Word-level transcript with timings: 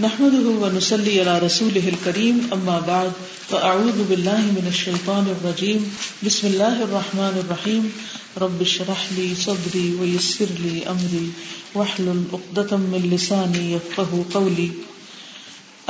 نحمده 0.00 0.48
ونسلي 0.48 1.20
على 1.20 1.38
رسوله 1.38 1.88
الكريم 1.88 2.40
اما 2.52 2.80
بعد 2.86 3.12
فاعوذ 3.48 4.04
بالله 4.08 4.40
من 4.40 4.66
الشيطان 4.68 5.26
الرجيم. 5.26 5.96
بسم 6.26 6.46
الله 6.46 6.82
الرحمن 6.82 7.40
الرحيم. 7.44 7.92
رب 8.38 8.62
اشرح 8.62 9.06
لي 9.16 9.34
صدري 9.34 9.96
ويسر 10.00 10.46
لي 10.64 10.86
امري 10.90 11.32
واحلل 11.74 12.22
عقدة 12.32 12.76
من 12.76 13.08
لساني 13.12 13.72
يفقهوا 13.72 14.24
قولي. 14.34 14.70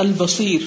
البصير. 0.01 0.61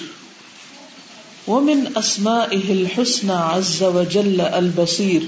ومن 1.46 1.96
اسمائه 1.96 2.72
الحسنى 2.72 3.32
عز 3.32 3.82
وجل 3.82 4.40
البصير. 4.40 5.22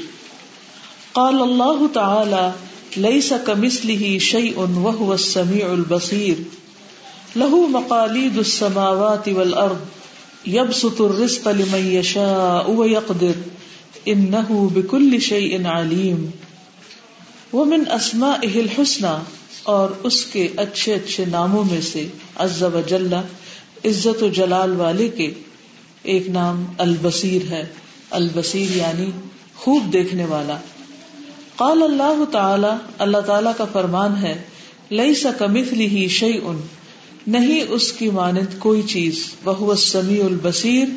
قال 1.15 1.43
الله 1.43 1.89
تعالى 1.89 2.53
ليس 2.97 3.35
كمثله 3.35 4.19
شيء 4.19 4.61
وهو 4.61 5.15
السميع 5.15 5.75
البصير. 5.75 6.37
لہو 7.37 7.67
مقالید 7.71 8.39
السماوات 8.39 9.29
والارض 9.29 10.49
یبسط 10.49 11.01
الرزق 11.01 11.47
لمن 11.51 11.87
یشاء 11.89 12.65
ویقدر 12.71 13.39
انه 14.07 14.59
بكل 14.71 15.21
شيء 15.21 15.69
علیم 15.69 16.27
ومن 17.53 17.87
اسمائه 17.91 18.61
الحسنى 18.61 19.15
اور 19.69 19.95
اس 20.03 20.19
کے 20.27 20.47
اچھے 20.59 20.95
اچھے 20.95 21.25
ناموں 21.31 21.63
میں 21.65 21.81
سے 21.83 22.05
عز 22.41 22.63
و 22.65 22.81
جل 22.87 23.13
عزت 23.15 24.23
و 24.23 24.29
جلال 24.35 24.77
والے 24.77 25.09
کے 25.17 25.31
ایک 26.15 26.29
نام 26.31 26.63
البصیر 26.81 27.51
ہے 27.51 27.63
البصیر 28.19 28.77
یعنی 28.77 29.11
خوب 29.57 29.93
دیکھنے 29.93 30.25
والا 30.29 30.57
قال 31.57 31.83
اللہ 31.83 32.25
تعالی 32.33 32.77
اللہ 33.01 33.27
تعالی 33.27 33.51
کا 33.59 33.65
فرمان 33.73 34.23
ہے 34.23 34.37
لئی 34.93 35.15
کمثله 35.37 36.07
شيء 36.13 36.57
نہیں 37.27 37.65
اس 37.69 37.93
کی 37.93 38.11
مانند 38.11 38.59
کوئی 38.59 38.83
چیز۔ 38.83 39.27
وہ 39.45 39.75
سمیع 39.75 40.25
البصیر 40.25 40.89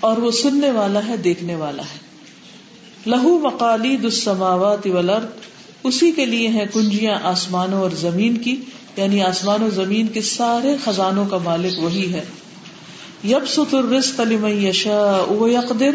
اور 0.00 0.16
وہ 0.16 0.30
سننے 0.30 0.70
والا 0.70 1.00
ہے، 1.08 1.16
دیکھنے 1.16 1.54
والا 1.54 1.82
ہے۔ 1.82 1.98
لہو 3.06 3.38
مقالید 3.38 4.04
السماوات 4.04 4.86
والارض، 4.86 5.24
اسی 5.82 6.12
کے 6.12 6.26
لیے 6.26 6.48
ہیں 6.48 6.64
کنجیاں 6.72 7.18
آسمانوں 7.22 7.78
اور 7.78 7.90
زمین 7.90 8.36
کی۔ 8.36 8.56
یعنی 8.96 9.22
آسمان 9.22 9.62
و 9.62 9.70
زمین 9.70 10.06
کے 10.06 10.22
سارے 10.22 10.76
خزانوں 10.84 11.26
کا 11.26 11.38
مالک 11.38 11.78
وہی 11.78 12.12
ہے۔ 12.12 12.24
یب 13.24 13.48
ست 13.48 13.74
الرزق 13.74 14.20
لمن 14.20 14.64
یشاء 14.64 15.32
یقدر، 15.48 15.94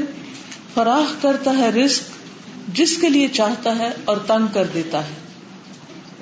فراخ 0.74 1.22
کرتا 1.22 1.58
ہے 1.58 1.70
رزق 1.70 2.04
جس 2.78 2.98
کے 2.98 3.10
لیے 3.10 3.28
چاہتا 3.28 3.78
ہے 3.80 3.90
اور 4.06 4.18
تنگ 4.18 4.48
کر 4.54 4.68
دیتا 4.74 5.06
ہے۔ 5.06 5.14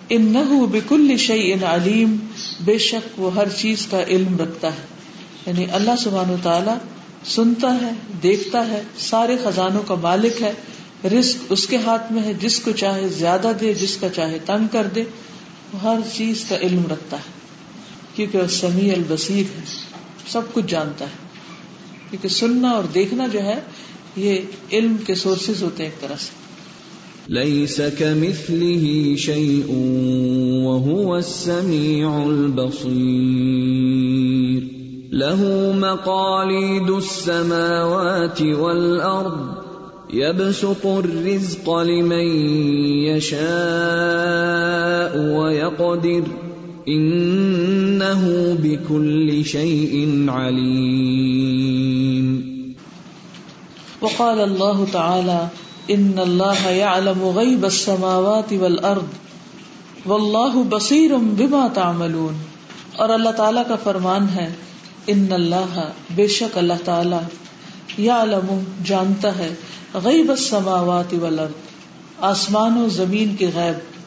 انہو 0.10 0.66
بکل 0.66 1.18
شعی 1.18 1.52
ان 1.52 1.64
علیم 1.64 2.18
بے 2.62 2.78
شک 2.78 3.20
وہ 3.20 3.36
ہر 3.36 3.50
چیز 3.50 3.88
کا 3.88 4.04
علم 4.04 4.38
رکھتا 4.38 4.68
ہے۔ 4.68 4.86
یعنی 5.46 5.66
اللہ 5.72 5.92
سبحانہ 6.00 6.36
تعالی 6.44 6.72
سنتا 7.26 7.78
ہے، 7.82 7.90
دیکھتا 8.24 8.68
ہے، 8.68 8.84
سارے 8.98 9.38
خزانوں 9.44 9.84
کا 9.84 9.96
مالک 9.96 10.42
ہے۔ 10.42 10.54
رزق 11.08 11.46
اس 11.50 11.68
کے 11.68 11.78
ہاتھ 11.78 12.12
میں 12.12 12.24
ہے، 12.24 12.34
جس 12.34 12.60
کو 12.60 12.72
چاہے 12.72 13.08
زیادہ 13.08 13.52
دے، 13.62 13.74
جس 13.74 13.98
کا 13.98 14.10
چاہے 14.10 14.38
تنگ 14.46 14.68
کر 14.68 14.88
دے۔ 14.88 15.04
وہ 15.74 15.82
ہر 15.82 16.00
چیز 16.14 16.46
کا 16.50 16.58
علم 16.58 16.84
رکھتا 16.92 17.18
ہے۔ 17.18 17.32
کیونکہ 18.16 18.38
وہ 18.38 18.48
سمیع 18.48 18.94
البصیر 18.94 19.60
ہے، 19.60 19.64
سب 20.28 20.42
کچھ 20.54 20.66
جانتا 20.68 21.06
ہے۔ 21.06 21.28
کیونکہ 22.10 22.28
سننا 22.28 22.70
اور 22.70 22.84
دیکھنا 22.84 23.28
جو 23.28 23.40
ہے، 23.40 23.60
یہ 24.16 24.38
علم 24.72 24.98
کے 24.98 25.16
سورسز 25.16 25.64
ہوتے 25.64 25.84
ہیں 25.84 25.92
ایک 25.92 26.02
طرح 26.02 26.16
سے۔ 26.20 26.47
ليس 27.30 27.82
كمثله 27.82 29.16
شيء 29.16 29.66
وهو 30.64 31.18
السميع 31.18 32.24
البصير. 32.24 32.88
له 35.12 35.72
مقاليد 35.82 36.90
السماوات 36.90 38.42
والارض 38.42 39.48
يبسط 40.14 40.86
الرزق 40.86 41.80
لمن 41.80 42.28
يشاء 43.06 43.38
ويقدر. 45.18 46.24
انه 46.88 48.58
بكل 48.64 49.46
شيء 49.46 50.26
عليم. 50.28 51.68
وقال 54.02 54.40
الله 54.40 54.86
تعالى 54.94 55.48
ان 55.88 56.12
اللہ 56.18 56.72
يعلم 56.72 57.26
غیب 57.36 57.64
السماوات 57.64 58.54
والارض 58.54 59.04
واللہ 60.06 60.64
بصیر 60.70 61.12
بما 61.16 61.68
تعملون۔ 61.74 62.38
اور 62.96 63.10
اللہ 63.10 63.30
تعالی 63.30 63.60
کا 63.68 63.76
فرمان 63.84 64.30
ہے 64.30 64.54
ان 65.08 65.28
اللہ 65.32 65.90
بے 66.16 66.28
شک 66.28 66.58
اللہ 66.58 66.74
تعالی 66.86 67.16
یعلم، 67.98 68.60
جانتا 68.84 69.38
ہے 69.38 69.56
غیب 69.94 70.30
السماوات 70.30 71.14
والارض، 71.14 71.52
آسمان 72.20 72.78
و 72.78 72.90
زمین 72.90 73.36
کے 73.36 73.48
غیب۔ 73.56 73.98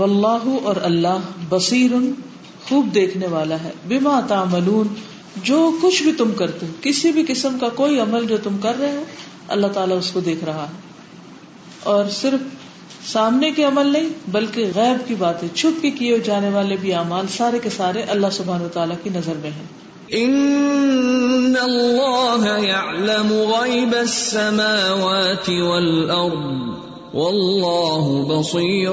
واللہ 0.00 0.64
اور 0.64 0.76
اللہ 0.82 1.18
بصیر، 1.48 1.90
خوب 2.68 2.94
دیکھنے 2.94 3.26
والا 3.26 3.56
ہے۔ 3.64 3.70
بما 3.88 4.20
تعملون، 4.28 4.86
جو 5.42 5.70
کچھ 5.82 6.02
بھی 6.02 6.12
تم 6.12 6.32
کرتے 6.32 6.66
ہو، 6.66 6.72
کسی 6.80 7.12
بھی 7.12 7.24
قسم 7.28 7.58
کا 7.58 7.68
کوئی 7.68 8.00
عمل 8.00 8.26
جو 8.26 8.36
تم 8.42 8.58
کر 8.62 8.78
رہے 8.78 8.96
ہو، 8.96 9.04
اللہ 9.48 9.66
تعالیٰ 9.66 9.98
اس 9.98 10.10
کو 10.10 10.20
دیکھ 10.20 10.44
رہا 10.44 10.62
ہے۔ 10.62 10.87
اور 11.82 12.04
صرف 12.10 12.40
سامنے 13.12 13.50
کے 13.50 13.64
عمل 13.64 13.86
نہیں 13.86 14.08
بلکہ 14.28 14.70
غیب 14.74 15.08
کی 15.08 15.14
باتیں 15.14 15.56
چھپ 15.56 15.82
کے 15.82 15.90
کیے 15.90 16.18
جانے 16.18 16.48
والے 16.48 16.76
بھی 16.80 16.94
اعمال 16.94 17.26
سارے 17.36 17.58
کے 17.58 17.70
سارے 17.70 18.02
اللہ 18.02 18.26
سبحانہ 18.32 18.64
و 18.64 18.68
تعالیٰ 18.68 18.96
کی 19.02 19.10
نظر 19.14 19.32
میں 19.42 19.50
ہیں۔ 19.50 19.64
ان 20.08 21.54
اللہ 21.60 23.26
غیب 23.30 23.96
السماوات 23.98 25.50
والارض 25.50 26.78
واللہ 27.14 28.28
بصیر 28.28 28.92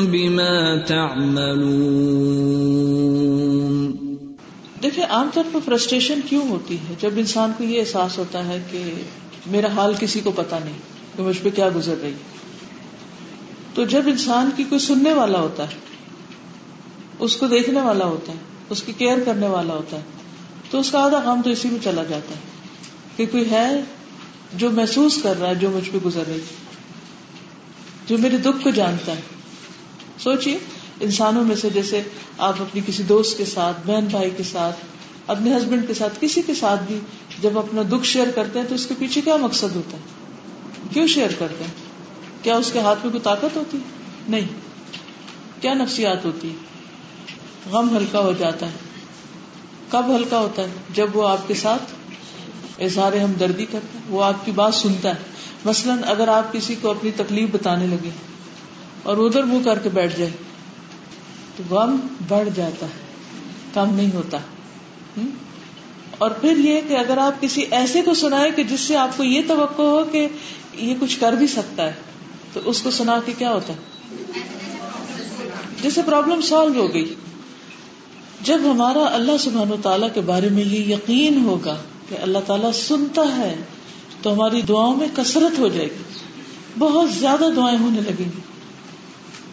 بما 0.00 0.80
تعملون۔ 0.86 1.94
دیکھیں 4.82 5.04
عام 5.04 5.28
طور 5.34 5.44
پر 5.52 5.60
فرسٹریشن 5.64 6.20
کیوں 6.28 6.48
ہوتی 6.48 6.74
ہے؟ 6.74 6.94
جب 7.00 7.10
انسان 7.16 7.52
کو 7.58 7.64
یہ 7.64 7.80
احساس 7.80 8.18
ہوتا 8.18 8.46
ہے 8.46 8.58
کہ 8.70 8.82
میرا 9.46 9.66
حال 9.66 9.92
کسی 10.00 10.20
کو 10.20 10.30
پتا 10.30 10.58
نہیں۔ 10.64 10.93
کہ 11.16 11.22
مجھ 11.22 11.38
پہ 11.42 11.50
کیا 11.50 11.68
گزر 11.76 11.94
رہی۔ 12.02 12.12
تو 13.74 13.84
جب 13.84 14.02
انسان 14.06 14.50
کی 14.56 14.64
کوئی 14.64 14.78
سننے 14.78 15.12
والا 15.12 15.40
ہوتا 15.40 15.62
ہے، 15.62 15.74
اس 17.18 17.36
کو 17.36 17.46
دیکھنے 17.46 17.80
والا 17.80 18.04
ہوتا 18.04 18.32
ہے، 18.32 18.38
اس 18.70 18.82
کی 18.82 18.92
کیئر 18.92 19.18
کرنے 19.24 19.46
والا 19.46 19.74
ہوتا 19.74 19.96
ہے، 19.96 20.02
تو 20.70 20.80
اس 20.80 20.90
کا 20.90 20.98
آدھا 20.98 21.20
کام 21.24 21.42
تو 21.42 21.50
اسی 21.50 21.68
میں 21.68 21.78
چلا 21.84 22.02
جاتا 22.02 22.34
ہے 22.34 22.40
کہ 23.16 23.26
کوئی 23.26 23.50
ہے 23.50 23.80
جو 24.54 24.70
محسوس 24.70 25.22
کر 25.22 25.40
رہا 25.40 25.48
ہے، 25.48 25.54
جو 25.54 25.70
مجھ 25.70 25.90
پہ 25.92 25.98
گزر 26.04 26.22
رہی۔ 26.28 26.40
جو 28.06 28.18
میرے 28.18 28.36
دکھ 28.36 28.64
کو 28.64 28.70
جانتا 28.70 29.12
ہے۔ 29.12 29.20
سوچیے 30.18 30.58
انسانوں 31.00 31.44
میں 31.44 31.56
سے 31.56 31.70
جیسے 31.70 32.02
آپ 32.38 32.62
اپنی 32.62 32.80
کسی 32.86 33.02
دوست 33.02 33.38
کے 33.38 33.44
ساتھ، 33.44 33.76
بہن 33.86 34.04
بھائی 34.10 34.30
کے 34.36 34.42
ساتھ، 34.42 34.76
اپنے 35.26 35.56
ہسبینڈ 35.56 35.86
کے 35.86 35.94
ساتھ، 35.94 36.12
کسی 36.20 36.42
کے 36.42 36.54
ساتھ 36.54 36.82
بھی 36.82 36.98
جب 37.40 37.58
اپنا 37.58 37.82
دکھ 37.88 38.06
شیئر 38.06 38.30
کرتے 38.34 38.58
ہیں 38.58 38.66
تو 38.68 38.74
اس 38.74 38.86
کے 38.86 38.94
پیچھے 38.98 39.20
کیا 39.20 39.36
مقصد 39.36 39.76
ہوتا 39.76 39.96
ہے؟ 39.96 40.23
کیوں 40.94 41.06
شیئر 41.06 41.30
کرتے 41.38 41.64
ہیں؟ 41.64 41.70
کیا 42.42 42.56
اس 42.56 42.72
کے 42.72 42.78
ہاتھ 42.78 42.98
میں 43.02 43.12
کوئی 43.12 43.22
طاقت 43.22 43.56
ہوتی؟ 43.56 43.78
نہیں. 44.28 44.48
کیا 45.60 45.74
نفسیات 45.74 46.24
ہوتی؟ 46.24 46.52
غم 47.70 47.96
ہلکا 47.96 48.20
ہو 48.20 48.32
جاتا 48.38 48.66
ہے. 48.66 48.72
کب 49.88 50.16
ہلکا 50.16 50.38
ہوتا 50.38 50.62
ہے؟ 50.62 50.68
جب 50.90 51.16
وہ 51.16 51.28
آپ 51.28 51.48
کے 51.48 51.54
ساتھ 51.54 52.82
اظہار 52.82 53.12
ہمدردی 53.12 53.64
کرتا 53.64 53.98
ہے. 53.98 54.04
وہ 54.08 54.24
آپ 54.24 54.44
کی 54.44 54.50
بات 54.50 54.74
سنتا 54.74 55.08
ہے. 55.08 55.22
مثلاً 55.64 55.98
اگر 56.06 56.28
آپ 56.28 56.52
کسی 56.52 56.74
کو 56.74 56.90
اپنی 56.90 57.10
تکلیف 57.10 57.48
بتانے 57.52 57.86
لگے 57.86 58.10
اور 59.02 59.16
ادھر 59.16 59.42
منہ 59.42 59.64
کر 59.64 59.78
کے 59.78 59.88
بیٹھ 59.88 60.18
جائے، 60.18 60.30
تو 61.56 61.62
غم 61.70 61.96
بڑھ 62.28 62.48
جاتا 62.54 62.86
ہے. 62.86 63.00
کم 63.74 63.94
نہیں 63.94 64.10
ہوتا. 64.14 64.38
اور 66.18 66.30
پھر 66.30 66.56
یہ 66.56 66.80
کہ 66.88 66.94
اگر 66.94 67.18
آپ 67.18 67.40
کسی 67.40 67.64
ایسے 67.70 68.02
کو 68.02 68.14
سنائے 68.14 68.50
کہ 68.50 68.62
جس 68.62 68.80
سے 68.80 68.96
آپ 68.96 69.16
کو 69.16 69.24
یہ 69.24 69.40
توقع 69.48 69.82
ہو 69.82 70.04
کہ 70.12 70.28
یہ 70.76 70.94
کچھ 71.00 71.20
کر 71.20 71.32
بھی 71.32 71.46
سکتا 71.46 71.86
ہے، 71.86 71.92
تو 72.52 72.60
اس 72.64 72.80
کو 72.80 72.90
سنا 72.90 73.20
کے 73.26 73.32
کیا 73.38 73.52
ہوتا 73.52 73.72
ہے؟ 73.72 73.78
جیسے 75.82 76.02
پرابلم 76.06 76.40
سالو 76.40 76.80
ہو 76.80 76.94
گئی۔ 76.94 77.14
جب 78.42 78.58
ہمارا 78.64 79.14
اللہ 79.14 79.32
سبحان 79.40 79.72
و 79.72 79.76
تعالیٰ 79.82 80.08
کے 80.14 80.20
بارے 80.20 80.48
میں 80.48 80.64
یہ 80.64 80.94
یقین 80.94 81.44
ہوگا 81.44 81.76
کہ 82.08 82.16
اللہ 82.22 82.38
تعالیٰ 82.46 82.72
سنتا 82.72 83.36
ہے، 83.36 83.56
تو 84.22 84.34
ہماری 84.34 84.62
دعاؤں 84.62 84.96
میں 84.96 85.08
کثرت 85.14 85.58
ہو 85.58 85.68
جائے 85.68 85.86
گی۔ 85.86 86.02
بہت 86.78 87.12
زیادہ 87.12 87.44
دعائیں 87.56 87.78
ہونے 87.78 88.00
لگیں 88.00 88.24
گی 88.24 88.40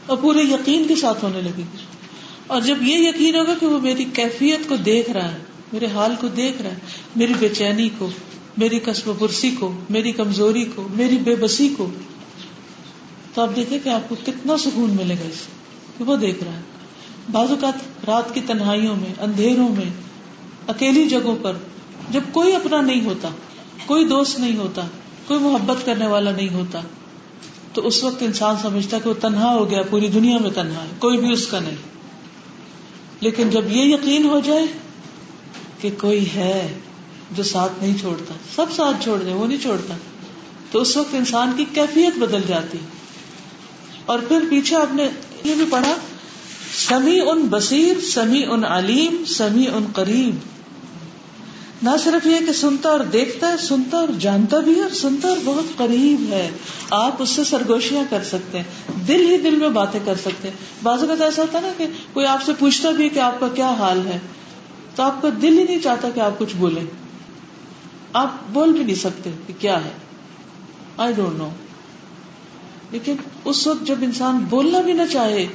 اور 0.05 0.17
پورے 0.17 0.39
یقین 0.39 0.87
کے 0.87 0.95
ساتھ 0.95 1.23
ہونے 1.23 1.41
لگیں 1.41 1.63
گی۔ 1.73 1.77
اور 2.47 2.61
جب 2.61 2.83
یہ 2.83 3.09
یقین 3.09 3.35
ہوگا 3.35 3.53
کہ 3.59 3.65
وہ 3.65 3.79
میری 3.79 4.03
کیفیت 4.03 4.69
کو 4.69 4.75
دیکھ 4.75 5.09
رہا 5.09 5.31
ہے، 5.31 5.37
میرے 5.73 5.85
حال 5.85 6.15
کو 6.19 6.27
دیکھ 6.27 6.61
رہا 6.61 6.69
ہے، 6.69 6.75
میری 7.15 7.33
بے 7.39 7.49
چینی 7.49 7.89
کو 7.97 8.09
میری 8.57 8.79
قصب 8.79 9.11
پرسی 9.19 9.55
کو، 9.59 9.73
میری 9.89 10.11
کمزوری 10.11 10.65
کو، 10.75 10.87
میری 10.93 11.17
بے 11.17 11.35
بسی 11.35 11.73
کو۔ 11.77 11.89
تو 13.33 13.41
آپ 13.41 13.49
دیکھیں 13.55 13.79
کہ 13.83 13.89
آپ 13.89 14.09
کو 14.09 14.15
کتنا 14.25 14.57
سکون 14.57 14.89
ملے 14.89 15.13
گا 15.13 15.27
اس 15.29 15.35
سے، 15.35 15.51
کہ 15.97 16.03
وہ 16.03 16.15
دیکھ 16.15 16.43
رہا 16.43 16.53
ہے۔ 16.53 16.61
بعض 17.31 17.49
اوقات 17.49 18.05
رات 18.05 18.33
کی 18.33 18.41
تنہائیوں 18.47 18.95
میں، 18.95 19.13
اندھیروں 19.19 19.69
میں، 19.69 19.89
اکیلی 20.67 21.09
جگہوں 21.09 21.35
پر 21.41 21.53
جب 22.09 22.21
کوئی 22.31 22.55
اپنا 22.55 22.81
نہیں 22.81 23.05
ہوتا، 23.05 23.29
کوئی 23.85 24.05
دوست 24.05 24.39
نہیں 24.39 24.57
ہوتا، 24.57 24.81
کوئی 25.27 25.39
محبت 25.39 25.85
کرنے 25.85 26.07
والا 26.07 26.31
نہیں 26.31 26.53
ہوتا، 26.53 26.81
تو 27.73 27.87
اس 27.87 28.03
وقت 28.03 28.23
انسان 28.23 28.55
سمجھتا 28.61 28.99
کہ 28.99 29.09
وہ 29.09 29.21
تنہا 29.21 29.53
ہو 29.53 29.69
گیا، 29.69 29.81
پوری 29.81 30.07
دنیا 30.07 30.37
میں 30.37 30.51
تنہا 30.51 30.83
ہے، 30.83 30.89
کوئی 30.99 31.17
بھی 31.17 31.33
اس 31.33 31.47
کا 31.47 31.59
نہیں۔ 31.59 31.75
لیکن 33.19 33.49
جب 33.49 33.71
یہ 33.71 33.83
یقین 33.83 34.25
ہو 34.25 34.39
جائے 34.43 34.65
کہ 35.81 35.89
کوئی 36.01 36.25
ہے 36.35 36.79
جو 37.31 37.43
ساتھ 37.43 37.71
نہیں 37.81 37.97
چھوڑتا۔ 37.97 38.33
سب 38.55 38.65
ساتھ 38.75 39.03
چھوڑ 39.03 39.17
دیں، 39.19 39.33
وہ 39.33 39.47
نہیں 39.47 39.61
چھوڑتا۔ 39.61 39.93
تو 40.71 40.81
اس 40.81 40.97
وقت 40.97 41.15
انسان 41.15 41.51
کی 41.57 41.65
کیفیت 41.73 42.17
بدل 42.17 42.41
جاتی۔ 42.47 42.77
اور 44.05 44.19
پھر 44.27 44.39
پیچھے 44.49 44.75
آپ 44.75 44.95
نے 44.95 45.09
یہ 45.43 45.55
بھی 45.55 45.65
پڑھا 45.69 45.95
سمی 46.89 47.19
ان 47.19 47.47
بصیر 47.49 47.99
سمی 47.99 48.45
ان 48.45 48.65
علیم 48.65 49.23
سمی 49.27 49.67
ان 49.67 49.85
قریب۔ 49.95 50.35
نہ 51.83 51.89
صرف 52.03 52.27
یہ 52.27 52.45
کہ 52.45 52.53
سنتا 52.53 52.89
اور 52.89 52.99
دیکھتا 52.99 53.47
ہے، 53.47 53.57
سنتا 53.57 53.97
اور 53.97 54.07
جانتا 54.19 54.59
بھی 54.59 54.75
ہے، 54.75 54.81
اور 54.81 54.89
سنتا 54.89 55.27
اور 55.27 55.37
بہت 55.45 55.77
قریب 55.77 56.33
ہے۔ 56.33 56.51
آپ 56.89 57.21
اس 57.21 57.29
سے 57.29 57.43
سرگوشیاں 57.43 58.03
کر 58.09 58.23
سکتے 58.23 58.57
ہیں، 58.57 58.91
دل 59.07 59.31
ہی 59.31 59.37
دل 59.37 59.55
میں 59.55 59.69
باتیں 59.69 59.99
کر 60.05 60.15
سکتے 60.15 60.47
ہیں۔ 60.47 60.55
بازو 60.83 61.07
کا 61.07 61.15
تو 61.15 61.23
ایسا 61.23 61.41
ہوتا 61.41 61.57
ہے 61.57 61.67
نا 61.67 61.73
کہ 61.77 61.87
کوئی 62.13 62.25
آپ 62.25 62.43
سے 62.43 62.51
پوچھتا 62.59 62.91
بھی 62.91 63.03
ہے 63.03 63.09
کہ 63.09 63.19
آپ 63.19 63.39
کا 63.39 63.47
کیا 63.47 63.69
حال 63.69 64.07
ہے۔ 64.07 64.19
تو 64.95 65.03
آپ 65.03 65.21
کا 65.21 65.29
دل 65.41 65.59
ہی 65.59 65.63
نہیں 65.63 65.79
چاہتا 65.79 66.09
کہ 66.09 66.19
آپ 66.19 66.39
کچھ 66.39 66.55
بولیں۔ 66.55 67.00
آپ 68.13 68.31
بول 68.53 68.71
بھی 68.71 68.83
نہیں 68.83 68.95
سکتے 68.95 69.29
کہ 69.47 69.53
کیا 69.59 69.85
ہے۔ 69.85 69.91
آئی 70.97 71.13
ڈونٹ 71.13 71.37
نو 71.37 71.49
لیکن 72.91 73.15
اس 73.45 73.67
وقت 73.67 73.87
جب 73.87 73.95
انسان 74.01 74.45
بولنا 74.49 74.81
بھی 74.81 74.93
نہ 74.93 75.01
چاہے، 75.11 75.47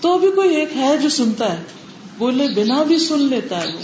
تو 0.00 0.18
بھی 0.18 0.30
کوئی 0.30 0.56
ایک 0.56 0.76
ہے 0.76 0.98
جو 0.98 1.08
سنتا 1.08 1.52
ہے۔ 1.52 1.62
بولے 2.18 2.48
بنا 2.56 2.82
بھی 2.82 2.98
سن 2.98 3.20
لیتا 3.20 3.62
ہے 3.62 3.66
وہ 3.66 3.80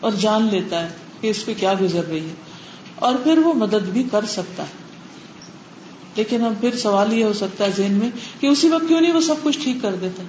اور 0.00 0.12
جان 0.12 0.48
لیتا 0.52 0.82
ہے 0.82 0.88
کہ 1.20 1.26
اس 1.26 1.44
پہ 1.44 1.52
کیا 1.60 1.74
گزر 1.80 2.04
رہی 2.04 2.20
ہے۔ 2.20 2.34
اور 2.94 3.14
پھر 3.14 3.38
وہ 3.38 3.52
مدد 3.54 3.88
بھی 3.92 4.02
کر 4.12 4.24
سکتا 4.24 4.62
ہے۔ 4.62 4.82
لیکن 6.16 6.44
اب 6.44 6.54
پھر 6.60 6.76
سوال 6.76 7.12
یہ 7.12 7.24
ہو 7.24 7.32
سکتا 7.32 7.64
ہے 7.64 7.70
ذہن 7.76 7.92
میں 7.92 8.10
کہ 8.40 8.46
اسی 8.46 8.68
وقت 8.68 8.88
کیوں 8.88 9.00
نہیں 9.00 9.12
وہ 9.12 9.20
سب 9.20 9.34
کچھ 9.42 9.58
ٹھیک 9.58 9.76
کر 9.82 9.94
دیتا؟ 9.94 10.22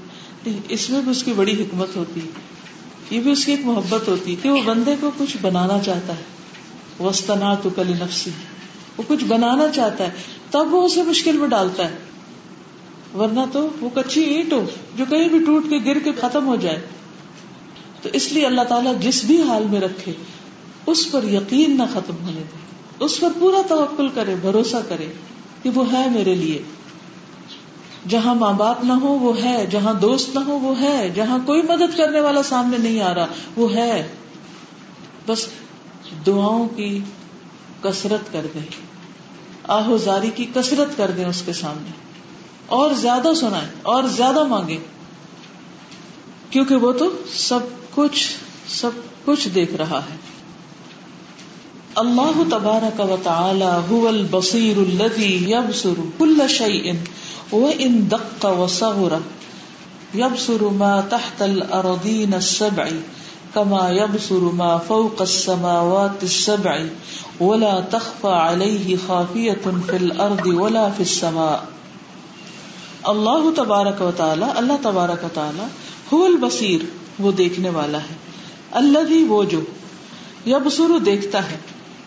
اس 0.70 0.90
میں 0.90 1.02
بھی 1.02 1.12
اس 1.12 1.24
کی 1.24 1.34
بڑی 1.34 1.62
حکمت 1.62 1.96
ہوتی۔ 1.96 2.20
ہے 2.20 2.28
یہ 3.10 3.20
بھی 3.20 3.32
اس 3.32 3.46
کی 3.46 3.52
ایک 3.52 3.66
محبت 3.66 4.08
ہوتی 4.08 4.32
ہے 4.32 4.36
کہ 4.42 4.50
وہ 4.50 4.62
بندے 4.66 4.96
کو 5.00 5.12
کچھ 5.18 5.38
بنانا 5.42 5.80
چاہتا 5.80 6.14
ہے۔ 6.14 6.33
وسطنا 7.00 7.54
تو 7.54 7.70
کلی 7.70 7.94
نفسی 7.94 8.32
وہ 8.98 9.04
کچھ 9.08 9.24
بنانا 9.24 9.68
چاہتا 9.76 10.04
ہے، 10.04 10.10
تب 10.52 10.74
وہ 10.74 10.86
اسے 10.86 11.04
مشکل 11.04 11.38
میں 11.38 11.48
ڈالتا 11.48 11.90
ہے۔ 11.90 11.96
ورنہ 13.18 13.40
تو 13.52 13.70
وہ 13.82 13.90
کچی 13.94 14.22
اینٹ 14.22 14.54
ہو 14.54 14.66
جو 14.96 15.06
کہیں 15.10 15.30
بھی 15.30 15.40
ٹوٹ 15.40 15.64
کے 15.70 15.78
گر 15.86 16.00
کے 16.00 16.12
ختم 16.22 16.48
ہو 16.48 16.56
جائے۔ 16.56 16.82
تو 18.02 18.10
اس 18.14 18.32
لیے 18.32 18.46
اللہ 18.46 18.62
تعالیٰ 18.62 19.00
جس 19.00 19.24
بھی 19.24 19.42
حال 19.42 19.64
میں 19.64 19.80
رکھے، 19.80 20.14
اس 20.86 21.12
پر 21.12 21.24
یقین 21.24 21.78
نہ 21.78 21.84
ختم 21.94 22.14
ہونے 22.26 22.42
دے۔ 22.42 22.58
اس 23.00 23.20
پر 23.20 23.30
پورا 23.40 23.62
توقل 23.68 24.08
کرے، 24.10 24.36
بھروسہ 24.36 24.78
کرے 24.90 25.08
کہ 25.64 25.70
وہ 25.70 25.94
ہے 25.94 26.10
میرے 26.10 26.36
لیے۔ 26.36 26.62
جہاں 28.10 28.36
ماں 28.36 28.54
باپ 28.54 28.84
نہ 28.84 28.94
ہو 28.94 29.08
وہ 29.08 29.44
ہے۔ 29.44 29.66
جہاں 29.66 29.94
دوست 29.94 30.36
نہ 30.36 30.40
ہو 30.40 30.60
وہ 30.60 30.82
ہے۔ 30.82 31.10
جہاں 31.10 31.40
کوئی 31.46 31.62
مدد 31.62 31.98
کرنے 31.98 32.20
والا 32.20 32.44
سامنے 32.44 32.78
نہیں 32.78 33.02
آ 33.02 33.16
رہا، 33.16 33.26
وہ 33.56 33.74
ہے۔ 33.74 34.08
بس 35.28 35.48
دعاؤں 36.26 36.68
کی 36.68 37.00
کسرت 37.82 38.34
کر 38.34 38.46
دیں، 38.54 38.94
آہو 39.68 39.98
زاری 39.98 40.30
کی 40.36 40.46
کسرت 40.56 40.98
کر 40.98 41.12
دیں 41.12 41.26
اس 41.26 41.44
کے 41.46 41.54
سامنے۔ 41.54 41.90
اور 42.66 42.92
زیادہ 42.92 43.28
سنائے 43.40 43.68
اور 43.84 44.04
زیادہ 44.04 44.44
مانگے 44.44 44.78
کیونکہ 46.50 46.76
وہ 46.76 46.92
تو 46.92 47.10
سب 47.36 47.60
کچھ 47.96 48.34
سب 48.68 48.90
کچھ 49.26 49.48
دیکھ 49.48 49.74
رہا 49.74 50.00
ہے۔ 50.00 50.16
اللہ 51.96 52.44
تبارک 52.52 53.00
و 53.00 53.18
تعالی 53.24 53.94
هو 53.94 54.08
البصیر 54.08 54.78
الذي 54.78 55.52
يبصر 55.52 56.02
كل 56.18 56.38
شيء 56.50 56.94
وان 57.52 58.12
دق 58.12 58.46
وصغر 58.46 59.14
يبصر 60.16 60.62
ما 60.62 61.02
تحت 61.10 61.42
الارضين 61.42 62.34
السبع۔ 62.34 62.86
كما 63.54 63.90
يبصر 63.90 64.36
ما 64.36 64.78
فوق 64.78 65.22
السماوات 65.22 66.24
السبع 66.24 66.76
ولا 67.40 67.80
تخفى 67.92 68.28
عليه 68.28 68.96
خافية 69.08 69.80
في 69.86 69.96
الارض 69.96 70.48
ولا 70.48 70.88
في 70.98 71.04
السماء. 71.04 71.66
اللہ 73.04 73.50
تبارک 73.56 74.02
و 74.02 74.12
تعالی، 74.18 74.46
اللہ 74.56 74.74
تبارک 74.82 75.24
و 75.24 75.28
تعالی 75.34 75.64
هو 76.16 76.26
البصیر، 76.26 76.82
وہ 77.20 77.32
دیکھنے 77.32 77.70
والا 77.70 77.98
ہے۔ 77.98 78.16
اللہ 78.72 79.00
بھی 79.00 79.24
وہ 79.24 79.44
جو 79.44 79.62
یا 80.46 80.58
دیکھتا 81.06 81.52
ہے۔ 81.52 81.58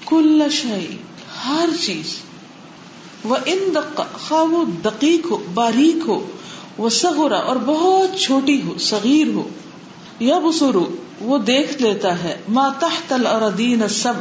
کل 0.07 0.43
شہی 0.51 0.97
ہر 1.47 1.69
چیز۔ 1.87 2.17
وہ 3.25 3.37
ان 3.47 3.75
خواہ 3.97 4.43
وہ 4.43 4.65
دقیق 4.85 5.31
ہو، 5.31 5.39
باریک 5.55 6.09
ہو، 6.09 6.27
وہ 6.79 6.89
سگورا 6.89 7.39
اور 7.39 7.57
بہت 7.67 8.19
چھوٹی 8.19 8.63
ہو، 8.63 8.79
صغیر 8.79 9.35
ہو۔ 9.35 9.49
یا 10.21 10.39
بسرو 10.39 10.87
وہ 11.21 11.39
دیکھ 11.39 11.83
لیتا 11.83 12.25
ہے، 12.25 12.37
ما 12.49 12.69
تحت 12.79 13.13
الارضین 13.13 13.89
سب 13.89 14.13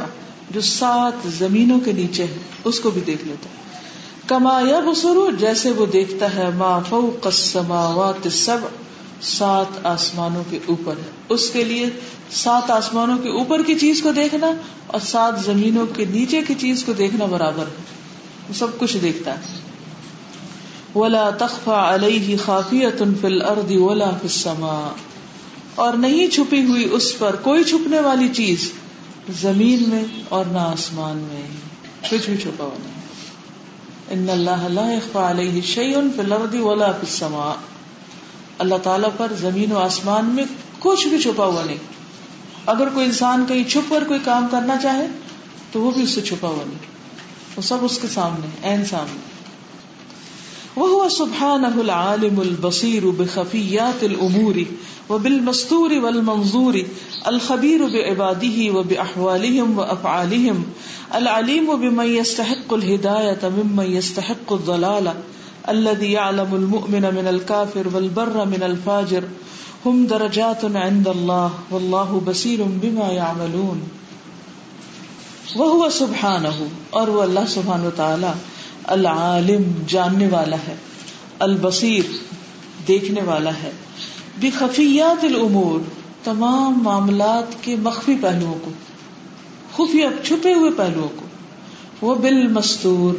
جو 0.50 0.60
سات 0.60 1.28
زمینوں 1.38 1.80
کے 1.80 1.92
نیچے 1.92 2.24
ہے 2.24 2.36
اس 2.64 2.80
کو 2.80 2.90
بھی 2.90 3.00
دیکھ 3.00 3.24
لیتا 3.24 3.50
ہے۔ 3.50 3.66
کما 4.26 4.60
یا 4.66 4.80
بسرو 4.80 5.30
جیسے 5.38 5.70
وہ 5.70 5.86
دیکھتا 5.86 6.34
ہے، 6.34 6.50
ما 6.56 6.78
فوق 6.78 7.26
السماوات 7.26 8.14
السبع، 8.24 8.68
سات 9.20 9.86
آسمانوں 9.86 10.44
کے 10.50 10.58
اوپر 10.66 10.92
ہے۔ 10.96 11.10
اس 11.28 11.50
کے 11.50 11.64
لیے 11.64 11.90
سات 12.30 12.70
آسمانوں 12.70 13.18
کے 13.18 13.28
اوپر 13.28 13.62
کی 13.62 13.74
چیز 13.74 14.02
کو 14.02 14.12
دیکھنا 14.12 14.46
اور 14.86 15.00
سات 15.00 15.44
زمینوں 15.44 15.86
کے 15.86 16.04
نیچے 16.04 16.42
کی 16.48 16.54
چیز 16.54 16.84
کو 16.84 16.92
دیکھنا 16.92 17.24
برابر 17.24 17.62
ہے۔ 17.62 17.82
وہ 18.48 18.54
سب 18.54 18.66
کچھ 18.78 18.96
دیکھتا 18.96 19.34
ہے۔ 19.34 19.42
ولا 20.98 21.30
تخفا 21.30 21.94
علیہ 21.94 22.36
خافیت 22.44 23.02
فی 23.20 23.26
الارض 23.26 23.72
ولا 23.72 24.10
فی 24.10 24.16
السماء۔ 24.22 25.15
اور 25.76 25.94
نہیں 25.94 26.26
چھپی 26.26 26.64
ہوئی 26.64 26.88
اس 26.92 27.18
پر 27.18 27.36
کوئی 27.36 27.64
چھپنے 27.64 28.00
والی 28.00 28.28
چیز 28.28 28.72
زمین 29.40 29.88
میں 29.88 30.04
اور 30.28 30.44
نہ 30.44 30.58
آسمان 30.58 31.16
میں 31.16 31.42
کچھ 32.10 32.30
بھی 32.30 32.38
چھپا 32.38 32.64
ہوا 32.64 32.76
نہیں۔ 32.78 32.96
ان 34.10 34.30
اللہ 34.30 34.68
لا 34.68 34.92
يخفى 34.92 35.18
عليه 35.18 35.60
شيء 35.60 35.98
الارض 36.18 36.54
ولا 36.54 36.92
في 36.92 36.98
السماء۔ 37.00 37.54
اللہ 38.58 38.74
تعالیٰ 38.82 39.10
پر 39.16 39.32
زمین 39.40 39.72
و 39.72 39.78
آسمان 39.78 40.24
میں 40.24 40.44
کچھ 40.78 41.08
بھی 41.08 41.18
چھپا 41.18 41.46
ہوا 41.46 41.62
نہیں۔ 41.64 41.76
اگر 42.66 42.88
کوئی 42.88 43.06
انسان 43.06 43.44
کہیں 43.48 43.64
چھپ 43.64 43.90
کر 43.90 44.04
کوئی 44.04 44.20
کام 44.24 44.46
کرنا 44.50 44.76
چاہے 44.76 45.06
تو 45.72 45.80
وہ 45.80 45.90
بھی 45.90 46.02
اس 46.02 46.10
سے 46.10 46.20
چھپا 46.20 46.48
ہوا 46.48 46.64
نہیں۔ 46.66 46.78
وہ 47.56 47.62
سب 47.62 47.76
اس 47.82 47.98
کے 47.98 48.08
سامنے 48.08 48.68
این 48.68 48.84
سامنے۔ 48.84 49.20
وہ 50.76 51.08
سبحانہ 51.08 51.66
العالم 51.66 52.40
البصیر 52.40 53.02
بخفیات 53.06 54.04
الامور۔ 54.04 54.54
وبالمستور 55.10 55.92
والمنظور 56.02 56.74
الخبیر 57.24 57.82
بعباده 57.86 58.70
وباحوالهم 58.70 59.78
وافعالهم 59.78 60.64
العلیم 61.12 61.76
بمن 61.76 62.06
يستحق 62.06 62.72
الهدایة 62.72 63.48
ممن 63.56 63.90
يستحق 63.92 64.52
الضلالة 64.52 65.14
الذي 65.68 66.12
يعلم 66.12 66.54
المؤمن 66.54 67.06
من 67.14 67.28
الكافر 67.28 67.88
والبر 67.92 68.44
من 68.44 68.62
الفاجر، 68.62 69.24
هم 69.86 70.06
درجات 70.06 70.64
عند 70.64 71.08
الله 71.08 71.48
والله 71.70 72.18
بصير 72.24 72.60
بما 72.66 73.12
يعملون 73.12 73.80
وهو 75.56 75.88
سبحانه 75.88 76.66
اور 76.90 77.08
وہ 77.08 77.22
اللہ 77.22 77.48
سبحانہ 77.48 77.86
وتعالی 77.86 78.32
العالم، 78.84 79.72
جاننے 79.86 80.28
والا 80.30 80.56
ہے، 80.68 80.74
البصیر، 81.38 82.16
دیکھنے 82.88 83.20
والا 83.22 83.50
ہے۔ 83.62 83.70
بخفیات 84.40 85.24
الامور، 85.24 85.80
تمام 86.24 86.78
معاملات 86.82 87.64
کے 87.64 87.76
مخفی 87.76 88.16
پہلوؤں 88.20 88.54
کو، 88.62 88.70
خفیہ 89.74 90.06
چھپے 90.24 90.54
ہوئے 90.54 90.70
پہلوؤں 90.70 91.08
کو، 91.16 91.26
وہ 92.06 92.14
بالمستور 92.14 93.14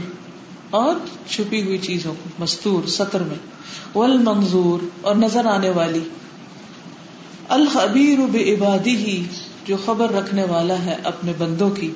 اور 0.70 0.96
چھپی 1.30 1.64
ہوئی 1.64 1.78
چیزوں 1.78 2.14
کو، 2.24 2.30
مستور، 2.40 2.88
سطر 2.88 3.24
میں 3.24 3.36
ول 3.98 4.18
منظور 4.18 4.86
اور 5.02 5.16
نظر 5.16 5.46
آنے 5.46 5.70
والی۔ 5.70 6.00
الخبیر 7.50 8.20
بے 8.32 8.56
عبادی 8.56 8.96
ہی 8.96 9.24
جو 9.66 9.78
خبر 9.86 10.12
رکھنے 10.12 10.44
والا 10.44 10.86
ہے 10.86 10.96
اپنے 11.04 11.34
بندوں 11.38 11.70
کی۔ 11.70 11.92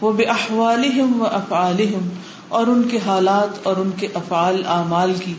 وہ 0.00 0.12
بے 0.12 0.24
احوال 0.24 1.00
و 1.20 1.24
افعالہم 1.24 2.08
اور 2.48 2.66
ان 2.66 2.82
کے 2.82 2.98
حالات 3.06 3.66
اور 3.66 3.76
ان 3.76 3.90
کے 3.96 4.08
افعال، 4.14 4.62
اعمال 4.66 5.12
کی۔ 5.24 5.34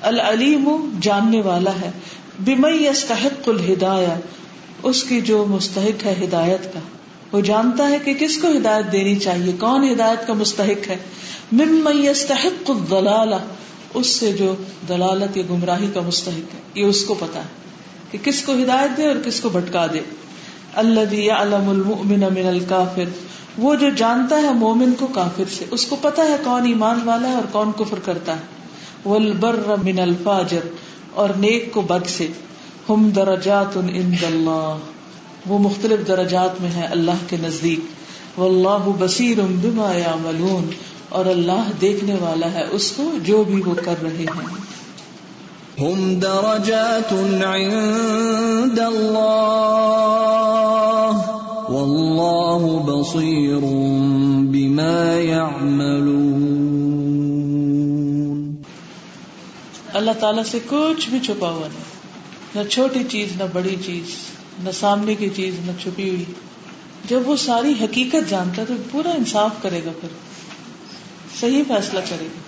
العلیم، 0.00 0.98
جاننے 1.00 1.40
والا 1.40 1.72
ہے 1.80 1.90
بمئی 2.38 2.88
استحق 2.88 3.48
الہدایہ، 3.48 4.20
اس 4.82 5.04
کی 5.04 5.20
جو 5.20 5.46
مستحق 5.48 6.06
ہے 6.06 6.14
ہدایت 6.24 6.74
کا۔ 6.74 6.78
وہ 7.32 7.40
جانتا 7.40 7.88
ہے 7.88 7.98
کہ 8.04 8.14
کس 8.14 8.38
کو 8.38 8.48
ہدایت 8.48 8.92
دینی 8.92 9.16
چاہیے، 9.16 9.52
کون 9.52 9.92
ہدایت 9.92 10.26
کا 10.26 10.32
مستحق 10.32 10.90
ہے۔ 10.90 10.96
مم 11.52 11.88
يستحق 12.04 12.70
الضلالہ، 12.70 13.34
اس 13.94 14.06
سے 14.06 14.32
جو 14.32 14.54
دلالت 14.88 15.36
یا 15.36 15.42
گمراہی 15.50 15.90
کا 15.94 16.00
مستحق 16.00 16.54
ہے۔ 16.54 16.60
یہ 16.74 16.84
اس 16.84 17.04
کو 17.04 17.14
پتا 17.14 17.40
ہے 17.40 17.48
کہ 18.10 18.18
کس 18.24 18.42
کو 18.42 18.52
ہدایت 18.52 18.96
دے 18.96 19.06
اور 19.06 19.16
کس 19.24 19.40
کو 19.40 19.48
بھٹکا 19.48 19.86
دے۔ 19.86 20.00
الذي 20.74 21.22
يعلم 21.22 21.68
المؤمن 21.68 22.20
من 22.20 22.46
الكافر 22.46 23.04
وہ 23.58 23.74
جو 23.74 23.90
جانتا 23.96 24.36
ہے 24.36 24.52
مومن 24.52 24.92
کو 24.98 25.06
کافر 25.06 25.44
سے، 25.50 25.64
اس 25.70 25.86
کو 25.86 25.96
پتا 26.02 26.22
ہے 26.22 26.36
کون 26.44 26.66
ایمان 26.66 27.00
والا 27.04 27.28
ہے 27.28 27.34
اور 27.34 27.46
کون 27.52 27.72
کفر 27.78 27.98
کرتا 28.04 28.36
ہے۔ 28.36 28.62
والبر 29.04 29.74
من 29.84 29.98
الفاجر 29.98 30.60
اور 31.14 31.28
نیک 31.30 31.72
کو 31.72 31.80
بد 31.80 32.06
سے. 32.06 32.26
ہم 32.88 33.10
درجات 33.10 33.76
عند 33.76 34.24
اللہ. 34.24 34.76
وہ 35.46 35.58
مختلف 35.58 36.08
درجات 36.08 36.60
میں 36.60 36.70
ہے 36.70 36.86
اللہ 36.86 37.24
کے 37.28 37.36
نزدیک. 37.42 37.80
واللہ 38.40 38.90
بصیر 38.98 39.38
بما 39.40 39.92
اور 41.08 41.26
اللہ 41.26 41.70
دیکھنے 41.80 42.14
والا 42.20 42.52
ہے 42.52 42.62
اس 42.72 42.90
کو 42.90 43.02
جو 43.24 43.44
بھی 43.44 43.62
وہ 43.66 43.74
کر 43.84 43.94
رہے 44.02 44.24
ہیں. 44.36 44.72
ہم 45.80 46.14
درجات 46.14 47.12
عند 47.12 48.78
اللہ. 48.78 49.92
واللہ 51.68 52.82
بصیر 52.86 53.64
بما 54.50 55.18
يعملون 55.18 55.61
اللہ 60.02 60.20
تعالیٰ 60.20 60.44
سے 60.44 60.58
کچھ 60.66 61.08
بھی 61.08 61.20
چھپا 61.20 61.50
ہوا 61.50 61.68
نہیں۔ 61.68 62.02
نہ 62.54 62.68
چھوٹی 62.68 63.00
چیز، 63.08 63.28
نہ 63.36 63.42
بڑی 63.52 63.76
چیز، 63.86 64.04
نہ 64.64 64.70
سامنے 64.70 65.14
کی 65.14 65.28
چیز، 65.36 65.54
نہ 65.64 65.70
چھپی 65.82 66.08
ہوئی۔ 66.08 66.24
جب 67.08 67.20
وہ 67.24 67.36
ساری 67.36 67.74
حقیقت 67.80 68.30
جانتا 68.30 68.62
ہے 68.62 68.66
تو 68.66 68.74
پورا 68.90 69.10
انصاف 69.10 69.50
کرے 69.62 69.80
گا 69.84 69.90
پھر۔ 70.00 70.08
صحیح 71.40 71.62
فیصلہ 71.68 72.00
کرے 72.10 72.24
گا۔ 72.24 72.40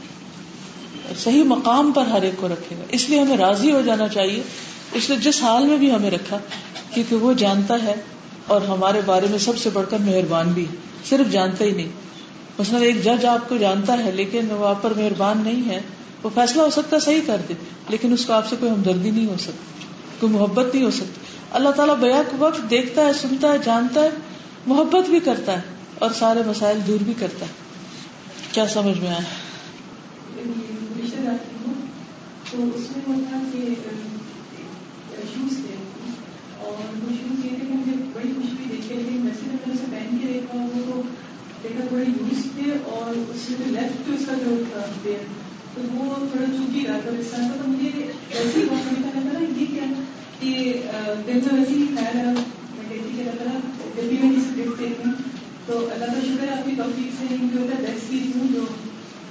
صحیح 1.19 1.45
مقام 1.45 1.93
پر 1.93 2.07
ہر 2.07 2.23
ایک 2.23 2.35
کو 2.37 2.49
رکھے 2.49 2.77
گا۔ 2.77 2.83
اس 2.89 3.11
لیے 3.11 3.21
ہمیں 3.21 3.37
راضی 3.37 3.73
ہو 3.73 3.81
جانا 3.81 4.09
چاہیے۔ 4.09 4.43
اس 4.93 5.11
نے 5.11 5.17
جس 5.17 5.43
حال 5.43 5.67
میں 5.67 5.77
بھی 5.77 5.93
ہمیں 5.93 6.11
رکھا، 6.11 6.39
کیونکہ 6.95 7.17
وہ 7.17 7.33
جانتا 7.33 7.75
ہے 7.83 7.95
اور 8.47 8.63
ہمارے 8.63 9.01
بارے 9.07 9.27
میں 9.31 9.39
سب 9.39 9.59
سے 9.59 9.71
بڑھ 9.71 9.87
کر 9.91 9.99
مہربان 9.99 10.49
بھی 10.49 10.67
صرف 11.09 11.33
جانتا 11.33 11.65
ہی 11.65 11.71
نہیں۔ 11.71 11.89
مثلاً 12.59 12.83
ایک 12.83 13.05
جج 13.05 13.25
آپ 13.25 13.49
کو 13.49 13.57
جانتا 13.57 14.05
ہے، 14.05 14.11
لیکن 14.11 14.51
وہ 14.51 14.67
آپ 14.67 14.83
پر 14.83 14.95
مہربان 14.95 15.41
نہیں 15.45 15.69
ہے۔ 15.69 15.81
وہ 16.25 16.31
فیصلہ 16.35 16.63
ہو 16.63 16.71
سکتا 16.71 16.99
صحیح 16.99 17.21
کر 17.27 17.37
دے، 17.49 17.55
لیکن 17.89 18.13
اس 18.13 18.27
کو 18.27 18.33
آپ 18.33 18.49
سے 18.49 18.57
کوئی 18.61 18.73
ہمدردی 18.73 19.11
نہیں 19.11 19.27
ہو 19.27 19.37
سکتی، 19.41 19.87
کوئی 20.21 20.33
محبت 20.33 20.75
نہیں 20.75 20.85
ہو 20.85 20.91
سکتی۔ 20.91 21.21
اللہ 21.53 21.69
تعالیٰ 21.69 21.97
بیاک 21.97 22.35
وقت 22.39 22.71
دیکھتا 22.71 23.07
ہے، 23.07 23.13
سنتا 23.13 23.53
ہے، 23.53 23.59
جانتا 23.65 24.03
ہے، 24.03 24.09
محبت 24.67 25.11
بھی 25.11 25.21
کرتا 25.21 25.53
ہے 25.53 25.61
اور 25.99 26.11
سارے 26.19 26.43
مسائل 26.47 26.79
دور 26.87 27.03
بھی 27.03 27.15
کرتا 27.19 27.47
ہے۔ 27.47 27.51
کیا 28.53 28.69
سمجھ 28.69 28.99
میں 28.99 29.09
آیا؟ 29.09 29.19
تو 32.51 32.65
اس 32.75 32.97
میں 32.97 33.17
ہوتا 33.17 33.39
کہ 33.53 33.59
شوز 35.35 35.57
تھے۔ 35.57 35.75
اور 36.59 36.73
وہ 36.73 37.11
شوز 37.11 37.45
یہ 37.45 37.51
تھے 37.51 37.67
کہ 37.67 37.75
مجھے 37.75 37.93
بڑی 38.13 38.29
خوشبو 38.37 38.65
دیکھے 38.71 38.95
لیکن 38.95 39.23
ویسے 39.23 39.45
جب 39.45 39.69
میں 39.69 39.75
اسے 39.75 39.85
پہن 39.91 40.19
کے 40.19 40.27
دیکھا 40.33 40.59
وہ 40.59 40.93
تو 40.93 41.03
دیکھا 41.63 41.85
تھوڑے 41.89 42.05
یوز 42.05 42.43
تھے 42.55 42.71
اور 42.85 43.11
اس 43.11 43.51
میں 43.51 43.73
لیفٹ 43.73 44.09
اس 44.09 44.27
کا 44.27 44.35
جو 44.35 44.63
تھا 44.73 44.81
پیر 45.03 45.44
تو 45.75 45.83
وہ 45.95 46.15
تھوڑا 46.17 46.47
چوکی 46.57 46.87
رہا 46.89 46.99
تھا 47.03 47.11
اس 47.21 47.31
طرح 47.31 47.49
کا 47.49 47.57
تو 47.63 47.71
مجھے 47.71 47.91
ویسے 47.95 48.59
ہی 48.59 48.65
بہت 48.71 48.93
نکلا 48.93 49.11
لگا 49.15 49.33
نا، 49.33 49.45
یہ 49.61 49.67
کیا 49.71 49.87
کہ 50.41 50.51
دن 51.27 51.39
میں 51.45 51.59
ویسے 51.59 51.73
ہی 51.73 51.87
کھایا 51.95 52.13
رہا 52.15 52.31
میں 52.31 52.89
کہتی 52.89 53.17
کہ 53.17 53.29
اللہ 53.31 53.59
جب 53.97 54.09
بھی 54.09 54.17
میں 54.23 54.31
کسی 54.37 54.61
گفٹ 54.61 54.81
دیکھتی 54.81 55.09
ہوں 55.09 55.15
تو 55.67 55.79
اللہ 55.93 56.05
کا 56.05 56.21
شکر 56.25 56.43
ہے، 56.43 56.57
آپ 56.57 56.65
کی 56.65 56.75
توفیق 56.77 57.15
سے 57.19 57.25
جو 57.31 57.61
ہوتا 57.61 57.77
ہے 57.77 57.83
بیسٹ 57.83 58.11
چیز 58.11 58.37
ہوں، 58.37 58.53
جو 58.55 58.65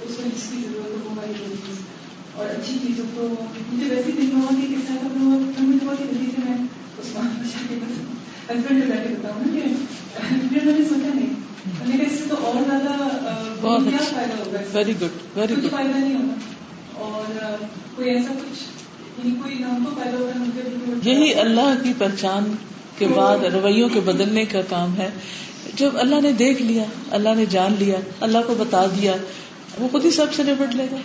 اس 0.06 0.18
میں 0.18 0.28
جس 0.36 0.48
کی 0.50 0.62
ضرورت 0.62 0.90
ہے، 0.90 1.02
وہ 1.04 1.10
ہماری 1.10 1.32
چیز 1.38 1.82
اور 2.34 2.46
اچھی 2.46 2.78
چیزوں 2.82 3.04
کو 3.14 3.28
مجھے 3.72 3.88
ویسے 3.90 4.10
دن 4.16 4.30
میں 4.32 4.40
ہوا 4.40 4.54
کہ 4.60 4.74
کس 4.74 4.88
طرح 4.88 4.96
کا 5.02 5.08
مجھے 5.18 5.86
ہوا 5.86 5.94
کہ 5.98 6.04
جلدی 6.04 6.30
سے 6.36 6.40
میں 6.44 6.56
اس 6.98 7.16
ہسبینڈ 8.48 8.82
سے 8.82 8.88
بیٹھے 8.88 9.14
بتاؤں 9.14 9.40
نا 9.40 9.52
کہ 9.52 10.64
میں 10.64 10.72
نے 10.72 10.84
سوچا 10.88 11.14
نہیں۔ 11.14 11.33
تو 12.28 12.36
اور 12.42 12.54
زیادہ 12.66 13.06
ویری 14.72 14.92
گڈ 15.00 15.38
ویری 15.38 15.54
گڈ 15.54 15.70
فائدہ 15.70 15.96
نہیں 15.96 16.14
ہوگا۔ 16.14 16.34
اور 16.94 17.64
کوئی 17.96 18.10
ایسا 18.10 18.32
کچھ 18.32 18.62
یعنی 19.24 19.38
یہی 21.10 21.34
اللہ 21.34 21.74
کی 21.82 21.92
پہچان 21.98 22.54
کے 22.98 23.06
بعد 23.08 23.38
رویوں 23.38 23.88
کے 23.88 24.00
بدلنے 24.00 24.44
کا 24.44 24.60
کام 24.68 24.96
ہے۔ 24.96 25.10
جب 25.74 25.90
اللہ 25.94 26.20
نے 26.20 26.32
دیکھ 26.32 26.62
لیا 26.62 26.84
اللہ 27.10 27.28
نے 27.36 27.46
جان 27.46 27.74
لیا 27.78 27.96
اللہ 28.20 28.38
کو 28.46 28.54
بتا 28.54 28.86
دیا 28.86 29.14
وہ 29.78 29.88
خود 29.88 30.04
ہی 30.04 30.10
سب 30.10 30.34
سے 30.34 30.42
نپٹ 30.42 30.74
لے 30.74 30.86
گا۔ 30.92 30.96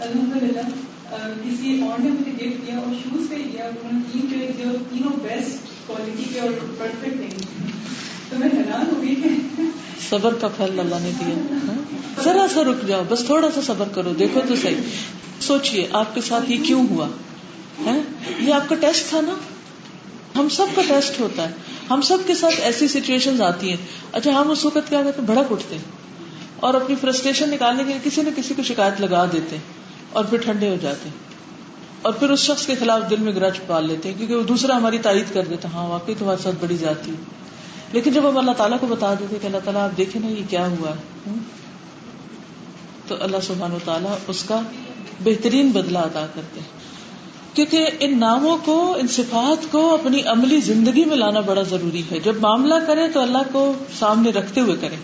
الحمد 0.00 0.42
للہ 0.42 0.60
کسی 1.16 1.82
اور 1.82 2.00
نے 2.00 2.10
مجھے 2.10 2.32
گفٹ 2.32 2.66
دیا 2.66 2.78
اور 2.78 2.94
شوز 2.94 3.28
پہ 3.30 3.34
دیا، 3.34 3.64
انہوں 3.64 3.92
نے 3.92 3.98
تین 4.12 4.20
پہ 4.20 4.62
جو 4.62 4.70
تینوں 4.90 5.16
بیسٹ 5.22 5.58
کوالٹی 5.86 6.24
کے 6.34 6.40
اور 6.40 6.48
پرفیکٹ 6.78 7.16
نہیں 7.16 7.30
تو 8.30 8.38
میں 8.38 8.48
حیران 8.52 8.96
ہو 8.96 9.02
گئی 9.02 9.14
کہ 9.14 9.62
صبر 10.10 10.34
کا 10.34 10.48
پھل 10.48 10.80
اللہ 10.80 10.94
نے 11.00 11.10
دیا۔ 11.20 11.56
ہاں؟ 11.68 12.22
ذرا 12.24 12.46
سا 12.54 12.64
رک 12.64 12.88
جاؤ، 12.88 13.02
بس 13.08 13.24
تھوڑا 13.24 13.48
سا 13.54 13.60
صبر 13.66 13.88
کرو، 13.94 14.12
دیکھو 14.18 14.40
تو 14.48 14.56
صحیح۔ 14.56 14.74
سوچئے، 15.40 15.88
آپ 15.92 16.14
کے 16.14 16.20
ساتھ 16.20 16.50
یہ 16.50 16.56
کیوں 16.64 16.86
ہوا؟ 16.90 17.08
ہے 17.84 18.00
یہ 18.38 18.54
آپ 18.54 18.68
کا 18.68 18.74
ٹیسٹ 18.74 19.08
تھا 19.08 19.20
نا؟ 19.20 19.34
ہم 20.38 20.48
سب 20.48 20.66
کا 20.74 20.82
ٹیسٹ 20.88 21.20
ہوتا 21.20 21.48
ہے۔ 21.48 21.54
ہم 21.90 22.00
سب 22.00 22.18
کے 22.26 22.34
ساتھ 22.34 22.60
ایسی 22.60 22.88
سچویشن 22.88 23.42
آتی 23.42 23.70
ہیں۔ 23.70 23.76
اچھا 24.12 24.40
ہم 24.40 24.50
اس 24.50 24.64
وقت 24.64 24.88
کیا 24.88 25.02
کہتے 25.02 25.20
ہیں؟ 25.20 25.28
بڑک 25.28 25.52
اٹھتے 25.52 25.74
ہیں 25.74 25.82
اور 26.56 26.74
اپنی 26.74 26.96
فرسٹریشن 27.00 27.50
نکالنے 27.50 27.84
کے 27.84 27.88
لیے 27.88 27.98
کسی 28.04 28.22
نہ 28.22 28.28
کسی 28.36 28.54
کو 28.54 28.62
شکایت 28.62 29.00
لگا 29.00 29.24
دیتے 29.32 29.56
ہیں۔ 29.56 29.77
اور 30.12 30.24
پھر 30.24 30.38
ٹھنڈے 30.38 30.70
ہو 30.70 30.76
جاتے 30.82 31.08
ہیں۔ 31.08 31.16
اور 32.02 32.12
پھر 32.12 32.30
اس 32.30 32.40
شخص 32.40 32.66
کے 32.66 32.74
خلاف 32.74 33.10
دل 33.10 33.16
میں 33.16 33.32
گرج 33.32 33.58
پال 33.66 33.86
لیتے 33.86 34.10
ہیں، 34.10 34.18
کیونکہ 34.18 34.36
وہ 34.36 34.42
دوسرا 34.42 34.76
ہماری 34.76 34.98
تائید 34.98 35.34
کر 35.34 35.44
دیتا 35.44 35.68
ہاں 35.72 35.88
واقعی 35.88 36.14
تمہارے 36.18 36.42
ساتھ 36.42 36.56
بڑی 36.60 36.76
جاتی 36.78 37.10
ہے۔ 37.10 37.16
لیکن 37.92 38.12
جب 38.12 38.28
ہم 38.28 38.38
اللہ 38.38 38.50
تعالیٰ 38.50 38.80
کو 38.80 38.86
بتا 38.86 39.14
دیتے 39.14 39.36
کہ 39.42 39.46
اللہ 39.46 39.58
تعالیٰ، 39.64 39.82
آپ 39.82 39.96
دیکھیں 39.96 40.22
نا، 40.22 40.28
یہ 40.28 40.42
کیا 40.50 40.66
ہوا 40.66 40.90
ہے؟ 40.90 41.32
تو 43.06 43.14
اللہ 43.20 43.36
سبحان 43.42 43.72
و 43.72 43.78
تعالیٰ 43.84 44.16
اس 44.28 44.44
کا 44.44 44.60
بہترین 45.24 45.70
بدلہ 45.70 45.98
ادا 45.98 46.26
کرتے 46.34 46.60
ہیں۔ 46.60 46.66
کیونکہ 47.54 47.86
ان 48.00 48.20
ناموں 48.20 48.58
کو، 48.64 48.96
ان 49.00 49.08
صفات 49.08 49.72
کو 49.72 49.94
اپنی 49.94 50.22
عملی 50.22 50.60
زندگی 50.60 51.04
میں 51.04 51.16
لانا 51.16 51.40
بڑا 51.40 51.62
ضروری 51.62 52.02
ہے۔ 52.10 52.20
جب 52.20 52.36
معاملہ 52.40 52.74
کرے 52.86 53.08
تو 53.08 53.20
اللہ 53.20 53.38
کو 53.52 53.72
سامنے 53.98 54.30
رکھتے 54.30 54.60
ہوئے 54.60 54.76
کرے 54.80 54.96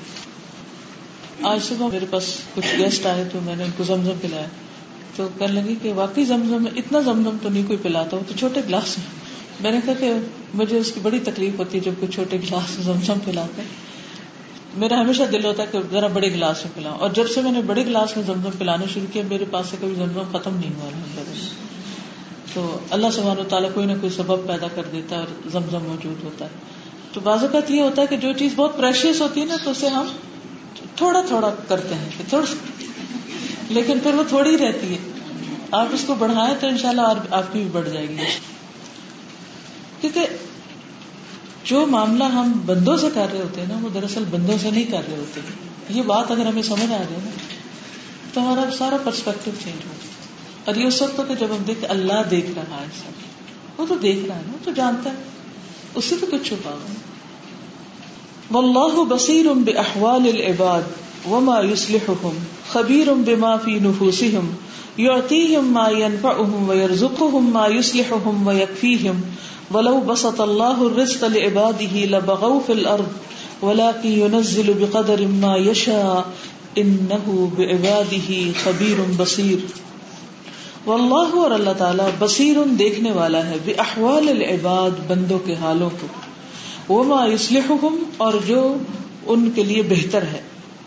آج 1.43 1.63
صبح 1.63 1.89
میرے 1.89 2.07
پاس 2.11 2.37
کچھ 2.55 2.67
گیسٹ 2.79 3.07
آئے 3.07 3.29
تو 3.33 3.39
میں 3.41 3.57
نے 3.57 3.65
ان 3.65 3.71
کو 3.77 3.85
زمزم 3.85 4.13
پلایا۔ 4.21 4.47
تو 5.17 5.29
کہنے 5.39 5.61
لگی 5.61 5.75
کہ 5.83 5.93
واقعی 5.93 6.25
زمزم 6.25 6.63
میں 6.63 6.71
اتنا 6.77 7.01
زمزم 7.01 7.37
تو 7.43 7.49
نہیں 7.49 7.63
کوئی 7.67 7.79
پلاتا، 7.83 8.17
وہ 8.17 8.23
تو 8.29 8.35
چھوٹے 8.39 8.61
گلاس 8.69 8.99
میں 8.99 9.25
میں 9.61 9.71
نے 9.71 9.81
کہا 9.85 9.95
کہ 9.99 10.13
مجھے 10.55 10.79
اس 10.79 10.93
کی 10.93 11.01
بڑی 11.03 11.19
تکلیف 11.19 11.59
ہوتی 11.59 11.79
ہے 11.79 11.83
جب 11.83 11.93
کوئی 12.01 12.13
چھوٹے 12.13 12.37
گلاس 12.37 12.79
میں 12.79 12.85
زمزم 12.85 13.19
پلاتے 13.25 13.63
میرا 14.77 15.01
ہمیشہ 15.01 15.23
دل 15.23 15.45
ہوتا 15.45 15.63
ہے 15.63 15.69
کہ 15.73 15.79
ذرا 15.91 16.07
بڑے 16.07 16.33
گلاس 16.33 16.65
میں 16.65 16.73
پلاؤں۔ 16.75 16.99
اور 16.99 17.11
جب 17.11 17.29
سے 17.29 17.43
میں 17.43 17.53
نے 17.53 17.61
بڑے 17.63 17.87
گلاس 17.87 18.17
میں 18.17 18.25
زمزم 18.25 18.51
پلانا 18.59 18.85
شروع 18.95 19.07
کیا، 19.13 19.23
میرے 19.29 19.45
پاس 19.51 19.67
سے 19.67 19.77
کبھی 19.81 19.95
زمزم 19.95 20.39
ختم 20.39 20.57
نہیں 20.57 20.71
ہوا۔ 20.75 20.87
الحمد 20.87 21.29
تو 22.55 22.79
اللہ 22.91 23.07
سبحانہ 23.13 23.41
و 23.41 23.45
تعالیٰ 23.45 23.71
کوئی 23.75 23.87
نہ 23.87 23.93
کوئی 24.01 24.13
سبب 24.13 24.49
پیدا 24.49 24.67
کر 24.75 24.83
دیتا 24.93 25.17
ہے 25.17 25.21
اور 25.21 25.49
زمزم 25.49 25.85
موجود 25.85 26.25
ہوتا 26.25 26.45
ہے۔ 26.45 26.51
تو 27.13 27.21
بعض 27.21 27.43
اوقات 27.43 27.71
یہ 27.71 27.83
ہوتا 27.83 28.03
ہے 28.03 28.07
کہ 28.07 28.17
جو 28.17 28.33
چیز 28.33 28.53
بہت 28.57 28.77
پریشیس 28.77 29.21
ہوتی 29.21 29.41
ہے 29.41 29.47
نا، 29.47 29.57
تو 29.65 29.71
اسے 29.71 29.89
ہم 29.89 30.07
تھوڑا 30.97 31.23
تھوڑا 31.29 31.55
کرتے 31.69 31.95
ہیں 31.95 32.09
تھوڑا 32.29 32.45
لیکن 33.69 33.99
پھر 34.03 34.15
وہ 34.15 34.23
تھوڑی 34.29 34.59
رہتی 34.59 34.93
ہے۔ 34.95 34.99
آپ 35.71 35.87
اس 35.93 36.05
کو 36.07 36.15
بڑھائیں 36.15 36.55
تو 36.61 36.67
انشاءاللہ 36.67 37.03
شاء 37.03 37.37
آپ 37.37 37.53
کی 37.53 37.59
بھی 37.59 37.69
بڑھ 37.73 37.89
جائے 37.89 38.09
گی۔ 38.09 38.17
کیونکہ 40.01 40.27
جو 41.65 41.87
معاملہ 41.87 42.25
ہم 42.25 42.53
بندوں 42.67 42.97
سے 42.97 43.07
کر 43.15 43.27
رہے 43.33 43.41
ہوتے 43.41 43.61
ہیں 43.61 43.69
نا، 43.69 43.79
وہ 43.83 43.89
دراصل 43.89 44.25
بندوں 44.31 44.59
سے 44.63 44.71
نہیں 44.71 44.85
کر 44.85 45.03
رہے 45.09 45.17
ہوتے۔ 45.17 45.41
یہ 45.89 46.03
بات 46.03 46.31
اگر 46.31 46.47
ہمیں 46.47 46.63
سمجھ 46.63 46.85
آ 46.85 46.87
جائے 46.87 47.21
نا، 47.25 47.31
تو 48.35 48.41
ہمارا 48.41 48.71
سارا 48.79 48.97
پرسپیکٹو 49.05 49.51
چینج 49.65 49.87
ہو 49.87 49.95
اور 50.65 50.75
یہ 50.75 50.85
اس 50.85 51.03
وقت 51.03 51.21
کہ 51.29 51.35
جب 51.35 51.47
ہم 51.51 51.63
دیکھ 51.67 51.85
اللہ 51.89 52.23
دیکھ 52.31 52.47
رہا 52.57 52.81
ہے 52.81 52.87
سب۔ 52.99 53.81
وہ 53.81 53.87
تو 53.87 53.95
دیکھ 53.95 54.27
رہا 54.27 54.37
ہے 54.37 54.43
نا 54.47 54.53
تو 54.65 54.71
جانتا 54.71 55.11
ہے۔ 55.11 55.15
اس 55.95 56.05
سے 56.05 56.15
تو 56.21 56.27
کچھ 56.31 56.49
چھپا 56.49 56.71
ہوا 56.71 56.95
واللہ 58.51 59.15
بصیر 59.15 59.47
باحوال 59.47 60.23
العباد 60.25 60.83
وما 61.27 61.61
يصلحهم۔ 61.61 62.39
خبیر 62.75 63.13
بما 63.13 63.57
في 63.57 63.79
نفوسهم 63.79 64.47
يعطيهم 64.99 65.73
ما 65.79 65.89
ينفعهم 65.99 66.69
ويرزقهم 66.69 67.51
ما 67.53 67.67
يصلحهم 67.67 68.47
ويكفيهم 68.47 69.21
ولو 69.75 70.01
بسط 70.07 70.41
الله 70.41 70.87
الرزق 70.87 71.25
لعباده 71.25 72.05
لبغوا 72.05 72.61
في 72.67 72.73
الارض 72.73 73.65
ولكن 73.65 74.09
ينزل 74.09 74.73
بقدر 74.79 75.27
ما 75.27 75.57
يشاء 75.57 76.21
انه 76.75 77.47
بعباده 77.57 78.33
خبیر 78.65 79.01
بصیر۔ 79.17 79.65
واللہ 80.87 81.37
اور 81.37 81.51
اللہ 81.51 81.71
تعالیٰ 81.79 82.09
بصیر 82.19 82.57
دیکھنے 82.79 83.11
والا 83.11 83.47
ہے 83.47 83.57
بے 83.65 83.73
احوال 83.73 84.29
العباد 84.29 84.91
بندوں 85.07 85.39
کے 85.39 85.55
حالوں 85.55 85.91
کو۔ 86.01 86.07
وہ 86.89 87.05
ما 87.05 87.27
اور 88.17 88.33
جو 88.47 88.77
ان 89.27 89.51
کے 89.55 89.63
لیے 89.63 89.83
بہتر 89.83 90.23
ہے، 90.23 90.41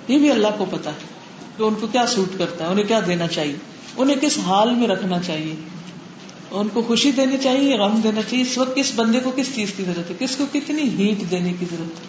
یہ 0.08 0.17
بھی 0.17 0.32
اللہ 0.32 0.48
کو 0.58 0.65
پتا 0.70 0.89
ہے۔ 0.89 1.16
کہ 1.57 1.63
ان 1.63 1.75
کو 1.75 1.87
کیا 1.87 2.07
سوٹ 2.07 2.37
کرتا 2.37 2.65
ہے؟ 2.65 2.69
انہیں 2.69 2.87
کیا 2.87 2.99
دینا 3.07 3.27
چاہیے؟ 3.27 3.55
انہیں 3.97 4.15
کس 4.21 4.39
حال 4.39 4.73
میں 4.73 4.87
رکھنا 4.87 5.19
چاہیے؟ 5.19 5.55
ان 6.51 6.67
کو 6.67 6.81
خوشی 6.81 7.11
دینی 7.11 7.37
چاہیے 7.37 7.69
یا 7.69 7.85
غم 7.85 8.01
دینا 8.03 8.21
چاہیے؟ 8.21 8.41
اس 8.41 8.57
وقت 8.57 8.75
کس 8.75 8.91
بندے 8.95 9.19
کو 9.19 9.31
کس 9.35 9.55
چیز 9.55 9.73
کی 9.77 9.83
ضرورت 9.83 10.09
ہے؟ 10.09 10.15
کس 10.19 10.35
کو 10.35 10.45
کتنی 10.53 10.81
ہیٹ 10.81 11.31
دینے 11.31 11.53
کی 11.59 11.65
ضرورت 11.71 11.99
ہے؟ 11.99 12.05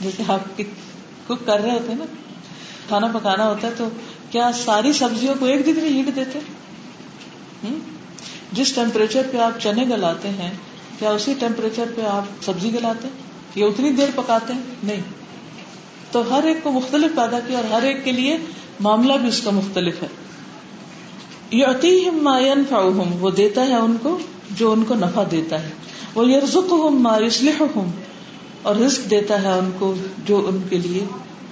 جیسے 0.00 0.22
آپ 0.28 0.60
کوک 1.26 1.38
کر 1.46 1.60
رہے 1.60 1.70
ہوتے 1.70 1.92
ہیں 1.92 1.98
نا، 1.98 2.04
کھانا 2.88 3.06
پکانا 3.06 3.48
ہوتا 3.48 3.68
ہے 3.68 3.72
تو 3.76 3.88
کیا 4.30 4.50
ساری 4.64 4.92
سبزیوں 4.92 5.34
کو 5.38 5.46
ایک 5.46 5.66
جتنی 5.66 5.88
ہیٹ 5.88 6.16
دیتے 6.16 6.38
جس 8.52 8.72
ٹیمپریچر 8.72 9.22
پہ 9.32 9.38
آپ 9.38 9.60
چنے 9.60 9.84
گلاتے 9.84 10.28
ہیں، 10.28 10.50
کیا 10.98 11.10
اسی 11.10 11.34
ٹیمپریچر 11.38 11.84
پہ 11.96 12.00
آپ 12.02 12.44
سبزی 12.44 12.72
گلاتے 12.74 13.08
ہیں؟ 13.08 13.14
یا 13.54 13.66
اتنی 13.66 13.90
دیر 13.90 14.08
پکاتے 14.14 14.52
ہیں؟ 14.52 14.60
نہیں۔ 14.82 15.00
تو 16.10 16.34
ہر 16.34 16.42
ایک 16.42 16.56
کو 16.62 16.70
مختلف 16.70 17.16
پیدا 17.16 17.40
کیا 17.40 17.58
اور 17.58 17.72
ہر 17.72 17.82
ایک 17.82 18.04
کے 18.04 18.12
لیے 18.12 18.36
معاملہ 18.80 19.12
بھی 19.12 19.28
اس 19.28 19.40
کا 19.40 19.50
مختلف 19.50 20.02
ہے۔ 20.02 20.08
وہ 23.20 23.30
دیتا 23.30 23.66
ہے 23.66 23.74
ان 23.74 23.96
کو 24.02 24.18
جو 24.50 24.72
ان 24.72 24.84
کو 24.84 24.94
نفع 24.94 25.22
دیتا 25.30 25.62
ہے۔ 25.62 25.70
وہ 26.14 26.30
یرزق 26.30 26.72
ہوں 26.72 27.06
ہوں 27.76 27.92
اور 28.62 28.76
رزق 28.76 29.10
دیتا 29.10 29.42
ہے 29.42 29.48
ان 29.48 29.70
کو 29.78 29.94
جو 30.26 30.48
ان 30.48 30.62
کے 30.70 30.78
لیے 30.78 31.04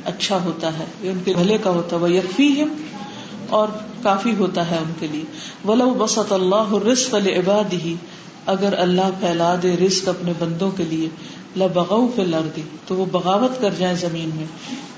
اچھا 0.04 0.44
ہوتا 0.44 0.78
ہے 0.78 0.84
ان 1.02 1.20
کے 1.24 1.34
بھلے 1.34 1.58
کا 1.62 1.70
ہوتا 1.70 1.96
ہے۔ 1.96 2.00
وہ 2.00 2.10
یقفی 2.10 2.64
اور 3.48 3.68
کافی 4.02 4.34
ہوتا 4.38 4.70
ہے 4.70 4.76
ان 4.76 4.92
کے 4.98 5.06
لیے۔ 5.06 5.24
ولو 5.64 5.94
بسط 5.98 6.32
اللہ 6.32 6.74
رزق 6.88 7.14
عباد 7.14 7.72
ہی 7.72 7.94
اگر 8.46 8.78
اللہ 8.78 9.10
پھیلا 9.20 9.54
دے 9.62 9.76
رزق 9.76 10.08
اپنے 10.08 10.32
بندوں 10.38 10.70
کے 10.70 10.84
لیے 10.84 11.08
لبغ 11.56 12.20
الارض 12.20 12.60
تو 12.86 12.94
وہ 12.94 13.04
بغاوت 13.12 13.60
کر 13.60 13.74
جائیں 13.78 13.96
زمین 13.96 14.30
میں۔ 14.36 14.46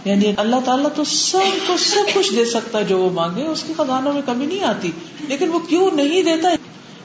یعنی 0.04 0.32
اللہ 0.36 0.56
تعالیٰ 0.64 0.90
تو 0.94 1.04
سب 1.04 1.66
کو 1.66 1.76
سب 1.76 2.14
کچھ 2.14 2.34
دے 2.34 2.44
سکتا 2.44 2.78
ہے 2.78 2.84
جو 2.84 2.98
وہ 2.98 3.10
مانگے، 3.10 3.46
اس 3.46 3.64
کے 3.66 3.72
خزانوں 3.76 4.12
میں 4.12 4.22
کمی 4.26 4.46
نہیں 4.46 4.64
آتی۔ 4.64 4.90
لیکن 5.28 5.48
وہ 5.48 5.58
کیوں 5.58 5.90
نہیں 5.92 6.22
دیتا؟ 6.22 6.48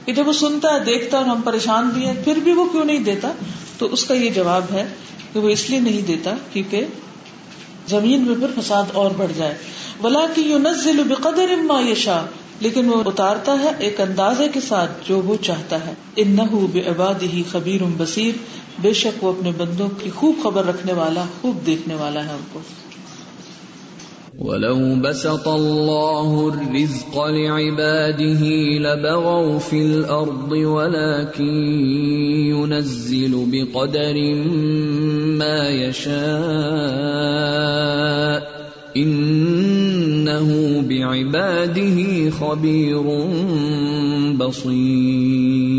کہ 0.05 0.13
جب 0.13 0.27
وہ 0.27 0.33
سنتا 0.33 0.73
ہے، 0.73 0.79
دیکھتا 0.79 1.17
ہے 1.17 1.23
اور 1.23 1.35
ہم 1.35 1.41
پریشان 1.41 1.89
بھی 1.89 2.05
ہیں، 2.05 2.13
پھر 2.23 2.35
بھی 2.35 2.53
وہ 2.53 2.65
کیوں 2.65 2.85
نہیں 2.85 2.99
دیتا؟ 2.99 3.31
تو 3.77 3.85
اس 3.85 4.03
کا 4.03 4.13
یہ 4.13 4.29
جواب 4.29 4.65
ہے 4.71 4.87
کہ 5.33 5.39
وہ 5.39 5.49
اس 5.49 5.69
لیے 5.69 5.79
نہیں 5.79 6.01
دیتا 6.01 6.33
کیونکہ 6.53 6.85
زمین 7.87 8.21
میں 8.21 8.35
پھر 8.35 8.61
فساد 8.61 8.83
اور 8.93 9.11
بڑھ 9.17 9.31
جائے۔ 9.35 9.57
بلا 10.01 10.25
کی 10.35 10.41
یو 10.41 10.57
نزل 10.57 11.03
بقدر 11.03 11.49
اما 11.49 11.81
یشا 11.91 12.25
لیکن 12.59 12.89
وہ 12.89 13.03
اتارتا 13.05 13.59
ہے 13.59 13.69
ایک 13.79 14.01
اندازے 14.01 14.47
کے 14.49 14.59
ساتھ 14.61 14.91
جو 15.07 15.21
وہ 15.21 15.35
چاہتا 15.43 15.85
ہے۔ 15.85 15.93
ان 16.15 16.31
نہ 16.31 16.41
عباد 16.89 17.23
ہی 17.23 17.43
خبیر 17.51 17.81
بصیر 17.97 18.33
بے 18.81 18.93
شک 18.93 19.23
وہ 19.23 19.29
اپنے 19.29 19.51
بندوں 19.57 19.87
کی 19.87 20.09
خوب 20.09 20.35
خبر 20.43 20.65
رکھنے 20.65 20.93
والا، 20.93 21.23
خوب 21.41 21.65
دیکھنے 21.65 21.95
والا 21.95 22.25
ہے 22.25 22.31
ان 22.31 22.43
کو۔ 22.53 22.59
ولو 24.39 24.95
بسط 24.95 25.47
الله 25.47 26.49
الرزق 26.49 27.25
لعباده 27.25 28.43
لبغوا 28.77 29.59
في 29.59 29.81
الارض 29.81 30.51
ولكن 30.51 31.53
ينزل 32.53 33.45
بقدر 33.51 34.15
ما 35.41 35.69
يشاء 35.69 36.17
انه 38.97 40.81
بعباده 40.89 42.29
خبير 42.29 43.03
بصير 44.37 45.76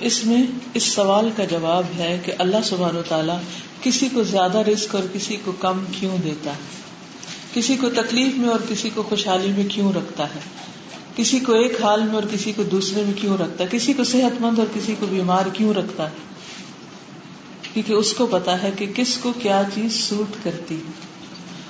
تو 0.00 0.04
اس 0.04 0.24
میں 0.24 0.42
اس 0.74 0.82
سوال 0.82 1.30
کا 1.36 1.44
جواب 1.44 1.84
ہے 1.98 2.20
کہ 2.24 2.32
اللہ 2.38 2.56
سبحانہ 2.64 2.98
و 2.98 3.02
تعالیٰ 3.08 3.38
کسی 3.82 4.08
کو 4.08 4.22
زیادہ 4.22 4.58
رسک 4.58 4.94
اور 4.94 5.02
کسی 5.12 5.36
کو 5.44 5.52
کم 5.52 5.84
کیوں 5.92 6.18
دیتا 6.24 6.50
ہے؟ 6.50 6.58
کسی 7.54 7.76
کو 7.76 7.90
تکلیف 7.90 8.34
میں 8.34 8.48
اور 8.48 8.60
کسی 8.68 8.90
کو 8.94 9.02
خوشحالی 9.02 9.52
میں 9.56 9.64
کیوں 9.68 9.92
رکھتا 9.92 10.24
ہے؟ 10.24 10.38
کسی 11.16 11.40
کو 11.40 11.52
ایک 11.52 11.82
حال 11.82 12.02
میں 12.02 12.14
اور 12.14 12.22
کسی 12.32 12.52
کو 12.52 12.62
دوسرے 12.62 13.02
میں 13.02 13.12
کیوں 13.16 13.38
رکھتا 13.38 13.64
ہے؟ 13.64 13.68
کسی 13.72 13.92
کو 13.92 14.04
صحت 14.04 14.40
مند 14.40 14.58
اور 14.58 14.66
کسی 14.74 14.94
کو 15.00 15.06
بیمار 15.06 15.46
کیوں 15.52 15.74
رکھتا 15.74 16.10
ہے؟ 16.10 16.16
کیونکہ 17.72 17.92
اس 17.92 18.12
کو 18.12 18.26
پتا 18.26 18.62
ہے 18.62 18.70
کہ 18.78 18.86
کس 18.94 19.18
کو 19.18 19.32
کیا 19.32 19.62
چیز 19.74 19.92
سوٹ 19.92 20.44
کرتی 20.44 20.74
ہے؟ 20.74 20.90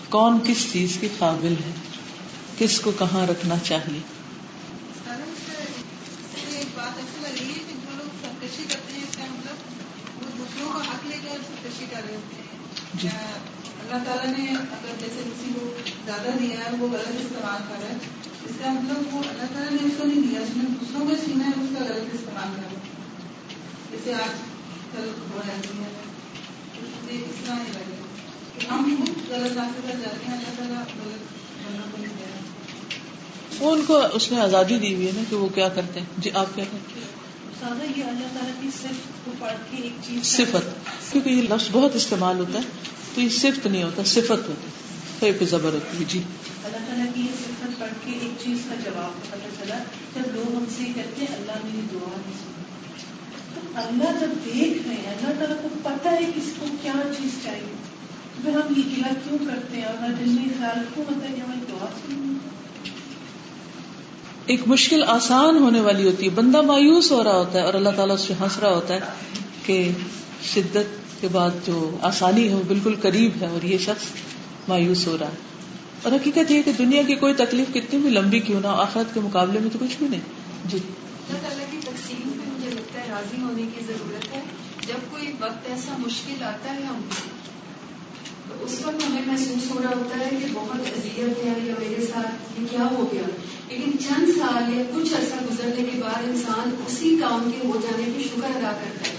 کون 0.08 0.38
کس 0.46 0.72
چیز 0.72 0.98
کے 1.00 1.08
قابل 1.18 1.52
ہے؟ 1.52 1.72
کس 2.58 2.80
کو 2.80 2.90
کہاں 2.98 3.26
رکھنا 3.26 3.54
چاہیے؟ 3.64 4.15
جی۔ 12.94 13.08
اللہ 13.08 14.04
تعالیٰ 14.04 14.38
نے 14.38 14.50
اگر 14.50 14.94
جیسے 15.00 15.22
کسی 15.24 15.50
کو 15.54 15.74
زیادہ 16.04 16.28
دیا 16.38 16.56
ہے 16.58 16.76
وہ 16.78 16.88
غلط 16.88 17.08
استعمال 17.08 17.62
کر 17.68 17.82
رہا 17.82 17.88
ہے 17.88 17.96
اس 18.44 18.56
کا 18.64 18.70
مطلب 18.70 19.14
وہ 19.14 19.20
اللہ 19.20 19.54
تعالیٰ 19.54 19.70
نے 19.70 19.78
اس 19.84 19.92
کو 19.98 20.04
نہیں 20.04 20.22
دیا 20.22 20.40
اس 20.40 20.48
نے 20.56 20.62
دوسروں 20.80 21.06
کو 21.08 21.16
سینا 21.24 21.46
ہے 21.46 21.50
اس 21.50 21.68
کا 21.78 21.84
غلط 21.84 22.14
استعمال 22.14 22.48
کر 22.56 22.62
رہا 22.62 22.70
ہے۔ 22.70 22.76
جیسے 23.90 24.14
آج 24.14 24.30
کل 24.92 25.10
ہو 25.34 25.40
رہی 25.48 25.82
ہے 25.82 25.88
اس 27.10 27.46
طرح 27.46 27.54
نہیں 27.54 27.72
لگے۔ 27.74 27.96
ہم 28.70 28.94
خود 28.98 29.30
غلط 29.30 29.52
راستے 29.56 29.80
پر 29.84 29.98
جاتے 29.98 30.26
ہیں 30.26 30.34
اللہ 30.34 30.56
تعالیٰ 30.56 30.76
غلط 30.76 31.20
بندوں 31.66 31.86
کو 31.90 31.98
نہیں 31.98 32.14
دے 32.18 32.24
رہا۔ 32.24 33.66
وہ 33.66 33.72
ان 33.72 33.82
کو 33.86 34.00
اس 34.12 34.32
نے 34.32 34.40
آزادی 34.40 34.78
دی 34.78 34.94
ہوئی 34.94 35.06
ہے 35.06 35.12
نا 35.16 35.22
کہ 35.30 35.36
وہ 35.36 35.48
کیا 35.48 35.68
کرتے 35.68 36.00
ہیں۔ 36.00 36.06
جی 36.18 36.30
آپ 36.34 36.46
کیا 36.54 36.64
کرتے 36.72 37.00
ہیں؟ 37.00 37.25
یہ 37.62 38.04
اللہ 38.04 38.26
تعالیٰ 38.34 38.62
کی 38.62 38.68
صرف 38.82 39.24
کو 39.24 39.32
پڑھ 39.38 39.52
کے 39.70 39.76
ایک 39.82 39.92
چیز 40.06 40.26
صفت 40.26 40.88
کیونکہ 41.12 41.30
یہ 41.30 41.42
لفظ 41.42 41.68
بہت 41.72 41.96
استعمال 41.96 42.38
ہوتا 42.38 42.58
ہے۔ 42.58 42.64
تو 43.14 43.20
یہ 43.20 43.28
صفت 43.28 43.66
نہیں 43.66 43.82
ہوتا 43.82 44.02
صفت 44.04 44.30
ہوتی 44.30 44.62
ہے۔ 44.62 45.44
زبر 45.46 45.72
ہوتی 45.72 45.98
ہے 45.98 46.04
جی۔ 46.08 46.22
اللہ 46.64 46.76
تعالیٰ 46.76 47.06
کی 47.14 47.20
یہ 47.20 47.26
صفت 47.26 47.80
پڑھ 47.80 47.92
کے 48.04 48.12
ایک 48.20 48.44
چیز 48.44 48.58
کا 48.68 48.74
جواب 48.74 49.30
پتا 49.30 49.64
چلا 49.64 49.78
جب 50.14 50.34
لوگ 50.34 50.56
ہم 50.56 50.64
سے 50.78 50.84
کہتے 50.84 51.24
ہیں 51.24 51.36
اللہ 51.36 51.52
میری 51.64 51.86
دعا 51.92 52.20
نہیں 52.26 52.38
سنی 52.38 52.62
اللہ 53.74 54.20
جب 54.20 54.30
دیکھ 54.44 54.88
رہے 54.88 54.94
ہیں 54.94 55.06
اللہ 55.06 55.38
تعالیٰ 55.38 55.62
کو 55.62 55.68
پتا 55.82 56.10
ہے 56.10 56.30
کس 56.36 56.52
کو 56.58 56.66
کیا 56.82 56.92
چیز 57.18 57.30
چاہیے۔ 57.44 57.74
پھر 58.42 58.52
ہم 58.52 58.74
یہ 58.76 58.82
گلا 58.96 59.08
کیوں 59.28 59.38
کرتے 59.38 59.76
ہیں؟ 59.76 59.84
اور 59.84 60.08
دل 60.08 60.28
میں 60.28 60.44
خیال 60.58 60.78
کیوں 60.94 61.14
ہوتا 61.14 61.28
ہے 61.28 61.34
کہ 61.34 61.40
ہماری 61.40 61.60
دعا 61.72 61.86
سنی۔ 62.06 62.48
ایک 64.46 64.60
مشکل 64.66 65.04
آسان 65.06 65.56
ہونے 65.56 65.80
والی 65.80 66.04
ہوتی 66.04 66.24
ہے۔ 66.24 66.30
بندہ 66.30 66.62
مایوس 66.62 67.12
ہو 67.12 67.24
رہا 67.24 67.36
ہوتا 67.36 67.58
ہے 67.58 67.64
اور 67.64 67.74
اللہ 67.74 67.88
تعالیٰ 67.96 68.14
اس 68.14 68.20
سے 68.20 68.34
ہنس 68.40 68.58
رہا 68.58 68.74
ہوتا 68.74 68.94
ہے 68.94 69.00
کہ 69.66 69.90
شدت 70.42 71.20
کے 71.20 71.28
بعد 71.32 71.50
جو 71.66 71.96
آسانی 72.00 72.48
ہے 72.48 72.54
وہ 72.54 72.62
بالکل 72.68 72.94
قریب 73.02 73.30
ہے 73.40 73.46
اور 73.46 73.64
یہ 73.64 73.78
شخص 73.78 74.04
مایوس 74.68 75.06
ہو 75.06 75.16
رہا 75.20 75.26
ہے۔ 75.26 75.36
اور 76.02 76.12
حقیقت 76.12 76.50
یہ 76.50 76.62
کہ 76.62 76.72
دنیا 76.78 77.02
کی 77.02 77.14
کوئی 77.14 77.34
تکلیف 77.34 77.74
کتنی 77.74 78.00
بھی 78.00 78.10
لمبی 78.10 78.40
کیوں 78.40 78.60
نہ 78.60 78.66
آخرت 78.66 79.14
کے 79.14 79.20
مقابلے 79.20 79.58
میں 79.58 79.70
تو 79.72 79.78
کچھ 79.80 79.96
بھی 79.98 80.08
نہیں۔ 80.08 80.20
جی 80.64 80.78
اللہ 81.28 81.48
تعالیٰ 81.48 81.66
کی 81.70 81.78
تقسیم 81.80 82.28
میں 82.28 82.70
راضی 83.08 83.42
ہونے 83.42 83.62
کی 83.62 83.84
ضرورت 83.86 84.32
ہے۔ 84.32 84.40
جب 84.86 85.10
کوئی 85.10 85.32
وقت 85.40 85.68
ایسا 85.68 85.96
مشکل 85.98 86.42
آتا 86.42 86.74
ہے 86.74 86.82
ہم 86.82 87.00
اس 88.60 88.86
وقت 88.86 89.10
ہمیں 89.10 89.22
محسوس 89.26 89.70
ہو 89.70 89.80
رہا 89.82 89.90
ہوتا 89.90 90.18
ہے 90.18 90.30
کہ 90.30 90.46
بہت 90.52 90.80
اذیت 90.80 91.44
ہے 91.44 91.52
یا 91.64 91.74
میرے 91.78 92.06
ساتھ 92.06 92.60
یہ 92.60 92.66
کیا 92.70 92.88
ہو 92.90 93.08
گیا؟ 93.12 93.22
لیکن 93.68 93.92
چند 93.98 94.26
سال 94.38 94.74
یا 94.74 94.82
کچھ 94.94 95.14
عرصہ 95.14 95.44
گزرنے 95.44 95.84
کے 95.92 96.00
بعد 96.02 96.22
انسان 96.24 96.74
اسی 96.86 97.16
کام 97.20 97.50
کے 97.54 97.66
ہو 97.66 97.80
جانے 97.82 98.12
کی 98.16 98.24
شکر 98.24 98.44
ادا 98.44 98.72
کرتا 98.72 99.10
ہے 99.10 99.16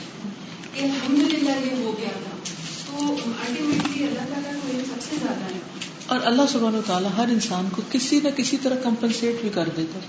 کہ 0.73 0.84
الحمد 0.84 1.34
للہ 1.34 1.50
یہ 1.50 1.84
ہو 1.84 1.95
گیا 2.00 2.10
تھا۔ 2.10 2.38
تو 2.86 3.13
الٹیمیٹلی 3.50 4.04
اللہ 4.04 4.34
تعالیٰ 4.34 4.52
کو 4.54 4.78
یہ 4.78 4.84
سب 4.84 5.02
سے 5.10 5.15
زیادہ 5.21 5.54
ہے۔ 5.54 5.60
اور 6.06 6.19
اللہ 6.23 6.41
سبحان 6.52 6.76
و 6.76 6.82
تعالیٰ 6.86 7.10
ہر 7.17 7.28
انسان 7.28 7.65
کو 7.71 7.82
کسی 7.91 8.19
نہ 8.23 8.30
کسی 8.30 8.58
طرح 8.63 8.76
کمپنسیٹ 8.76 9.41
بھی 9.41 9.50
کر 9.50 9.69
دیتا 9.78 10.00
ہے۔ 10.00 10.06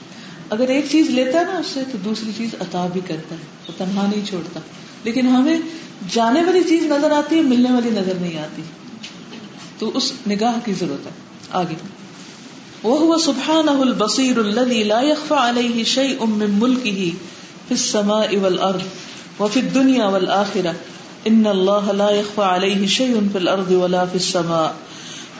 اگر 0.50 0.68
ایک 0.68 0.84
چیز 0.90 1.10
لیتا 1.10 1.40
ہے 1.40 1.44
نا 1.44 1.58
اس 1.58 1.66
سے 1.66 1.82
تو 1.92 1.98
دوسری 1.98 2.30
چیز 2.36 2.54
عطا 2.60 2.86
بھی 2.86 3.00
کرتا 3.08 3.34
ہے، 3.34 3.40
وہ 3.68 3.72
تنہا 3.78 4.06
نہیں 4.06 4.26
چھوڑتا۔ 4.26 4.60
لیکن 5.04 5.28
ہمیں 5.28 5.58
جانے 6.12 6.42
والی 6.42 6.62
چیز 6.68 6.82
نظر 6.82 7.10
آتی 7.10 7.36
ہے، 7.36 7.42
ملنے 7.42 7.72
والی 7.72 7.90
نظر 7.90 8.14
نہیں 8.14 8.38
آتی۔ 8.38 8.62
تو 9.78 9.90
اس 9.94 10.12
نگاہ 10.30 10.58
کی 10.64 10.72
ضرورت 10.72 11.06
ہے، 11.06 11.10
آگے۔ 11.50 11.74
وہ 12.82 13.18
سبحان 13.18 13.68
البصیر 13.68 14.38
الذي 14.38 14.82
لا 14.82 15.00
يخفى 15.00 15.34
عليه 15.34 15.82
شيء 15.84 16.26
من 16.26 16.50
ملكه 16.50 17.10
في 17.68 17.74
السماء 17.74 18.36
والارض 18.36 18.82
وفي 19.40 19.60
الدنيا 19.60 20.06
والآخرة 20.06 20.72
إن 21.28 21.46
الله 21.46 21.92
لا 21.92 22.10
يخفى 22.10 22.42
عليه 22.42 22.86
شيء 22.86 23.14
في 23.32 23.38
الأرض 23.38 23.70
ولا 23.70 24.04
في 24.04 24.16
السماء 24.16 24.74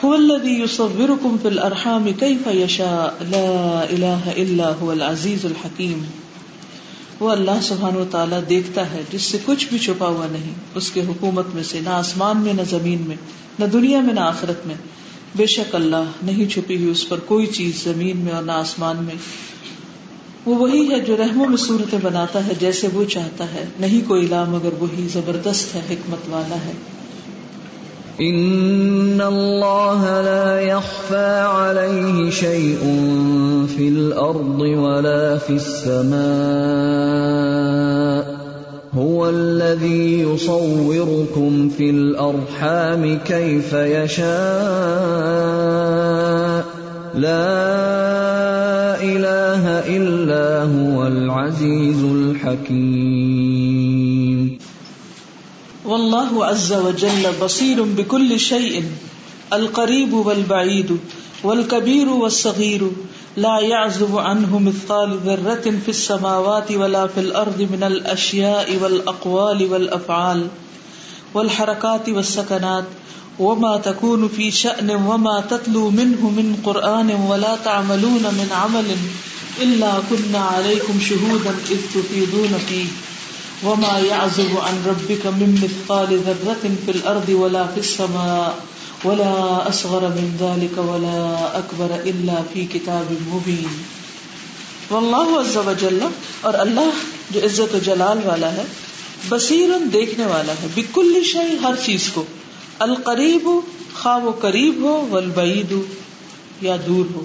هو 0.05 0.15
الذي 0.15 0.63
يصوركم 0.63 1.37
في 1.43 1.49
الأرحام 1.49 2.11
كيف 2.21 2.47
يشاء؟ 2.47 3.15
لا 3.31 3.85
إله 3.91 4.33
إلا 4.37 4.73
هو 4.83 4.93
العزيز 4.93 5.47
الحكيم 5.47 6.28
وہ 7.21 7.31
اللہ 7.31 7.61
سبحان 7.63 7.97
و 7.97 8.05
تعالیٰ 8.11 8.41
دیکھتا 8.49 8.93
ہے، 8.93 9.03
جس 9.13 9.23
سے 9.23 9.39
کچھ 9.45 9.67
بھی 9.69 9.79
چھپا 9.79 10.09
ہوا 10.09 10.27
نہیں۔ 10.31 10.53
اس 10.75 10.91
کے 10.91 11.01
حکومت 11.01 11.47
میں 11.55 11.63
سے، 11.63 11.81
نہ 11.81 11.89
آسمان 11.89 12.39
میں، 12.41 12.53
نہ 12.55 12.63
زمین 12.71 13.03
میں، 13.07 13.17
نہ 13.59 13.65
دنیا 13.65 14.01
میں، 14.01 14.15
نہ 14.15 14.21
آخرت 14.21 14.67
میں۔ 14.67 14.75
بے 15.37 15.47
شک 15.47 15.75
اللہ 15.75 16.05
نہیں 16.23 16.49
چھپی 16.49 16.77
ہوئی 16.77 16.91
اس 16.91 17.09
پر 17.09 17.19
کوئی 17.19 17.47
چیز 17.47 17.85
زمین 17.85 18.17
میں 18.17 18.33
اور 18.33 18.43
نہ 18.43 18.53
آسمان 18.53 18.97
میں۔ 18.97 19.15
وہ 20.47 20.55
وہی 20.55 20.91
ہے 20.91 21.01
جو 21.01 21.17
رحموں 21.17 21.47
میں 21.49 21.57
صورتیں 21.57 21.99
بناتا 22.03 22.47
ہے، 22.47 22.53
جیسے 22.61 22.89
وہ 22.93 23.05
چاہتا 23.05 23.45
ہے۔ 23.55 23.65
نہیں 23.81 24.09
کوئی 24.09 24.27
لا 24.27 24.45
مگر 24.45 24.71
وہی 24.79 25.09
زبردست 25.09 25.75
ہے، 25.75 25.81
حکمت 25.91 26.29
والا 26.29 26.55
ہے۔ 26.55 26.73
ان 28.27 29.21
اللہ 29.23 30.01
لا 30.25 30.61
يخفى 30.61 31.41
عليه 31.41 32.31
شيء 32.31 32.79
في 33.77 33.89
الارض 33.89 34.61
ولا 34.61 35.39
في 35.39 35.53
السماء 35.53 36.19
هو 38.95 39.29
الذي 39.29 40.21
يصوركم 40.21 41.69
في 41.69 41.91
الارحام 41.91 43.19
كيف 43.19 43.73
يشاء 43.73 44.29
لا 47.15 47.79
اله 49.03 49.65
الا 49.97 50.63
هو 50.63 51.07
العزيز 51.07 52.05
الحكيم 52.05 53.78
والله 55.89 56.47
عز 56.47 56.73
وجل 56.73 57.27
بصير 57.43 57.83
بكل 57.83 58.41
شيء 58.41 58.85
القريب 59.53 60.13
والبعيد 60.13 60.99
والكبير 61.45 62.09
والصغير 62.09 62.91
لا 63.37 63.61
يعزب 63.61 64.19
عنه 64.19 64.59
مثقال 64.59 65.19
ذرة 65.27 65.73
في 65.85 65.89
السماوات 65.89 66.73
ولا 66.73 67.07
في 67.07 67.21
الأرض 67.21 67.69
من 67.73 67.83
الأشياء 67.83 68.77
والأقوال 68.83 69.73
والأفعال 69.73 70.47
والحركات 71.35 72.09
والسكنات 72.09 72.85
وما 73.39 73.77
تكون 73.77 74.29
في 74.29 74.51
شأن 74.51 74.91
وما 74.91 75.45
تتلو 75.51 75.91
منه 75.91 76.31
من 76.31 76.57
قرآن 76.65 77.11
ولا 77.11 77.57
تعملون 77.65 78.23
من 78.23 78.49
عمل 78.53 78.97
إلا 79.61 79.93
كنا 80.11 80.39
عليكم 80.39 81.01
شهودا 81.01 81.51
إذ 81.71 81.81
تفيضون 81.95 82.59
فيه 82.69 83.08
وما 83.65 83.99
يعزب 83.99 84.59
عن 84.59 84.83
ربك 84.87 85.27
من 85.27 85.51
مثقال 85.51 86.19
ذرة 86.27 86.69
في 86.85 86.91
الأرض 86.91 87.29
ولا 87.29 87.63
في 87.75 87.81
السماء 87.81 88.55
ولا 89.09 89.65
أصغر 89.69 90.01
من 90.01 90.37
ذلك 90.41 90.79
ولا 90.79 91.59
أكبر 91.59 92.05
إلا 92.05 92.43
في 92.53 92.67
كتاب 92.73 93.13
مبين. 93.27 93.83
واللہ 94.91 95.41
عز 95.41 95.57
و 95.57 95.73
جل 95.81 95.99
اور 96.41 96.55
اللہ 96.55 96.91
جو 97.31 97.41
عزت 97.41 97.75
و 97.75 97.79
جلال 97.85 98.19
والا 98.25 98.53
ہے 98.53 98.63
بصیر 99.29 99.69
دیکھنے 99.93 100.27
والا 100.27 100.53
ہے، 100.53 100.67
بکل 100.75 101.23
شيء 101.25 101.63
ہر 101.63 101.75
چیز 101.87 102.11
کو۔ 102.15 102.25
القریب 102.79 103.49
خواہ 104.03 104.19
وہ 104.19 104.33
قریب 104.33 104.83
ہو، 104.83 105.07
والبعید 105.11 105.75
یا 106.61 106.77
دور 106.87 107.05
ہو۔ 107.15 107.25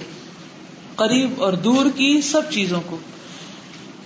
قریب 0.96 1.42
اور 1.42 1.52
دور 1.52 1.86
کی 1.94 2.20
سب 2.20 2.42
چیزوں 2.50 2.80
کو۔ 2.86 2.96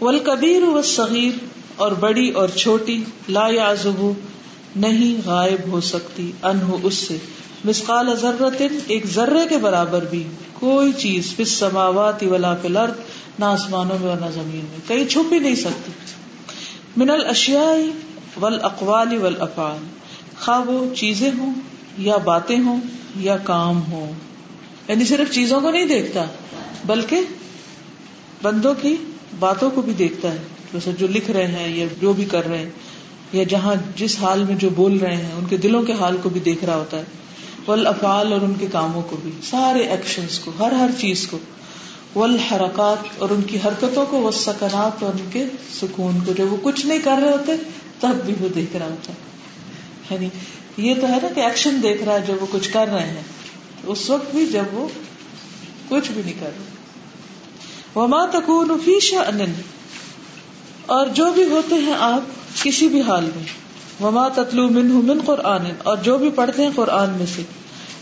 والکبیر 0.01 0.63
والصغیر 0.63 1.58
اور 1.79 1.93
بڑی 1.93 2.31
اور 2.31 2.49
چھوٹی 2.49 3.05
لا 3.29 3.49
یعزب 3.49 4.13
نہیں 4.77 5.29
غائب 5.29 5.71
ہو 5.71 5.81
سکتی 5.81 6.33
انہ 6.43 6.75
اس 6.83 6.95
سے۔ 6.95 7.17
مسقال 7.65 8.17
ذرت 8.17 8.63
ایک 8.87 9.07
ذرے 9.07 9.49
کے 9.49 9.59
برابر 9.59 10.05
بھی۔ 10.11 10.23
کوئی 10.53 10.93
چیز 10.93 11.35
فی 11.37 11.43
السماوات 11.43 12.23
ولا 12.23 12.55
فی 12.55 12.69
الارض، 12.69 12.93
نہ 13.39 13.45
آسمانوں 13.45 13.99
میں 14.01 14.09
اور 14.09 14.17
نہ 14.17 14.31
زمین 14.35 14.65
میں۔ 14.71 14.89
کہیں 14.89 15.05
چھپ 15.05 15.33
ہی 15.33 15.39
نہیں 15.39 15.55
سکتی۔ 15.55 15.93
من 16.97 17.11
الاشیاء 17.11 17.73
والاقوال 18.41 19.19
والافعال۔ 19.23 19.87
خواہ 20.41 20.61
وہ 20.61 20.95
چیزیں 20.95 21.31
ہوں 21.39 21.55
یا 21.99 22.17
باتیں 22.17 22.61
ہوں 22.61 22.81
یا 23.17 23.37
کام 23.37 23.81
ہوں۔ 23.93 24.13
یعنی 24.89 25.05
صرف 25.05 25.35
چیزوں 25.35 25.61
کو 25.61 25.71
نہیں 25.71 25.85
دیکھتا، 25.85 26.25
بلکہ 26.87 27.21
بندوں 28.43 28.75
کی 28.83 28.97
باتوں 29.39 29.71
کو 29.71 29.83
بھی 29.83 29.93
دیکھتا 29.93 30.33
ہے۔ 30.33 30.39
جیسے 30.73 30.93
جو 30.99 31.07
لکھ 31.07 31.31
رہے 31.31 31.47
ہیں 31.47 31.77
یا 31.77 31.87
جو 32.01 32.13
بھی 32.13 32.25
کر 32.25 32.49
رہے 32.49 32.59
ہیں، 32.59 32.71
یا 33.33 33.45
جہاں 33.45 33.75
جس 33.97 34.19
حال 34.21 34.45
میں 34.45 34.57
جو 34.57 34.71
بول 34.71 34.99
رہے 34.99 35.17
ہیں، 35.17 35.33
ان 35.33 35.45
کے 35.47 35.57
دلوں 35.57 35.83
کے 35.83 35.93
حال 35.93 36.17
کو 36.23 36.29
بھی 36.29 36.41
دیکھ 36.41 36.65
رہا 36.65 36.77
ہوتا 36.77 36.99
ہے۔ 36.99 37.03
والافعال 37.67 38.33
اور 38.33 38.41
ان 38.41 38.55
کے 38.55 38.67
کاموں 38.73 39.03
کو 39.03 39.17
بھی، 39.23 39.31
سارے 39.43 39.79
ایکشنز 39.79 40.39
کو، 40.39 40.53
ہر 40.59 40.73
ہر 40.73 40.91
چیز 40.99 41.29
کو۔ 41.31 41.39
والحرکات 42.17 43.23
اور 43.23 43.31
ان 43.31 43.43
کی 43.43 43.59
حرکتوں 43.65 44.07
کو، 44.07 44.23
والسکنات 44.23 45.03
اور 45.03 45.13
ان 45.13 45.29
کے 45.33 45.45
سکون 45.81 46.19
کو۔ 46.27 46.33
جب 46.33 46.53
وہ 46.53 46.57
کچھ 46.63 46.87
نہیں 46.87 46.99
کر 46.99 47.17
رہے 47.23 47.31
ہوتے، 47.31 47.53
تب 48.01 48.15
بھی 48.27 48.35
وہ 48.41 48.49
دیکھ 48.49 48.77
رہا 48.77 48.87
ہوتا 48.87 49.13
ہے۔ 49.13 49.29
یعنی 50.15 50.29
یہ 50.89 50.95
تو 51.01 51.07
ہے 51.07 51.19
نا 51.23 51.29
کہ 51.35 51.41
ایکشن 51.41 51.81
دیکھ 51.83 52.03
رہا 52.03 52.15
ہے 52.15 52.25
جب 52.27 52.35
وہ 52.41 52.47
کچھ 52.51 52.71
کر 52.73 52.87
رہے 52.93 53.07
ہیں۔ 53.07 53.23
اس 53.85 54.11
وقت 54.11 54.35
بھی 54.35 54.47
جب 54.47 54.65
وہ 54.73 54.89
کچھ 55.89 56.11
بھی 56.13 56.23
نہیں 56.25 56.41
کر 56.41 56.47
رہے۔ 56.47 56.65
وما 58.01 58.27
تکون 58.27 58.69
فی 58.85 59.01
شأن 59.01 59.53
اور 60.97 61.07
جو 61.07 61.25
بھی 61.33 61.45
ہوتے 61.45 61.75
ہیں 61.75 61.95
آپ 61.99 62.21
کسی 62.63 62.89
بھی 62.89 63.01
حال 63.01 63.25
میں. 63.25 63.45
وما 64.01 64.29
تتلو 64.29 64.69
منہ 64.69 64.93
من 64.93 65.21
قرآن. 65.25 65.71
اور 65.83 65.97
جو 65.97 66.19
بھی 66.19 66.31
پڑھتے 66.31 66.63
ہیں 66.63 66.71
قرآن 66.75 67.11
میں 67.11 67.27
سے. 67.37 67.43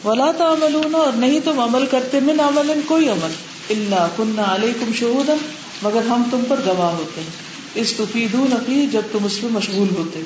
ولا 0.04 0.30
تعملون 0.38 0.94
اور 0.94 1.12
نہیں 1.16 1.40
تم 1.44 1.60
عمل 1.60 1.86
کرتے 1.90 2.20
من 2.20 2.40
عمل 2.40 2.80
کوئی 2.86 3.08
عمل. 3.08 3.32
اللہ 3.70 4.06
کننا 4.16 4.54
علیکم 4.54 4.92
شہودا 4.94 5.34
مگر 5.82 6.00
ہم 6.08 6.22
تم 6.30 6.42
پر 6.48 6.60
گواہ 6.66 6.92
ہوتے 6.92 7.20
ہیں. 7.20 7.30
اس 7.74 7.92
تفیدون 7.92 8.54
فی 8.66 8.86
جب 8.92 9.00
تم 9.12 9.24
اس 9.24 9.42
میں 9.42 9.50
مشغول 9.52 9.88
ہوتے. 9.98 10.22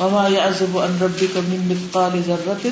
وما 0.00 0.28
یعزب 0.28 0.78
عن 0.78 0.98
ربک 1.00 1.36
من 1.36 1.68
مثقال 1.68 2.20
ذرۃ 2.26 2.66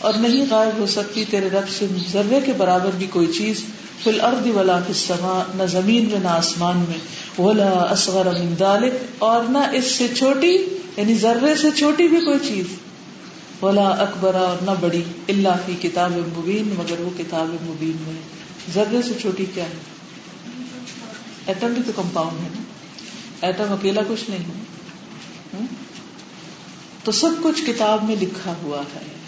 اور 0.00 0.12
نہیں 0.12 0.44
غائب 0.50 0.80
ہو 0.80 0.86
سکتی 0.86 1.24
تیرے 1.30 1.48
رب 1.52 1.68
سے 1.78 1.86
ذرے 2.12 2.40
کے 2.44 2.52
برابر 2.56 2.90
بھی 2.98 3.06
کوئی 3.06 3.26
چیز. 3.26 3.64
فی 4.04 4.10
الارض 4.10 4.46
ولا 4.46 4.78
فی 4.78 4.92
السماء، 4.92 5.42
نہ 5.54 5.62
زمین 5.62 6.08
میں، 6.10 6.18
نہ 6.22 6.28
آسمان 6.28 6.84
میں، 6.88 6.98
ولا 7.40 7.70
اصغر 7.70 8.26
من 8.26 8.54
ذلک 8.58 8.92
اور 9.18 9.44
نہ 9.44 9.58
اس 9.72 9.84
سے 9.84 10.06
چھوٹی 10.16 10.58
یعنی 10.96 11.14
ذرے 11.14 11.56
سے 11.56 11.70
چھوٹی 11.70 12.08
بھی 12.08 12.16
کوئی 12.16 12.38
چیز، 12.48 12.64
ولا 13.62 13.88
اکبر 13.88 14.34
اور 14.34 14.62
نہ 14.62 14.70
بڑی 14.80 15.02
اللہ 15.28 15.48
فی 15.66 15.74
کتاب 15.80 16.12
مبین، 16.12 16.74
مگر 16.78 17.00
وہ 17.00 17.10
کتاب 17.18 17.46
مبین 17.62 17.96
میں 18.00 18.22
ذرے 18.74 19.02
سے 19.02 19.14
چھوٹی 19.20 19.44
کیا 19.54 19.64
ہے؟ 19.64 19.98
ایٹم 21.46 21.66
بھی 21.66 21.82
تو 21.86 21.92
کمپاؤنڈ 21.96 22.44
ہے 22.44 22.48
نا۔ 22.52 22.62
ایٹم 23.46 23.72
اکیلا 23.72 24.00
کچھ 24.08 24.30
نہیں 24.30 24.40
ہے۔ 24.40 24.62
تو 27.04 27.12
سب 27.12 27.30
کچھ 27.42 27.62
کتاب 27.66 28.04
میں 28.04 28.16
لکھا 28.20 28.54
ہوا 28.62 28.78
ہے۔ 28.78 29.27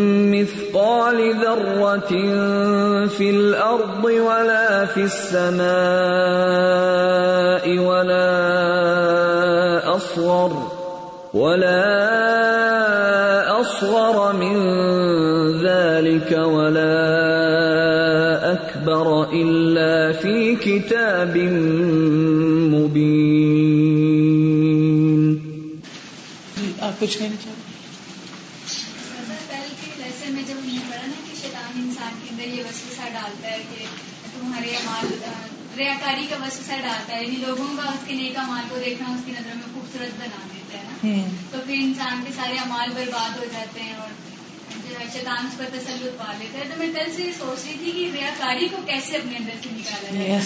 مثقال 0.71 1.19
ذرة 1.35 2.11
في 3.07 3.29
الأرض 3.29 4.03
ولا 4.03 4.85
في 4.85 5.01
السماء 5.03 5.67
ولا 7.79 8.35
أصغر 9.95 10.71
ولا 11.33 12.01
أصغر 13.61 14.33
من 14.33 14.55
ذلك 15.59 16.31
ولا 16.31 17.11
أكبر 18.53 19.29
إلا 19.33 20.11
في 20.13 20.55
كتاب 20.55 21.37
مبين. 22.71 23.51
آپ 26.81 26.99
کچھ 26.99 27.17
کہنا 27.17 27.35
چاہتے 27.43 27.61
کل 29.51 29.73
کے 29.81 29.91
لیسن 29.97 30.33
میں 30.33 30.43
جب 30.47 30.55
ہم 30.55 30.69
نے 30.73 30.79
پڑھا 30.89 31.05
نا 31.07 31.17
کہ 31.27 31.33
شیطان 31.41 31.71
انسان 31.81 32.13
کے 32.21 32.27
اندر 32.31 32.47
یہ 32.55 32.63
وسوسہ 32.63 33.09
ڈالتا 33.13 33.47
ہے 33.47 33.61
کہ 33.69 33.85
تمہارے 34.33 34.69
امال 34.77 35.05
ریاکاری 35.81 36.27
کا 36.29 36.35
وسوسہ 36.35 36.73
ڈالتا 36.81 37.15
ہے 37.15 37.23
یعنی 37.23 37.35
لوگوں 37.35 37.77
کا 37.77 37.89
اس 37.89 38.07
کے 38.07 38.13
نیک 38.13 38.37
امال 38.37 38.63
کو 38.69 38.77
دیکھنا 38.85 39.13
اس 39.13 39.21
کی 39.25 39.31
نظر 39.31 39.55
میں 39.55 39.73
خوبصورت 39.73 40.09
بنا 40.15 40.47
دیتا 40.53 40.77
ہے 40.77 40.83
نا۔ 40.83 40.97
تو 41.51 41.57
پھر 41.65 41.75
انسان 41.77 42.23
کے 42.27 42.33
سارے 42.35 42.55
امال 42.57 42.89
برباد 42.95 43.37
ہو 43.37 43.45
جاتے 43.53 43.81
ہیں 43.81 43.93
اور 43.93 44.09
شیطان 45.13 45.47
اس 45.47 45.57
پر 45.57 45.65
تسلط 45.73 46.19
پا 46.19 46.33
لیتا 46.39 46.59
ہے۔ 46.59 46.63
تو 46.63 46.75
میں 46.77 46.93
کل 46.93 47.11
سے 47.15 47.23
یہ 47.23 47.31
سوچ 47.31 47.65
رہی 47.65 47.75
تھی 47.79 47.91
کہ 47.91 48.17
ریاکاری 48.17 48.67
کو 48.67 48.77
کیسے 48.85 49.17
اپنے 49.17 49.37
اندر 49.37 49.53
سے 49.63 49.69
نکالا 49.71 50.13
جائے۔ 50.13 50.41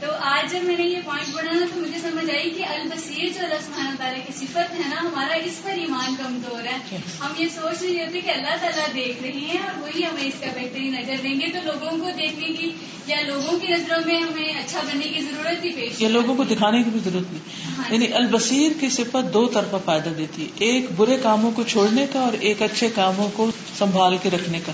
تو 0.00 0.06
آج 0.20 0.52
جب 0.52 0.62
میں 0.62 0.76
نے 0.76 0.82
یہ 0.82 0.98
پوائنٹ 1.04 1.34
پڑھا 1.34 1.52
نا 1.52 1.66
تو 1.74 1.80
مجھے 1.80 1.98
سمجھ 1.98 2.30
آئی 2.30 2.50
کہ 2.50 2.64
البصیر 2.64 3.28
جو 3.28 3.44
اللہ 3.44 3.60
سبحانہ 3.66 3.96
تعالیٰ 3.98 4.26
کی 4.26 4.32
صفت 4.32 4.56
ہے 4.56 4.88
نا 4.88 5.00
ہمارا 5.00 5.34
اس 5.34 5.62
پر 5.62 5.70
ایمان 5.70 6.14
کمزور 6.16 6.66
ہے۔ 6.66 6.96
ہم 7.20 7.32
یہ 7.38 7.46
سوچ 7.48 7.82
رہے 7.82 8.04
ہوتے 8.04 8.20
کہ 8.20 8.30
اللہ 8.30 8.56
تعالیٰ 8.60 8.94
دیکھ 8.94 9.22
رہے 9.22 9.32
ہیں 9.32 9.58
اور 9.58 9.82
وہی 9.82 10.04
ہمیں 10.04 10.24
اس 10.24 10.34
کا 10.40 10.46
بہترین 10.46 10.92
نظر 10.92 11.14
دیں 11.22 11.40
گے۔ 11.40 11.46
تو 11.52 11.58
لوگوں 11.64 11.98
کو 11.98 12.10
دیکھنے 12.18 12.46
کی 12.46 12.70
یا 13.06 13.16
لوگوں 13.26 13.58
کی 13.58 13.66
نظروں 13.66 14.00
میں 14.06 14.20
ہمیں 14.20 14.48
اچھا 14.48 14.80
بننے 14.80 15.08
کی 15.08 15.20
ضرورت 15.20 15.64
ہی 15.64 15.70
پیش 15.70 16.02
یہ 16.02 16.08
لوگوں 16.08 16.34
کو 16.34 16.44
دکھانے 16.44 16.82
کی 16.82 16.90
بھی 16.90 17.00
ضرورت 17.04 17.32
نہیں۔ 17.32 17.94
یعنی 17.94 18.12
البصیر 18.12 18.72
کی 18.80 18.88
صفت 18.88 19.34
دو 19.34 19.46
طرفہ 19.46 19.76
فائدہ 19.84 20.08
دیتی 20.08 20.42
ہے۔ 20.42 20.48
ایک 20.58 20.86
برے 20.96 21.16
کاموں 21.22 21.50
کو 21.50 21.62
چھوڑنے 21.62 22.06
کا 22.12 22.20
اور 22.20 22.32
ایک 22.40 22.62
اچھے 22.62 22.88
کاموں 22.94 23.30
کو 23.34 23.50
سنبھال 23.78 24.16
کے 24.22 24.30
رکھنے 24.30 24.60
کا۔ 24.66 24.72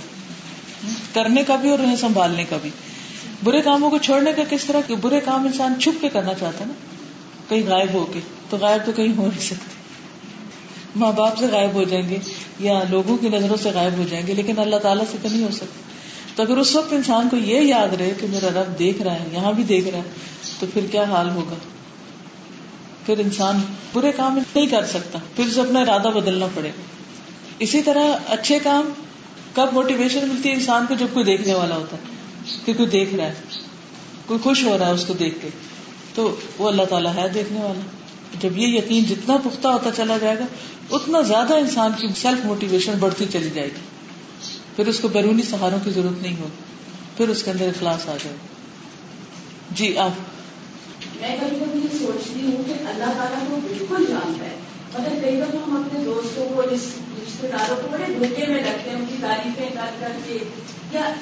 کرنے 1.13 1.43
کا 1.45 1.57
بھی 1.57 1.71
اور 1.71 1.79
انہیں 1.79 1.97
سنبھالنے 1.97 2.45
کا 2.45 2.57
بھی۔ 2.63 2.71
برے 3.45 3.63
کاموں 3.63 3.91
کو 3.91 3.99
چھوڑنے 3.99 4.33
کا 4.33 4.43
کس 4.51 4.65
طرح 4.65 4.79
کہ 4.87 4.97
برے 4.97 5.21
کام 5.25 5.47
انسان 5.47 5.75
چھپ 5.81 6.01
کے 6.01 6.09
کرنا 6.09 6.35
چاہتا 6.35 6.61
ہے 6.61 6.65
نا؟ 6.65 6.73
کہیں 7.49 7.67
غائب 7.67 7.95
ہو 7.95 8.07
کے، 8.13 8.21
تو 8.51 8.57
غائب 8.57 8.87
تو 8.87 8.93
کہیں 8.93 9.17
ہو 9.17 9.27
نہیں 9.27 9.41
سکتے۔ 9.41 9.83
ماں 10.97 11.13
باپ 11.13 11.39
سے 11.39 11.47
غائب 11.47 11.75
ہو 11.75 11.83
جائیں 11.83 12.09
گے 12.09 12.19
یا 12.61 12.85
لوگوں 12.91 13.17
کی 13.17 13.29
نظروں 13.29 13.57
سے 13.63 13.71
غائب 13.75 13.99
ہو 13.99 14.05
جائیں 14.11 14.27
گے، 14.27 14.35
لیکن 14.35 14.59
اللہ 14.59 14.77
تعالیٰ 14.77 15.05
سے 15.11 15.19
تو 15.23 15.29
نہیں 15.33 15.45
ہو 15.45 15.51
سکتے۔ 15.51 15.83
تو 16.37 16.43
اگر 16.43 16.57
اس 16.57 16.77
وقت 16.77 16.93
انسان 16.93 17.29
کو 17.29 17.37
یہ 17.37 17.61
یاد 17.61 17.95
رہے 17.95 18.13
کہ 18.21 18.27
میرا 18.31 18.49
رب 18.49 18.79
دیکھ 18.79 19.03
رہا 19.03 19.15
ہے، 19.15 19.29
یہاں 19.33 19.53
بھی 19.53 19.65
دیکھ 19.65 19.89
رہا 19.89 19.99
ہے، 19.99 20.03
تو 20.61 20.67
پھر 20.73 20.87
کیا 20.91 21.05
حال 21.05 21.31
ہوگا؟ 21.31 21.55
پھر 23.07 23.19
انسان 23.19 23.61
برے 23.93 24.13
کام 24.13 24.39
نہیں 24.55 24.67
کر 24.67 24.87
سکتا، 24.87 25.19
پھر 25.37 25.45
اسے 25.47 25.61
اپنا 25.61 25.81
ارادہ 25.81 26.09
بدلنا 26.09 26.47
پڑے۔ 26.55 26.69
گا 26.69 26.83
اسی 27.59 27.83
طرح 27.83 28.17
اچھے 28.29 28.59
کام، 28.59 28.93
کب 29.55 29.69
موٹیویشن 29.73 30.29
ملتی 30.29 30.49
ہے 30.49 30.55
انسان 30.55 30.87
کو؟ 30.89 30.95
جب 30.95 31.07
کوئی 31.13 31.25
دیکھنے 31.25 31.55
والا 31.55 31.77
ہوتا 31.77 31.97
ہے۔ 31.97 32.12
کہ 32.65 32.75
کوئی 32.75 32.89
دیکھ 32.89 33.15
رہا 33.15 33.27
ہے 33.27 33.35
کوئی 34.27 34.41
خوش 34.41 34.65
ہو 34.65 34.79
رہا 34.79 34.87
ہے 34.87 34.93
اس 34.93 35.05
کو 35.05 35.15
دیکھ 35.15 35.35
کے۔ 35.43 35.49
تو 36.15 36.37
وہ 36.59 36.69
اللہ 36.69 36.83
تعالیٰ 36.83 37.15
ہے 37.15 37.29
دیکھنے 37.29 37.61
والا۔ 37.61 37.81
جب 38.41 38.59
یہ 38.59 38.67
یقین 38.67 39.05
جتنا 39.05 39.37
پختہ 39.37 39.69
ہوتا 39.69 39.91
چلا 39.97 40.19
جائے 40.19 40.39
گا، 40.39 40.45
اتنا 40.91 41.21
زیادہ 41.21 41.55
انسان 41.55 41.91
کی 41.99 42.09
سیلف 42.17 42.45
موٹیویشن 42.45 42.93
بڑھتی 43.01 43.25
چلی 43.33 43.51
جائے 43.55 43.69
گی۔ 43.69 43.81
پھر 44.77 44.87
اس 44.87 44.99
کو 44.99 45.09
بیرونی 45.09 45.43
سہاروں 45.43 45.79
کی 45.85 45.91
ضرورت 45.91 46.23
نہیں 46.23 46.37
ہوگی۔ 46.37 46.63
پھر 47.17 47.29
اس 47.29 47.43
کے 47.43 47.51
اندر 47.51 47.67
اخلاص 47.67 48.09
آ 48.09 48.17
جائے 48.25 48.37
گا۔ 48.43 48.47
جی 49.71 49.99
آپ۔ 49.99 50.11
میں 51.21 51.37
کبھی 51.41 51.57
کبھی 51.61 51.81
یہ 51.81 51.99
سوچتی 51.99 52.41
ہوں 52.41 52.65
کہ 52.67 52.73
اللہ 52.73 53.05
تعالیٰ 53.05 53.49
کو 53.49 53.59
بالکل 53.63 54.05
جانتا 54.09 54.45
ہے۔ 54.45 54.57
مگر 54.95 55.15
کئی 55.23 55.37
بار 55.37 55.55
ہم 55.57 55.77
اپنے 55.77 56.05
دوستوں 56.05 56.45
کو 56.55 56.63
رشتے 56.63 57.49
داروں 57.53 57.77
کو 57.83 57.89
بڑے 57.91 58.07
دھوکے 58.15 58.47
میں 58.49 58.63
رکھتے 58.63 58.91
ہیں، 58.91 58.97
ان 58.97 59.05
کی 59.09 59.17
تعریفیں 59.21 59.69
کر 59.75 59.95
کر 60.01 60.19
کے، 60.25 60.39
یا 60.93 61.13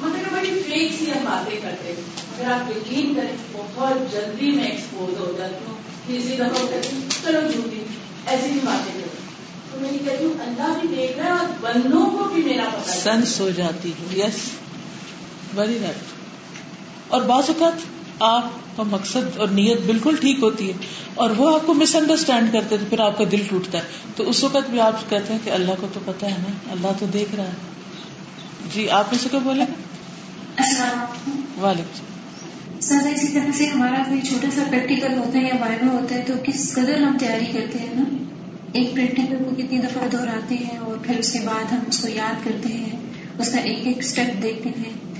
مگر 0.00 0.28
بڑی 0.32 0.50
فیک 0.66 0.92
سی 0.98 1.10
ہم 1.10 1.24
باتیں 1.24 1.56
کرتے 1.62 1.86
ہیں۔ 1.88 2.02
اگر 2.34 2.50
آپ 2.52 2.70
یقین 2.70 3.14
کریں 3.14 3.36
بہت 3.52 4.12
جلدی 4.12 4.50
میں 4.50 4.64
ایکسپوز 4.64 5.18
ہو 5.20 5.32
جاتی 5.38 5.64
ہوں 5.66 5.82
کسی 6.06 6.36
دفعہ 6.36 6.66
کہتی 6.70 6.96
ہوں 6.96 7.08
چلو 7.22 7.40
جھوٹی 7.52 7.82
ایسی 8.26 8.50
بھی 8.50 8.60
باتیں 8.64 8.92
کرتی 8.94 9.22
تو 9.70 9.80
میں 9.80 9.92
یہ 9.92 9.98
کہتی 10.04 10.24
ہوں، 10.24 10.34
اللہ 10.46 10.78
بھی 10.80 10.88
دیکھ 10.96 11.18
رہا 11.18 11.24
ہے 11.24 11.30
اور 11.30 11.48
بندوں 11.60 12.04
کو 12.10 12.28
بھی 12.34 12.42
میرا 12.42 12.68
پتا 12.72 12.92
سینس 12.92 13.40
ہو 13.40 13.50
جاتی 13.56 13.92
ہے 14.00 14.18
یس 14.18 14.38
ویری 15.54 15.78
رائٹ 15.82 16.12
اور 17.08 17.22
بعض 17.22 17.50
اوقات 17.50 17.82
آپ 18.20 18.76
کا 18.76 18.82
مقصد 18.82 19.36
اور 19.36 19.48
نیت 19.48 19.80
بالکل 19.86 20.16
ٹھیک 20.20 20.38
ہوتی 20.42 20.68
ہے 20.68 20.72
اور 21.14 21.30
وہ 21.30 21.54
آپ 21.54 21.66
کو 21.66 21.74
مس 21.74 21.96
انڈرسٹینڈ 21.96 22.52
کرتے 22.52 22.76
تو 22.76 22.84
پھر 22.88 23.00
آپ 23.00 23.18
کا 23.18 23.24
دل 23.32 23.42
ٹوٹتا 23.50 23.78
ہے۔ 23.78 23.82
تو 24.16 24.28
اس 24.28 24.44
وقت 24.44 24.70
بھی 24.70 24.80
آپ 24.80 25.10
کہتے 25.10 25.32
ہیں 25.32 25.40
کہ 25.44 25.50
اللہ 25.50 25.70
کو 25.80 25.86
تو 25.92 26.00
پتا 26.04 26.26
ہے 26.26 26.36
نا، 26.38 26.72
اللہ 26.72 26.88
تو 26.98 27.06
دیکھ 27.06 27.34
رہا 27.34 27.44
ہے۔ 27.44 27.52
جی 28.74 28.90
آپ 28.90 29.04
میں 29.10 29.18
سے 29.22 29.28
کیا 29.30 29.40
بولے 29.44 29.64
وعلیکم 31.60 32.80
سر، 32.80 33.06
اسی 33.14 33.28
طرح 33.28 33.50
سے 33.54 33.66
ہمارا 33.66 34.02
کوئی 34.08 34.20
چھوٹا 34.20 34.48
سا 34.54 34.62
پریکٹیکل 34.70 35.18
ہوتا 35.18 35.38
ہے 35.38 35.44
یا 35.44 35.54
وائبا 35.60 35.92
ہوتا 35.92 36.14
ہے 36.14 36.24
تو 36.26 36.34
کس 36.42 36.74
قدر 36.74 36.96
ہم 36.96 37.18
تیاری 37.18 37.46
کرتے 37.52 37.78
ہیں 37.78 37.94
نا؟ 37.94 38.04
ایک 38.72 38.94
پریکٹیکل 38.94 39.44
کو 39.44 39.54
کتنی 39.54 39.78
دفعہ 39.78 40.08
دہراتے 40.08 40.54
ہیں 40.54 40.78
اور 40.78 40.96
پھر 41.02 41.18
اس 41.18 41.32
کے 41.32 41.38
بعد 41.44 41.72
ہم 41.72 41.78
اس 41.88 41.98
کو 41.98 42.08
یاد 42.08 42.44
کرتے 42.44 42.68
ہیں، 42.68 42.96
اس 43.38 43.52
کا 43.52 43.58
ایک 43.58 43.86
ایک 43.86 43.98
اسٹیپ 43.98 44.42
دیکھتے 44.42 44.68
ہیں۔ 44.68 45.13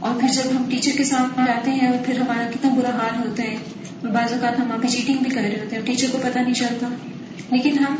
اور 0.00 0.20
پھر 0.20 0.28
جب 0.28 0.56
ہم 0.56 0.70
ٹیچر 0.70 0.90
کے 0.96 1.04
سامنے 1.04 1.44
جاتے 1.46 1.70
ہیں 1.70 1.88
اور 1.88 1.98
پھر 2.06 2.20
ہمارا 2.20 2.50
کتنا 2.50 2.74
برا 2.74 2.90
حال 2.90 3.28
ہوتا 3.28 3.42
ہے 3.42 3.56
اور 4.02 4.10
بعض 4.10 4.32
اوقات 4.32 4.60
ہم 4.60 4.68
وہاں 4.68 4.78
پہ 4.78 4.86
چیٹنگ 4.86 5.18
بھی 5.18 5.30
کر 5.30 5.40
رہے 5.40 5.60
ہوتے 5.64 5.76
ہیں 5.76 5.86
ٹیچر 5.86 6.06
کو 6.12 6.18
پتا 6.22 6.42
نہیں 6.42 6.54
چلتا۔ 6.54 6.88
لیکن 7.50 7.78
ہم 7.78 7.96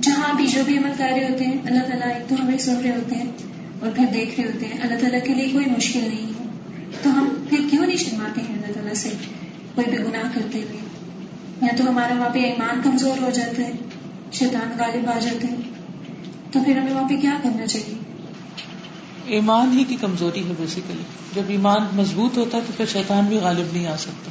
جہاں 0.00 0.34
بھی 0.34 0.46
جو 0.46 0.62
بھی 0.66 0.78
عمل 0.78 0.90
کر 0.98 1.06
رہے 1.10 1.28
ہوتے 1.28 1.44
ہیں، 1.44 1.56
اللہ 1.64 1.82
تعالیٰ 1.82 2.08
ایک 2.08 2.28
تو 2.28 2.34
ہمیں 2.40 2.58
سن 2.58 2.76
رہے 2.76 2.90
ہوتے 2.90 3.14
ہیں 3.14 3.32
اور 3.80 3.90
پھر 3.96 4.04
دیکھ 4.14 4.40
رہے 4.40 4.48
ہوتے 4.48 4.66
ہیں۔ 4.66 4.80
اللہ 4.80 4.94
تعالیٰ 5.00 5.20
کے 5.24 5.34
لیے 5.34 5.48
کوئی 5.52 5.66
مشکل 5.66 6.00
نہیں 6.00 6.26
ہے۔ 6.26 6.46
تو 7.02 7.10
ہم 7.10 7.34
پھر 7.48 7.58
کیوں 7.70 7.86
نہیں 7.86 7.96
شرماتے 7.96 8.40
ہیں 8.40 8.54
اللہ 8.54 8.72
تعالیٰ 8.72 8.94
سے 8.94 9.08
کوئی 9.74 9.90
بھی 9.90 9.98
گناہ 9.98 10.30
کرتے 10.34 10.58
ہوئے؟ 10.58 10.78
یا 11.62 11.76
تو 11.76 11.90
ہمارا 11.90 12.14
وہاں 12.18 12.28
پہ 12.28 12.38
ایمان 12.38 12.80
کمزور 12.84 13.22
ہو 13.22 13.30
جاتا 13.34 13.62
ہے، 13.62 13.72
شیطان 14.32 14.78
غالب 14.78 15.10
آ 15.10 15.18
جاتے 15.18 15.46
ہیں 15.46 15.56
تو 16.52 16.60
پھر 16.64 16.78
ہمیں 16.78 16.94
وہاں 16.94 17.08
پہ 17.08 17.16
کیا 17.16 17.38
کرنا 17.42 17.66
چاہیے؟ 17.66 18.07
ایمان 19.28 19.78
ہی 19.78 19.84
کی 19.84 19.96
کمزوری 19.96 20.48
ہے 20.48 20.52
بیسیکلی 20.58 21.02
جب 21.34 21.42
ایمان 21.48 21.86
مضبوط 21.96 22.38
ہوتا 22.38 22.56
ہے 22.56 22.62
تو 22.66 22.72
پھر 22.76 22.86
شیطان 22.86 23.24
بھی 23.24 23.36
غالب 23.36 23.72
نہیں 23.72 23.86
آ 23.86 23.96
سکتا. 23.96 24.30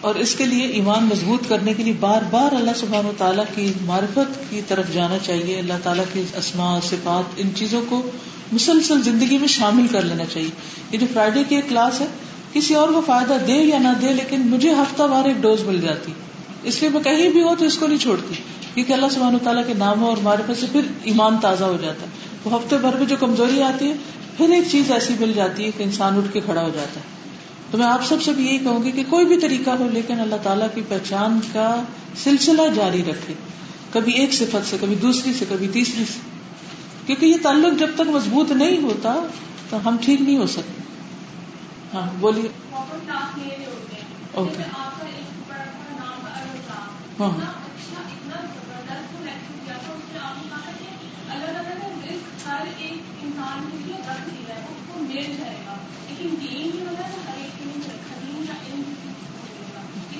اور 0.00 0.14
اس 0.14 0.34
کے 0.34 0.44
لیے 0.44 0.66
ایمان 0.66 1.04
مضبوط 1.04 1.48
کرنے 1.48 1.74
کے 1.74 1.82
لیے 1.82 1.92
بار 2.00 2.22
بار 2.30 2.52
اللہ 2.52 2.70
سبحانہ 2.76 3.08
و 3.08 3.12
تعالیٰ 3.18 3.44
کی 3.54 3.72
معرفت 3.86 4.50
کی 4.50 4.60
طرف 4.68 4.92
جانا 4.92 5.18
چاہیے. 5.18 5.58
اللہ 5.58 5.72
تعالیٰ 5.82 6.04
کی 6.12 6.22
اسماء، 6.36 6.80
صفات، 6.80 7.24
ان 7.36 7.48
چیزوں 7.54 7.82
کو 7.88 8.02
مسلسل 8.52 9.02
زندگی 9.02 9.38
میں 9.38 9.48
شامل 9.48 9.86
کر 9.86 10.02
لینا 10.02 10.24
چاہیے. 10.24 10.50
یہ 10.90 10.98
جو 10.98 11.06
فرائیڈے 11.12 11.44
کی 11.48 11.54
ایک 11.54 11.68
کلاس 11.68 12.00
ہے، 12.00 12.06
کسی 12.52 12.74
اور 12.74 12.88
کو 12.88 13.00
فائدہ 13.06 13.36
دے 13.46 13.52
یا 13.52 13.78
نہ 13.78 13.88
دے، 14.02 14.12
لیکن 14.12 14.40
مجھے 14.40 14.70
ہفتہ 14.70 15.02
بار 15.02 15.24
ایک 15.24 15.36
ڈوز 15.36 15.62
مل 15.62 15.80
جاتی. 15.80 16.12
اس 16.64 16.80
لیے 16.80 16.90
میں 16.90 17.00
کہیں 17.00 17.28
بھی 17.28 17.42
ہو 17.42 17.54
تو 17.58 17.64
اس 17.64 17.78
کو 17.78 17.86
نہیں 17.86 17.98
چھوڑتی 17.98 18.34
کیونکہ 18.74 18.92
اللہ 18.92 19.06
سبحانہ 19.10 19.36
تعالیٰ 19.44 19.66
کے 19.66 19.74
ناموں 19.74 20.08
اور 20.08 20.16
معرفت 20.22 20.60
سے 20.60 20.66
پھر 20.72 20.80
ایمان 21.02 21.36
تازہ 21.42 21.64
ہو 21.64 21.76
جاتا 21.82 22.02
ہے۔ 22.02 22.06
وہ 22.44 22.54
ہفتے 22.54 22.76
بھر 22.76 22.96
میں 22.96 23.06
جو 23.06 23.16
کمزوری 23.20 23.62
آتی 23.62 23.88
ہے 23.88 23.94
پھر 24.36 24.48
ایک 24.48 24.64
چیز 24.70 24.90
ایسی 24.90 25.14
مل 25.20 25.32
جاتی 25.32 25.64
ہے 25.64 25.70
کہ 25.76 25.82
انسان 25.82 26.16
اٹھ 26.16 26.32
کے 26.32 26.40
کھڑا 26.40 26.62
ہو 26.62 26.70
جاتا 26.74 27.00
ہے۔ 27.00 27.04
تو 27.70 27.78
میں 27.78 27.86
آپ 27.86 28.06
سب 28.06 28.22
سے 28.22 28.32
بھی 28.32 28.46
یہی 28.46 28.58
کہوں 28.58 28.84
گی 28.84 28.90
کہ 28.90 29.02
کوئی 29.10 29.26
بھی 29.26 29.40
طریقہ 29.40 29.70
ہو 29.70 29.88
لیکن 29.92 30.20
اللہ 30.20 30.34
تعالیٰ 30.42 30.66
کی 30.74 30.80
پہچان 30.88 31.40
کا 31.52 31.82
سلسلہ 32.24 32.62
جاری 32.74 33.02
رکھے۔ 33.02 33.34
کبھی 33.92 34.12
ایک 34.12 34.34
صفت 34.34 34.70
سے 34.70 34.76
کبھی 34.80 34.94
دوسری 34.94 35.32
سے 35.32 35.44
کبھی 35.48 35.68
تیسری 35.68 36.04
سے۔ 36.04 36.18
کیونکہ 37.06 37.26
یہ 37.26 37.36
تعلق 37.42 37.80
جب 37.80 37.88
تک 37.94 38.00
مضبوط 38.00 38.50
نہیں 38.50 38.82
ہوتا 38.82 39.14
تو 39.70 39.88
ہم 39.88 39.96
ٹھیک 40.00 40.20
نہیں 40.20 40.38
ہو 40.38 40.46
سکتے۔ 40.46 40.82
ہاں 41.94 42.10
بولیے۔ 42.20 42.48
اوکے 44.32 44.62
ہاں۔ 47.20 47.30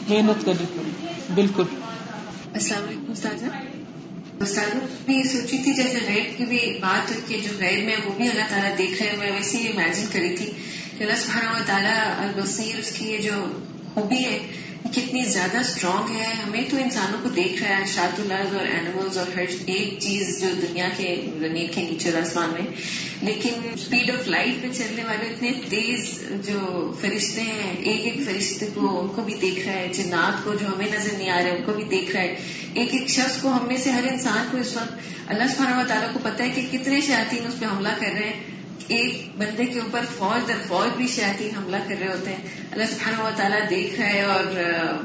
محنت 0.09 0.47
کرنی 0.47 0.67
پڑی۔ 0.67 1.09
بالکل۔ 1.35 1.63
السلام 2.55 2.83
علیکم 2.89 3.13
استاذہ۔ 3.13 3.47
استاذہ 4.41 4.77
میں 5.09 5.19
یہ 5.19 5.23
سوچی 5.23 5.59
تھی 5.59 5.75
جیسے 5.75 5.99
غیب 6.07 6.39
کی 6.39 6.45
بھی 6.45 6.79
بات 6.81 7.11
ہوئی 7.11 7.23
کہ 7.29 7.49
جو 7.49 7.59
غیب 7.59 7.85
میں 7.85 7.97
وہ 8.05 8.13
بھی 8.17 8.29
اللہ 8.29 8.43
تعالیٰ 8.51 8.79
دیکھ 8.79 9.03
رہے 9.03 9.11
ہیں 9.11 9.19
میں 9.19 9.33
ویسے 9.33 9.59
ہی 9.59 9.69
امیجن 9.69 10.05
کری 10.13 10.37
تھی 10.37 10.47
کہ 10.99 11.05
اللہ 11.05 11.17
سبحانہ 11.17 11.51
و 11.51 11.63
تعالیٰ 11.67 12.19
البصیر 12.19 12.79
اس 12.79 12.91
کی 12.91 13.05
یہ 13.05 13.19
جو 13.19 13.47
خوبی 13.95 14.25
ہے 14.25 14.39
کتنی 14.93 15.25
زیادہ 15.25 15.57
اسٹرانگ 15.57 16.17
ہے۔ 16.17 16.35
ہمیں 16.47 16.65
تو 16.71 16.77
انسانوں 16.77 17.19
کو 17.23 17.29
دیکھ 17.29 17.63
رہا 17.63 17.79
ہے 17.79 17.85
شاد 17.95 18.21
الز 18.21 18.55
اور 18.55 18.67
اینیملز 18.67 19.19
اور 19.19 19.27
ہر 19.37 19.45
ایک 19.67 19.97
چیز 19.99 20.41
جو 20.41 20.47
دنیا 20.63 20.89
کے 20.97 21.27
زمین 21.39 21.67
کے 21.75 21.83
نیچے 21.83 22.09
آسمان 22.09 22.51
میں۔ 22.51 22.73
لیکن 23.23 23.51
اسپیڈ 23.75 24.11
آف 24.11 24.29
لائٹ 24.29 24.63
پہ 24.63 24.69
چلنے 24.75 25.05
والے 25.05 25.27
اتنے 25.27 25.53
تیز 25.69 26.21
جو 26.47 26.93
فرشتے 27.01 27.41
ہیں، 27.41 27.77
ایک 27.77 28.05
ایک 28.05 28.27
فرشتے 28.27 28.67
کو، 28.75 29.01
ان 29.01 29.09
کو 29.09 29.23
بھی 29.23 29.35
دیکھ 29.35 29.67
رہا 29.67 29.75
ہے، 29.75 29.89
جنات 29.93 30.45
کو 30.45 30.55
جو 30.55 30.67
ہمیں 30.67 30.87
نظر 30.87 31.19
نہیں 31.19 31.31
آ 31.31 31.43
رہے، 31.43 31.51
ان 31.51 31.63
کو 31.67 31.73
بھی 31.73 31.85
دیکھ 31.85 32.13
رہا 32.13 32.23
ہے۔ 32.23 32.35
ایک 32.75 32.95
ایک 32.95 33.09
شخص 33.09 33.43
کو 33.43 33.49
ہم 33.49 33.67
میں 33.67 33.77
سے 33.77 33.91
ہر 33.91 34.05
انسان 34.13 34.47
کو 34.51 34.57
اس 34.57 34.77
وقت 34.77 34.93
اللہ 35.27 35.45
سبحانہ 35.57 35.81
و 35.81 35.89
تعالیٰ 35.89 36.13
کو 36.13 36.19
پتا 36.23 36.45
ہے 36.45 36.51
کہ 36.51 36.79
کتنے 36.79 37.01
شاطین 37.01 37.47
اس 37.47 37.61
پہ 37.61 37.67
حملہ 37.67 37.89
کر 37.89 38.07
رہے 38.07 38.27
ہیں۔ 38.27 38.64
ایک 38.89 39.29
بندے 39.39 39.65
کے 39.65 39.81
اوپر 39.81 40.01
فوج 40.19 40.49
در 40.49 40.55
فوج 40.69 40.97
بھی 40.97 41.07
شاطین 41.07 41.51
حملہ 41.57 41.77
کر 41.89 41.95
رہے 42.01 42.09
ہوتے 42.09 42.31
ہیں۔ 42.31 42.37
اللہ 42.71 42.85
سبحانہ 42.85 43.23
و 43.23 43.31
تعالیٰ 43.37 43.71
دیکھ 43.71 44.01
رہا 44.01 44.09
ہے 44.09 44.23
اور 44.23 44.45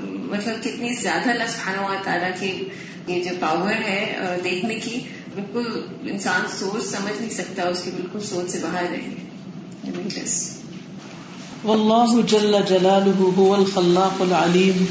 مطلب 0.10 0.64
کتنی 0.64 0.94
زیادہ 0.94 1.30
اللہ 1.30 1.44
سبحانہ 1.44 1.82
و 1.82 1.96
تعالیٰ 2.04 2.32
کی 2.40 2.64
یہ 3.08 3.24
جو 3.24 3.30
پاور 3.40 3.74
ہے 3.74 4.18
دیکھنے 4.44 4.76
کی 4.76 5.00
بالکل 5.36 5.82
انسان 6.02 6.42
سوچ 6.60 6.86
سمجھ 6.86 7.22
نہیں 7.22 7.30
سکتا، 7.30 7.64
اس 7.64 7.82
کی 7.84 7.92
بالکل 7.92 8.20
سوچ 8.20 8.52
سے 8.52 8.60
باہر 8.62 8.86
رہے 8.92 9.10
واللہ 11.64 12.22
جل 12.28 12.56
جلالہ 12.68 13.38
هو 13.38 13.54
الخلاق 13.54 14.22
العلیم۔ 14.22 14.86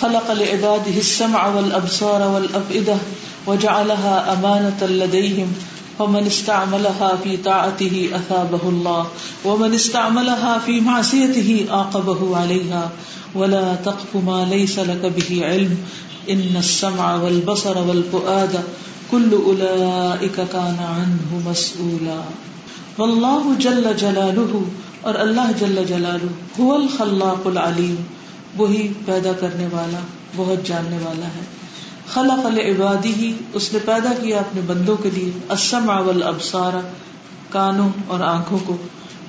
خلق 0.00 0.30
لعباده 0.30 0.96
السمع 0.96 1.48
والابصار 1.48 2.20
والافئدہ۔ 2.20 2.94
وجعلها 3.46 4.24
امانة 4.26 4.86
لديهم۔ 4.86 5.52
فمن 5.98 6.26
استعملها 6.26 7.16
في 7.22 7.36
طاعته 7.36 8.08
اثابه 8.14 8.68
الله، 8.68 9.06
ومن 9.44 9.74
استعملها 9.74 10.56
في 10.64 10.80
معصيته 10.80 11.66
عاقبه 11.70 12.36
عليها، 12.36 12.88
ولا 13.34 13.74
تقف 13.84 14.16
ما 14.24 14.44
ليس 14.48 14.78
لك 14.78 15.12
به 15.16 15.46
علم 15.46 15.74
ان 16.28 16.56
السمع 16.56 17.14
والبصر 17.14 17.76
والفؤاد، 17.76 18.56
كل 19.10 19.28
اولئك 19.32 20.36
كان 20.36 20.76
عنه 20.80 21.50
مسؤولا. 21.50 22.20
والله 22.98 23.54
جل 23.58 23.92
جلاله، 23.96 24.62
اور 25.00 25.14
اللہ 25.14 25.52
جل 25.60 25.84
جلالہ 25.88 26.60
هو 26.60 26.74
الخلاق 26.74 27.46
العلیم، 27.46 27.96
وہی 28.56 28.92
پیدا 29.06 29.32
کرنے 29.40 29.68
والا، 29.72 29.98
بہت 30.36 30.66
جاننے 30.66 30.98
والا 31.02 31.26
ہے۔ 31.26 31.63
خلق 32.08 32.46
العبادی 32.46 33.12
ہی 33.14 33.32
اس 33.52 33.72
نے 33.72 33.78
پیدا 33.78 34.12
کیا 34.22 34.38
اپنے 34.38 34.60
بندوں 34.66 34.96
کے 34.96 35.10
لیے 35.10 35.30
اسم 35.48 35.90
اول 35.90 36.22
ابسارا 36.22 36.80
کانوں 37.50 37.88
اور 38.06 38.20
آنکھوں 38.20 38.58
کو 38.66 38.76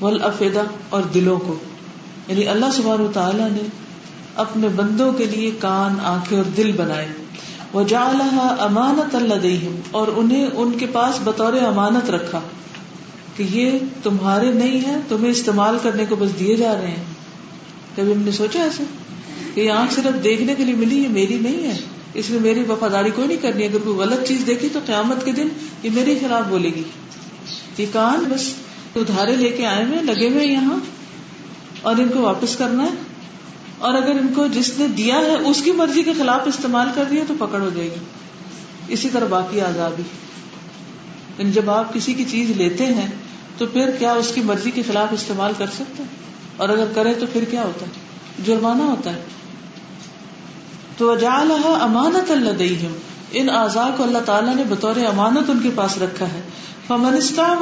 ولافیدہ 0.02 0.62
اور 0.90 1.02
دلوں 1.02 1.40
کو۔ 1.40 1.56
یعنی 2.28 2.48
اللہ 2.48 2.66
سبحانہ 2.74 3.08
تعالیٰ 3.14 3.52
نے 3.52 3.68
اپنے 4.36 4.68
بندوں 4.68 5.14
کے 5.14 5.26
لیے 5.26 5.52
کان، 5.60 5.98
آنکھیں 6.04 6.38
اور 6.38 6.52
دل 6.58 6.72
بنائے۔ 6.72 7.08
وہ 7.74 7.84
امانت 8.60 9.16
اللہ 9.16 9.66
اور 9.92 10.08
انہیں 10.16 10.48
ان 10.54 10.72
کے 10.72 10.86
پاس 10.86 11.20
بطور 11.24 11.54
امانت 11.54 12.10
رکھا 12.10 12.40
کہ 13.36 13.44
یہ 13.52 13.72
تمہارے 14.04 14.52
نہیں 14.52 14.88
ہے 14.88 14.96
تمہیں 15.10 15.32
استعمال 15.32 15.78
کرنے 15.84 16.06
کو 16.06 16.16
بس 16.16 16.40
دیے 16.40 16.56
جا 16.56 16.76
رہے 16.76 16.88
ہیں۔ 16.88 17.04
کبھی 17.96 18.14
ہم 18.14 18.22
نے 18.22 18.32
سوچا 18.32 18.64
ایسے 18.64 18.84
کہ 19.54 19.62
یہ 19.62 19.72
آنکھ 19.72 19.94
صرف 19.94 20.24
دیکھنے 20.24 20.56
کے 20.56 20.66
لیے 20.66 20.76
ملی 20.76 21.04
یہ 21.04 21.08
میری 21.08 21.38
نہیں 21.42 21.64
ہے۔ 21.64 21.78
اس 22.16 22.30
میں 22.30 22.40
میری 22.40 22.60
وفاداری 22.60 23.10
کوئی 23.10 23.28
نہیں 23.28 23.38
کرنی، 23.38 23.64
اگر 23.64 23.78
کوئی 23.84 23.98
غلط 23.98 24.28
چیز 24.28 24.44
دیکھی 24.48 24.70
تو 24.74 24.80
قیامت 24.86 25.26
کے 25.26 25.32
دن 25.32 25.48
یہ 25.84 25.90
میرے 25.94 26.20
خلاف 26.20 26.44
بولے 26.50 26.70
گی۔ 26.70 26.84
یہ 27.78 27.86
کان 27.94 28.24
بس 28.30 28.54
ادھارے 28.96 29.36
لے 29.36 29.50
کے 29.50 29.66
آئے 29.66 29.84
ہوئے، 29.84 30.02
لگے 30.02 30.30
ہوئے 30.30 30.46
یہاں، 30.46 30.80
اور 31.82 31.96
ان 31.96 32.10
کو 32.10 32.22
واپس 32.22 32.56
کرنا 32.56 32.84
ہے۔ 32.84 32.90
اور 33.78 33.94
اگر 33.94 34.12
ان 34.12 34.34
کو 34.36 34.48
جس 34.48 34.80
نے 34.80 34.88
دیا 34.88 35.16
ہے، 35.16 35.36
اس 35.36 35.62
کی 35.64 35.72
مرضی 35.72 36.04
کے 36.04 36.14
خلاف 36.18 36.42
استعمال 36.46 36.88
کر 36.96 37.04
دیا 37.04 37.24
تو 37.28 37.34
پکڑ 37.40 37.60
ہو 37.60 37.70
جائے 37.76 37.90
گی۔ 37.90 38.06
اسی 38.88 39.10
طرح 39.10 39.26
باقی 39.26 39.62
آزادی۔ 39.62 40.02
یعنی 41.38 41.52
جب 41.52 41.70
آپ 41.70 41.94
کسی 41.94 42.14
کی 42.14 42.26
چیز 42.26 42.52
لیتے 42.52 42.86
ہیں، 42.86 43.08
تو 43.58 43.66
پھر 43.66 43.92
کیا 44.00 44.14
اس 44.14 44.32
کی 44.36 44.42
مرضی 44.42 44.72
کے 44.72 44.82
خلاف 44.88 45.08
استعمال 45.12 45.54
کر 45.58 45.68
سکتے 45.68 46.04
ہیں؟ 46.04 46.10
اور 46.58 46.70
اگر 46.70 46.86
کرے 46.96 47.14
تو 47.14 47.26
پھر 47.34 47.44
کیا 47.44 47.64
ہوتا 47.64 47.86
ہے؟ 47.86 47.92
جرمانہ 48.46 48.84
ہوتا 48.84 49.14
ہے۔ 49.14 49.24
تو 50.98 51.14
امانت 51.82 52.32
اللہ 52.32 52.52
دئی 52.52 52.88
ان 53.32 53.50
اعضاء 53.50 53.88
کو 53.98 54.04
اللہ 54.04 54.18
تعالیٰ 54.26 54.56
نے 54.56 54.64
بطور 54.70 54.96
امانت 54.96 55.50
ان 55.50 55.60
کے 55.64 55.70
پاس 55.76 55.98
رکھا 55.98 56.26
ہے. 56.26 56.42
فمنستا 56.88 57.56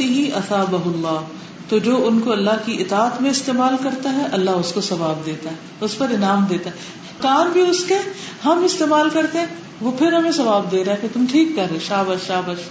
ہی 0.00 0.30
اصاب 0.32 0.74
اللہ. 0.74 1.20
تو 1.68 1.78
جو 1.78 2.06
ان 2.06 2.20
کو 2.20 2.32
اللہ 2.32 2.56
کی 2.64 2.76
اطاعت 2.80 3.20
میں 3.22 3.30
استعمال 3.30 3.74
کرتا 3.82 4.12
ہے، 4.12 4.22
اللہ 4.32 4.50
اس 4.50 4.72
کو 4.72 4.80
ثواب 4.80 5.26
دیتا 5.26 5.50
ہے، 5.50 5.54
اس 5.80 5.98
پر 5.98 6.06
انعام 6.10 6.44
دیتا 6.44 6.70
ہے. 6.70 6.74
کار 7.20 7.46
بھی 7.46 7.60
اس 7.60 7.84
کے 7.84 7.98
ہم 8.44 8.64
استعمال 8.64 9.08
کرتے 9.10 9.38
ہیں، 9.38 9.46
وہ 9.80 9.92
پھر 9.98 10.12
ہمیں 10.12 10.32
ثواب 10.32 10.70
دے 10.72 10.84
رہا 10.84 10.92
ہے 10.92 10.98
کہ 11.02 11.08
تم 11.12 11.24
ٹھیک 11.30 11.56
کر 11.56 11.66
رہے 11.70 11.78
شابش 11.88 12.26
شابش 12.26 12.68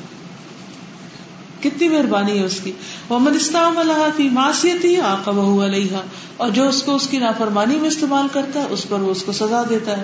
کتنی 1.62 1.89
مہربانی 1.89 2.39
ہے 2.39 2.43
اس 2.43 2.60
کی۔ 2.63 2.72
وہ 3.10 3.19
منستام 3.19 3.78
اللہ 3.78 4.10
کی 4.17 4.30
معاشیت 4.30 4.86
ہی 4.86 4.98
آقا 4.98 5.65
علیہ 5.65 5.98
اور 6.38 6.50
جو 6.50 6.69
اس 6.69 6.84
کو 6.84 6.95
اس 6.95 7.08
کی 7.08 7.17
نافرمانی 7.17 7.76
میں 7.76 7.88
استعمال 7.88 8.28
کرتا 8.32 8.62
ہے، 8.62 8.65
اس 8.69 8.89
پر 8.89 9.00
وہ 9.00 9.12
اس 9.12 9.24
کو 9.24 9.32
سزا 9.32 9.63
دیتا 9.69 9.98
ہے۔ 9.98 10.04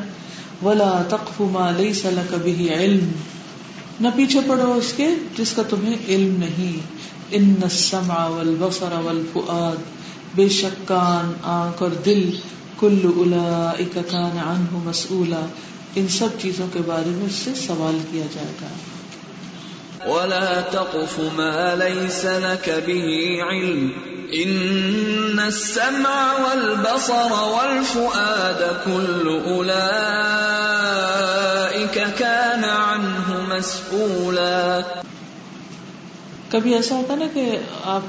ولا 0.65 1.01
تقف 1.09 1.41
ما 1.41 1.71
ليس 1.71 2.05
لك 2.05 2.33
به 2.43 2.73
علم۔ 2.79 3.11
نہ 3.99 4.07
پیچھے 4.15 4.39
پڑو 4.47 4.73
اس 4.73 4.93
کے 4.97 5.07
جس 5.37 5.53
کا 5.53 5.61
تمہیں 5.69 5.95
علم 6.07 6.35
نہیں۔ 6.39 6.77
ان 7.31 7.53
السمع 7.61 8.27
والبصر 8.27 8.99
والفؤاد۔ 9.03 9.81
بے 10.35 10.49
شک 10.49 10.87
کان، 10.87 11.33
آنکھ 11.43 11.83
اور 11.83 11.91
دل، 11.91 12.31
کل 12.79 12.99
اولئک 13.15 13.93
کان 13.93 14.39
عنہ 14.39 14.77
مسئولا۔ 14.83 15.45
ان 15.95 16.07
سب 16.07 16.27
چیزوں 16.41 16.67
کے 16.73 16.79
بارے 16.85 17.09
میں 17.09 17.25
اس 17.25 17.35
سے 17.35 17.51
سوال 17.55 17.97
کیا 18.11 18.25
جائے 18.33 18.53
گا۔ 18.61 18.67
ولا 20.07 20.61
تقف 20.71 21.19
ما 21.19 21.75
ليس 21.75 22.25
لك 22.25 22.69
به 22.87 23.49
علم. 23.49 23.89
ان 24.31 25.39
السمع 25.39 26.41
والبصر 26.41 27.31
والفؤاد 27.31 28.85
كل 28.85 29.41
اولئك 29.45 31.99
كان 32.17 32.63
عنه 32.63 33.47
مسؤولا. 33.47 34.79
کبھی 36.51 36.73
ایسا 36.73 36.95
ہوتا 36.95 37.15
نا 37.15 37.25
کہ 37.33 37.57
آپ 37.83 38.01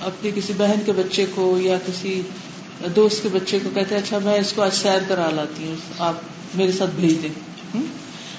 اپنی 0.00 0.30
کسی 0.34 0.52
بہن 0.56 0.82
کے 0.86 0.92
بچے 0.92 1.26
کو 1.34 1.58
یا 1.60 1.78
کسی 1.86 2.22
دوست 2.96 3.22
کے 3.22 3.28
بچے 3.32 3.58
کو 3.64 3.70
کہتے 3.74 3.94
ہیں 3.94 4.02
اچھا 4.02 4.18
میں 4.24 4.38
اس 4.38 4.52
کو 4.52 4.62
آج 4.62 4.74
سیر 4.74 4.98
کرا 5.08 5.30
لاتی 5.34 5.68
ہوں، 5.68 5.76
آپ 5.98 6.14
میرے 6.54 6.72
ساتھ 6.72 6.90
بھیج 6.90 7.22
دیں۔ 7.22 7.80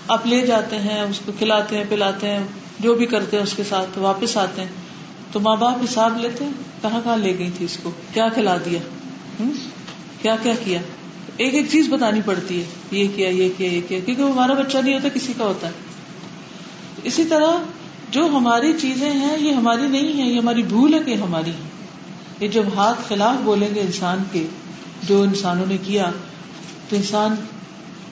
آپ 0.07 0.27
لے 0.27 0.41
جاتے 0.41 0.75
ہیں، 0.75 1.01
اس 1.01 1.19
کو 1.25 1.31
کھلاتے 1.37 1.77
ہیں، 1.77 1.83
پلاتے 1.89 2.27
ہیں۔ 2.27 2.43
جو 2.79 2.93
بھی 2.93 3.05
کرتے 3.05 3.37
ہیں 3.37 3.43
اس 3.43 3.53
کے 3.53 3.63
ساتھ 3.63 3.97
واپس 3.97 4.37
آتے 4.37 4.61
ہیں۔ 4.61 4.69
تو 5.31 5.39
ماں 5.39 5.55
باپ 5.55 5.77
حساب 5.83 6.17
لیتے 6.17 6.43
ہیں، 6.43 6.51
کہاں 6.81 7.01
کہاں 7.03 7.17
لے 7.17 7.37
گئی 7.37 7.49
تھی 7.57 7.65
اس 7.65 7.77
کو؟ 7.83 7.91
کیا 8.13 8.27
کھلا 8.29 8.57
دیا؟ 8.57 8.79
کیا 10.21 10.35
کیا 10.43 10.53
کیا؟ 10.63 10.79
ایک 11.37 11.53
ایک 11.53 11.65
چیز 11.71 11.89
بتانی 11.89 12.21
پڑتی 12.25 12.59
ہے۔ 12.59 12.65
یہ 12.91 13.07
کیا 13.15 13.29
یہ 13.29 13.49
کیا 13.57 13.67
یہ 13.67 13.81
کیا، 13.87 13.99
کیونکہ 14.05 14.23
وہ 14.23 14.31
ہمارا 14.31 14.53
بچہ 14.53 14.77
نہیں 14.77 14.93
ہوتا، 14.93 15.09
کسی 15.09 15.33
کا 15.37 15.45
ہوتا 15.45 15.67
ہے۔ 15.67 15.71
اسی 17.03 17.25
طرح 17.25 17.51
جو 18.11 18.25
ہماری 18.25 18.73
چیزیں 18.81 19.11
ہیں، 19.11 19.37
یہ 19.39 19.51
ہماری 19.51 19.87
نہیں 19.87 20.21
ہے 20.21 20.27
یہ 20.27 20.39
ہماری 20.39 20.63
بھول 20.63 20.93
ہے 20.93 20.99
کہ 21.05 21.13
ہماری 21.13 21.49
ہے 21.49 21.69
یہ 22.39 22.47
جب 22.47 22.63
ہاتھ 22.75 23.01
خلاف 23.07 23.35
بولیں 23.43 23.75
گے 23.75 23.81
انسان 23.81 24.17
کے، 24.31 24.45
جو 25.03 25.21
انسانوں 25.21 25.65
نے 25.65 25.77
کیا، 25.77 26.11
تو 26.89 26.95
انسان 26.95 27.35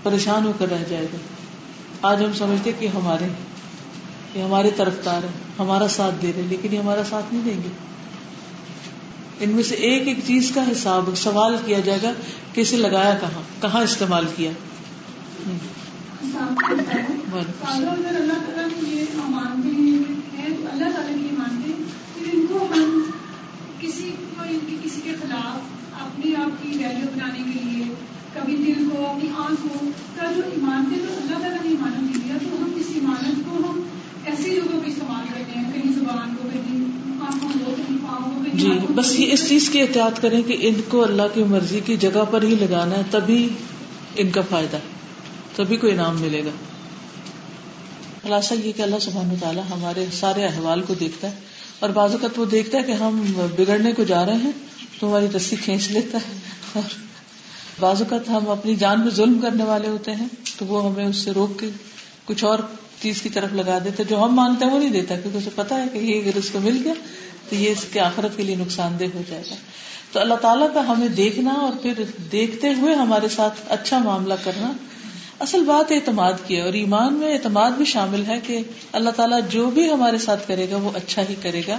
پریشان 0.03 0.45
ہو 0.45 0.53
کر 0.59 0.69
رہ 0.69 0.83
جائے 0.89 1.05
گا۔ 1.13 1.17
آج 2.01 2.23
ہم 2.23 2.33
سمجھتے 2.33 2.71
کہ 2.79 2.87
ہمارے 2.87 3.25
یہ 4.35 4.43
ہمارے 4.43 4.69
طرفدار 4.77 5.23
ہے 5.23 5.29
ہمارا 5.59 5.87
ساتھ 5.87 6.15
دے 6.21 6.31
رہے 6.35 6.41
لیکن 6.41 6.73
یہ 6.73 6.79
ہمارا 6.79 7.01
ساتھ 7.09 7.33
نہیں 7.33 7.43
دیں 7.45 7.63
گے۔ 7.63 7.69
ان 9.39 9.49
میں 9.49 9.63
سے 9.63 9.75
ایک 9.75 10.07
ایک 10.07 10.17
چیز 10.27 10.51
کا 10.55 10.71
حساب 10.71 11.09
سوال 11.15 11.55
کیا 11.65 11.79
جائے 11.79 11.99
گا 12.03 12.11
کہ 12.53 12.61
اسے 12.61 12.77
لگایا 12.77 13.17
کہاں 13.21 13.61
کہاں 13.61 13.81
استعمال 13.81 14.25
کیا۔ 14.35 14.51
کسی 23.81 25.01
کے 25.03 25.11
خلاف 25.21 25.57
اپنے 26.01 26.35
آپ 26.35 26.63
کی 26.63 26.77
ویلو 26.77 27.07
بنانے 27.15 27.39
کے 27.39 27.59
لیے 27.63 27.93
کبھی 28.33 28.55
دل 28.55 28.89
کو 28.89 29.05
اپنی 29.07 29.29
آنکھ 29.37 29.61
کو 29.61 29.85
کا 30.15 30.31
جو 30.35 30.41
ایمانتے 30.45 30.95
تو 31.07 31.13
اللہ 31.17 31.39
تعالیٰ 31.39 31.61
نے 31.63 31.69
ایمانت 31.69 32.15
دیا 32.15 32.35
تو 32.43 32.57
ہم 32.57 32.71
اس 32.75 32.85
ایمانت 32.95 33.49
کو 33.49 33.57
ہم 33.57 33.87
ایسی 34.25 34.55
جگہوں 34.55 34.81
پہ 34.81 34.87
استعمال 34.87 35.25
کرتے 35.33 35.59
ہیں 35.59 35.71
کہیں 35.73 35.93
زبان 35.93 36.03
کو 36.03 36.03
کہیں 36.03 36.04
جی 38.53 38.69
بس 38.89 39.19
یہ 39.19 39.31
اس 39.31 39.49
چیز 39.49 39.69
کی 39.69 39.81
احتیاط 39.81 40.21
کریں 40.21 40.41
کہ 40.41 40.57
ان 40.59 40.73
کو 40.89 41.03
اللہ 41.03 41.21
کی 41.33 41.43
مرضی 41.43 41.79
کی 41.85 41.97
جگہ 41.97 42.23
پر 42.31 42.43
ہی 42.43 42.55
لگانا 42.55 42.97
ہے، 42.97 43.01
تبھی 43.11 43.49
ان 44.15 44.29
کا 44.29 44.41
فائدہ 44.49 44.77
تبھی 45.55 45.77
کو 45.77 45.87
انعام 45.87 46.21
ملے 46.21 46.45
گا۔ 46.45 46.49
خلاصہ 48.23 48.53
یہ 48.63 48.71
کہ 48.75 48.81
اللہ 48.81 48.95
سبحانہ 49.01 49.33
تعالیٰ 49.39 49.63
ہمارے 49.69 50.05
سارے 50.13 50.45
احوال 50.45 50.81
کو 50.81 50.93
دیکھتا 50.93 51.27
ہے 51.27 51.35
اور 51.79 51.89
بعض 51.89 52.11
اوقات 52.11 52.39
وہ 52.39 52.45
دیکھتا 52.45 52.77
ہے 52.77 52.83
کہ 52.83 52.91
ہم 52.91 53.33
بگڑنے 53.55 53.91
کو 53.91 54.03
جا 54.03 54.25
رہے 54.25 54.35
ہیں، 54.35 54.51
تو 54.99 55.07
ہماری 55.07 55.27
رسی 55.35 55.55
کھینچ 55.55 55.91
لیتا 55.91 56.17
ہے۔ 56.17 56.37
اور 56.73 56.95
بعض 57.79 58.01
اوقات 58.01 58.29
ہم 58.29 58.49
اپنی 58.49 58.75
جان 58.75 58.99
میں 58.99 59.09
ظلم 59.09 59.39
کرنے 59.39 59.63
والے 59.63 59.87
ہوتے 59.87 60.15
ہیں، 60.15 60.27
تو 60.57 60.65
وہ 60.65 60.91
ہمیں 60.91 61.05
اس 61.05 61.17
سے 61.17 61.31
روک 61.31 61.59
کے 61.59 61.69
کچھ 62.25 62.43
اور 62.43 62.59
چیز 63.01 63.21
کی 63.21 63.29
طرف 63.29 63.53
لگا 63.53 63.77
دیتا 63.85 64.03
جو 64.03 64.23
ہم 64.23 64.35
مانتے 64.35 64.65
ہیں 64.65 64.71
وہ 64.73 64.79
نہیں 64.79 64.89
دیتا، 64.89 65.15
کیونکہ 65.15 65.37
اسے 65.37 65.49
پتا 65.55 65.81
ہے 65.81 65.87
کہ 65.93 65.97
یہ 65.97 66.21
اگر 66.21 66.37
اس 66.37 66.49
کو 66.49 66.59
مل 66.59 66.81
گیا 66.83 66.93
تو 67.49 67.55
یہ 67.55 67.69
اس 67.69 67.85
کے 67.93 67.99
آخرت 67.99 68.37
کے 68.37 68.43
لیے 68.43 68.55
نقصان 68.55 68.99
دہ 68.99 69.13
ہو 69.13 69.21
جائے 69.29 69.43
گا۔ 69.49 69.55
تو 70.11 70.19
اللہ 70.19 70.35
تعالیٰ 70.41 70.67
کا 70.73 70.87
ہمیں 70.87 71.07
دیکھنا 71.07 71.51
اور 71.51 71.73
پھر 71.81 72.03
دیکھتے 72.31 72.73
ہوئے 72.73 72.93
ہمارے 72.95 73.29
ساتھ 73.29 73.61
اچھا 73.69 73.97
معاملہ 73.99 74.33
کرنا 74.43 74.71
اصل 75.39 75.63
بات 75.63 75.91
اعتماد 75.91 76.33
کی 76.47 76.55
ہے، 76.55 76.61
اور 76.61 76.73
ایمان 76.73 77.13
میں 77.13 77.33
اعتماد 77.33 77.71
بھی 77.71 77.85
شامل 77.85 78.23
ہے 78.27 78.39
کہ 78.43 78.61
اللہ 78.91 79.09
تعالیٰ 79.09 79.39
جو 79.49 79.69
بھی 79.69 79.91
ہمارے 79.91 80.17
ساتھ 80.17 80.47
کرے 80.47 80.69
گا 80.71 80.77
وہ 80.77 80.91
اچھا 80.95 81.21
ہی 81.29 81.35
کرے 81.41 81.61
گا، 81.67 81.77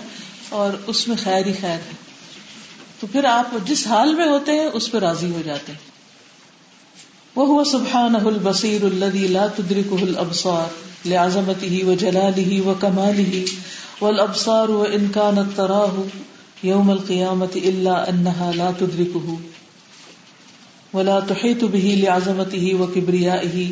اور 0.48 0.72
اس 0.86 1.06
میں 1.08 1.16
خیر 1.22 1.46
ہی 1.46 1.52
خیر 1.60 1.80
ہے۔ 1.86 1.96
تو 3.00 3.06
پھر 3.06 3.24
آپ 3.24 3.56
جس 3.64 3.86
حال 3.86 4.14
میں 4.14 4.26
ہوتے 4.28 4.52
ہیں 4.52 4.68
اس 4.72 4.90
پہ 4.90 4.98
راضی 4.98 5.30
ہو 5.30 5.42
جاتے 5.44 5.72
ہیں۔ 5.72 5.94
وہ 7.36 7.46
ہوا 7.46 7.64
سبحان 7.64 8.14
البصیر 8.16 8.84
الدی 11.04 11.10
لا 11.10 11.28
تدرکه 11.28 11.40
الابصار 11.40 11.56
لعظمته 11.56 11.84
وجلاله 11.88 12.68
وكماله 12.68 13.44
والابصار 14.00 14.70
وان 14.70 15.08
كانت 15.08 15.56
تراه 15.56 15.92
يوم 16.64 16.90
القيامه 16.90 17.50
الا 17.56 18.08
انها 18.10 18.52
لا 18.52 18.74
تدركه 18.80 19.38
ولا 20.92 21.20
تحيط 21.20 21.64
به 21.64 21.98
لعظمته 22.02 22.74
وكبريائه 22.80 23.68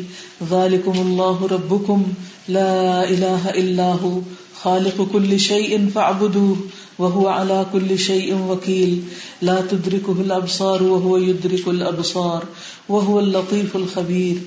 ذلكم 0.51 0.91
الله 0.91 1.47
ربكم 1.47 2.03
لا 2.47 3.09
اله 3.09 3.49
الا 3.49 3.91
هو 3.91 4.19
خالق 4.63 5.07
كل 5.13 5.39
شيء 5.39 5.89
فاعبدوه 5.95 6.57
وهو 6.99 7.27
على 7.27 7.65
كل 7.73 7.99
شيء 7.99 8.37
وكيل 8.49 9.03
لا 9.41 9.61
تدركه 9.61 10.11
الابصار 10.11 10.83
وهو 10.83 11.17
يدرك 11.17 11.67
الابصار 11.67 12.43
وهو 12.89 13.19
اللطيف 13.19 13.75
الخبير 13.75 14.37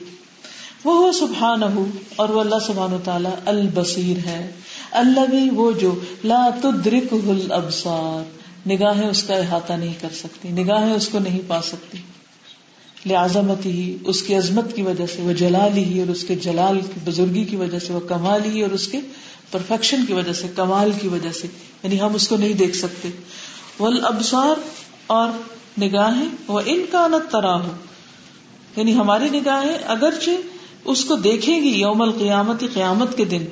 وہ 0.84 1.12
سبحانہ 1.12 1.64
اور 2.16 2.28
وہ 2.28 2.40
اللہ 2.40 2.54
سبحانہ 2.66 2.96
تعالی 3.04 3.28
البصیر 3.44 4.26
ہے۔ 4.26 4.50
اللہ 4.90 5.20
بھی 5.20 5.50
وہ 5.50 5.72
جو 5.72 5.94
لا 6.24 6.48
تدرکه 6.62 7.30
الابصار، 7.30 8.38
نگاہیں 8.68 9.08
اس 9.08 9.22
کا 9.22 9.34
احاطہ 9.34 9.72
نہیں 9.72 9.94
کر 10.00 10.08
سکتی، 10.14 10.48
نگاہیں 10.48 10.92
اس 10.92 11.08
کو 11.08 11.18
نہیں 11.18 11.40
پا 11.46 11.62
سکتی۔ 11.62 11.98
لعظمت 13.06 13.66
ہی 13.66 13.96
اس 14.04 14.22
کی 14.22 14.34
عظمت 14.34 14.76
کی 14.76 14.82
وجہ 14.82 15.06
سے، 15.16 15.22
وہ 15.22 15.32
جلال 15.32 15.76
ہی، 15.76 16.00
اور 16.00 16.08
اس 16.08 16.24
کے 16.24 16.34
جلال 16.34 16.80
کی، 16.80 17.00
بزرگی 17.04 17.44
کی 17.44 17.56
وجہ 17.56 17.78
سے، 17.78 17.92
وہ 17.92 18.00
کمال 18.00 18.44
ہی، 18.44 18.62
اور 18.62 18.70
اس 18.70 18.88
کے 18.88 19.00
پرفیکشن 19.50 20.06
کی 20.06 20.12
وجہ 20.12 20.32
سے، 20.32 20.46
کمال 20.56 20.90
کی 21.02 21.08
وجہ 21.08 21.32
سے۔ 21.32 21.48
یعنی 21.82 22.00
ہم 22.00 22.14
اس 22.14 22.28
کو 22.28 22.36
نہیں 22.36 22.52
دیکھ 22.52 22.76
سکتے۔ 22.76 23.08
ول 23.80 24.04
ابسار 24.04 24.60
اور 25.06 25.28
نگاہیں، 25.80 26.28
وہ 26.46 26.60
ان 26.66 26.84
کا 26.90 27.08
نت 27.08 27.32
ترا 27.32 27.56
ہو 27.56 27.72
یعنی 28.76 28.94
ہماری 28.94 29.28
نگاہیں 29.28 29.78
اگرچہ 29.86 30.30
اس 30.84 31.04
کو 31.04 31.14
دیکھیں 31.14 31.62
گی 31.62 31.68
یوم 31.68 32.02
القیامت، 32.02 32.60
قیامت 32.74 33.16
کے 33.16 33.24
دن۔ 33.24 33.44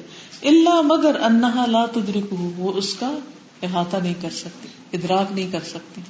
اللہ 0.42 0.80
مگر 0.82 1.20
انہا 1.20 1.64
لا 1.66 1.84
تدرک 1.84 2.34
وہ 2.58 2.72
اس 2.72 2.94
کا 2.94 3.14
احاطہ 3.62 3.96
نہیں 3.96 4.14
کر 4.20 4.30
سکتی 4.30 4.68
ادراک 4.92 5.32
نہیں 5.32 5.52
کر 5.52 5.60
سکتی 5.66 6.00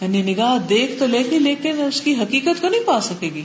یعنی 0.00 0.22
نگاہ 0.22 0.66
دیکھ 0.66 0.98
تو 0.98 1.06
لے 1.06 1.22
کے 1.22 1.38
لیکن 1.38 1.80
اس 1.80 2.00
کی 2.00 2.14
حقیقت 2.14 2.60
کو 2.60 2.68
نہیں 2.68 2.86
پا 2.86 3.00
سکے 3.00 3.30
گی۔ 3.34 3.42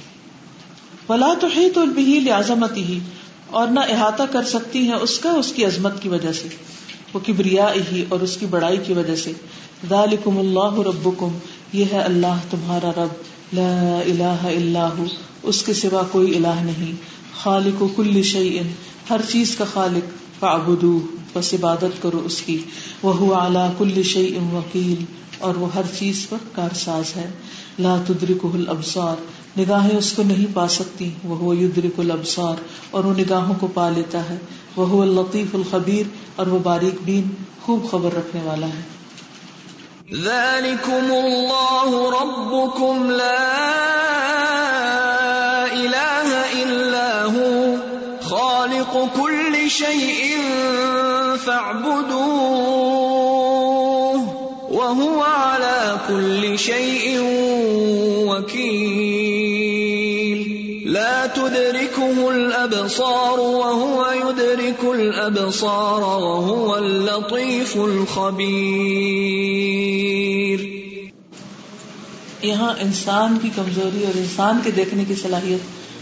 ولا 1.09 1.33
تو 1.41 1.47
ہی 1.57 1.69
تو 1.69 1.85
بھی 1.85 2.19
لازمتی 2.19 2.83
ہی 2.83 2.99
اور 3.47 3.67
نہ 3.67 3.79
احاطہ 3.79 4.23
کر 4.31 4.43
سکتی 4.43 4.79
ہیں 4.79 4.95
اس 4.95 5.19
کا، 5.19 5.31
اس 5.31 5.51
کی 5.51 5.65
عظمت 5.65 6.01
کی 6.01 6.09
وجہ 6.09 6.31
سے۔ 6.31 6.47
وہ 7.13 7.19
کبریا 7.27 7.73
ہی 7.91 8.05
اور 8.09 8.19
اس 8.19 8.37
کی 8.37 8.45
بڑائی 8.45 8.77
کی 8.77 8.93
وجہ 8.93 9.15
سے۔ 9.15 9.31
ذالکم 9.89 10.37
اللہ 10.37 10.79
ربکم، 10.79 11.37
یہ 11.73 11.85
ہے 11.91 11.99
اللہ 11.99 12.37
تمہارا 12.49 12.91
رب۔ 12.97 13.09
لا 13.53 13.99
الہ 14.05 14.47
الا 14.47 14.89
ہو۔ 14.97 15.05
اس 15.45 15.63
کے 15.63 15.73
سوا 15.73 16.01
کوئی 16.11 16.35
الہ 16.35 16.59
نہیں۔ 16.61 16.91
خالق 17.43 17.81
و 17.81 17.87
کل 17.95 18.21
شعین 18.23 18.71
ہر 19.09 19.21
چیز 19.29 19.55
کا 19.55 19.65
خالق 19.73 20.13
فعبدو 20.39 20.99
بس 21.33 21.53
عبادت 21.53 22.01
کرو 22.01 22.21
اس 22.25 22.41
کی۔ 22.41 22.57
وہ 23.03 23.35
اعلیٰ 23.35 23.69
کل 23.77 24.03
شعی 24.03 24.37
وکیل، 24.53 25.05
اور 25.39 25.55
وہ 25.55 25.67
ہر 25.75 25.81
چیز 25.99 26.25
پر 26.29 26.37
کارساز 26.55 27.15
ہے۔ 27.15 27.29
لا 27.79 27.95
تدرک 28.07 28.45
الابصار، 28.53 29.15
نگاہیں 29.59 29.97
اس 29.97 30.11
کو 30.11 30.23
نہیں 30.23 30.45
پا 30.53 30.67
سکتی۔ 30.67 31.09
وہ 31.23 31.57
یدرک 31.57 31.99
الابصار، 31.99 32.55
اور 32.91 33.03
وہ 33.03 33.13
نگاہوں 33.13 33.55
کو 33.59 33.67
پا 33.67 33.89
لیتا 33.89 34.29
ہے۔ 34.29 34.37
وہ 34.75 35.01
اللطیف 35.03 35.55
الخبیر، 35.55 36.05
اور 36.35 36.47
وہ 36.47 36.59
باریک 36.59 36.95
بین، 37.05 37.23
خوب 37.61 37.91
خبر 37.91 38.13
رکھنے 38.13 38.41
والا 38.43 38.67
ہے۔ 38.67 38.83
ذلكم 40.23 41.11
الله 41.11 41.93
ربكم 42.11 43.09
لا 43.09 44.44
كل 49.65 49.71
شيء 49.71 50.37
فاعبدوه 51.43 52.25
وهو 54.71 55.23
على 55.23 55.95
كل 56.07 56.57
شيء 56.57 57.19
وكيل. 58.27 58.85
لا 60.85 61.25
تدركه 61.33 62.31
الأبصار 62.35 63.39
وهو 63.39 64.03
يدرك 64.25 64.85
الأبصار 64.85 66.01
وهو 66.01 66.75
اللطيف 66.75 67.77
الخبير. 67.77 68.45
یہاں 72.41 72.73
انسان 72.79 73.37
کی 73.41 73.49
کمزوری 73.55 74.05
اور 74.05 74.17
انسان 74.17 74.59
کے 74.63 74.71
دیکھنے 74.71 75.03
کی 75.07 75.15
صلاحیت 75.15 75.59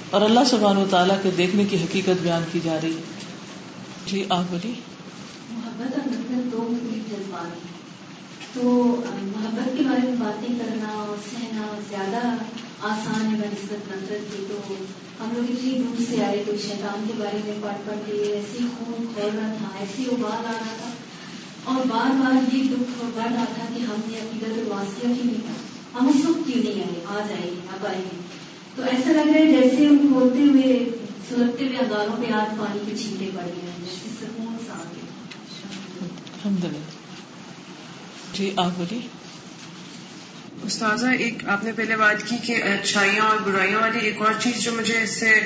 اور 0.10 0.22
اللہ 0.22 0.40
سبحانہ 0.50 0.80
و 0.80 0.86
تعالیٰ 0.90 1.16
کے 1.24 1.30
دیکھنے 1.38 1.66
کی 1.70 1.78
حقیقت 1.78 2.24
بیان 2.24 2.42
کی 2.52 2.60
جا 2.64 2.78
رہی 2.84 2.92
ہے۔ 2.92 3.23
جی 4.06 4.26
آپ 4.30 4.44
بولیے۔ 4.50 4.74
محبت 5.50 5.94
اور 5.94 6.08
نفرت 6.08 6.52
دو 6.52 6.68
مختلف 6.70 7.10
جذبات 7.10 7.46
ہیں۔ 7.46 7.74
تو، 8.54 8.96
محبت 9.22 9.78
کے 9.78 9.84
بارے 9.84 10.08
میں 10.08 10.16
باتیں 10.20 10.56
کرنا 10.60 10.90
اور 10.90 11.16
سہنا، 11.32 11.80
زیادہ 11.90 12.36
آسان 12.82 13.26
ہے 13.26 13.38
بنسبت 13.38 13.88
نفرت 13.88 14.38
کی، 14.38 14.46
تو 14.50 14.74
ہم 15.20 15.30
لوگ 15.34 15.44
اتنی 15.50 15.72
دور 15.72 16.02
سے 16.10 16.24
آئے 16.24 16.44
تو 16.46 16.52
شیطان 16.62 17.04
کے 17.08 17.14
بارے 17.18 17.38
میں 17.46 17.54
پڑھ 17.62 17.82
پڑھ 17.86 17.98
کے 18.06 18.12
ایسی 18.12 18.58
خون 18.58 19.06
کھول 19.14 19.30
رہا 19.36 19.54
تھا 19.58 19.80
ایسی 19.80 20.06
ابال 20.12 20.46
آ 20.46 20.52
رہا 20.52 20.76
تھا۔ 20.78 20.90
اور 21.64 21.86
بار 21.86 22.12
بار 22.22 22.56
یہ 22.56 22.64
دکھ 22.64 23.06
بڑھ 23.16 23.34
رہا 23.34 23.46
تھا 23.56 23.66
کہ 23.76 23.80
ہم 23.80 24.02
نے 24.08 24.18
عقیدت 24.18 24.72
واسطہ 24.72 25.02
کیوں 25.02 25.26
نہیں 25.26 25.42
تھا 25.46 25.54
ہم 26.00 26.08
اس 26.08 26.26
وقت 26.26 26.48
کیوں 26.48 26.64
نہیں 26.64 26.84
آئے؟ 26.84 27.24
آ 27.24 27.28
جائیں 27.30 27.52
گے 27.52 27.60
اب 27.74 27.86
آئیں 27.86 28.02
گے 28.02 28.22
تو 28.76 28.84
ایسا 28.84 29.12
لگ 29.12 29.30
رہا 29.32 29.40
ہے 29.40 29.52
جیسے 29.52 29.86
ہم 29.88 29.98
کھولتے 29.98 30.40
ہوئے 30.40 30.90
سلگتے 31.30 31.66
ہوئے 31.66 31.78
اگاروں 31.78 32.24
پہ 32.24 32.32
آج 32.32 32.58
پانی 32.60 32.92
کے 32.92 32.98
چھینٹے 32.98 33.30
پڑ 33.36 33.44
گئے 33.46 33.62
ہیں 33.62 33.80
جیسے 33.80 34.26
سکون 34.26 34.58
سا 34.68 34.74
آ 34.74 34.84
گیا 34.92 36.33
الحمد 36.46 36.64
للہ۔ 36.64 36.78
جی 38.34 38.54
آپ 38.58 38.72
بولیے۔ 38.78 39.00
استاذہ 40.64 41.08
ایک 41.08 41.50
آپ 41.50 41.64
نے 41.64 41.72
پہلے 41.72 41.96
بات 41.96 42.30
کی 42.30 42.38
کہ 42.38 42.64
اچھائیاں 42.64 43.26
اور 43.26 43.38
برائیاں 43.38 43.80
والی 43.80 44.00
ایک 44.00 44.22
اور 44.22 44.34
چیز 44.40 44.60
جو 44.60 44.72
مجھے 44.72 45.04
اس 45.04 45.10
سے 45.10 45.40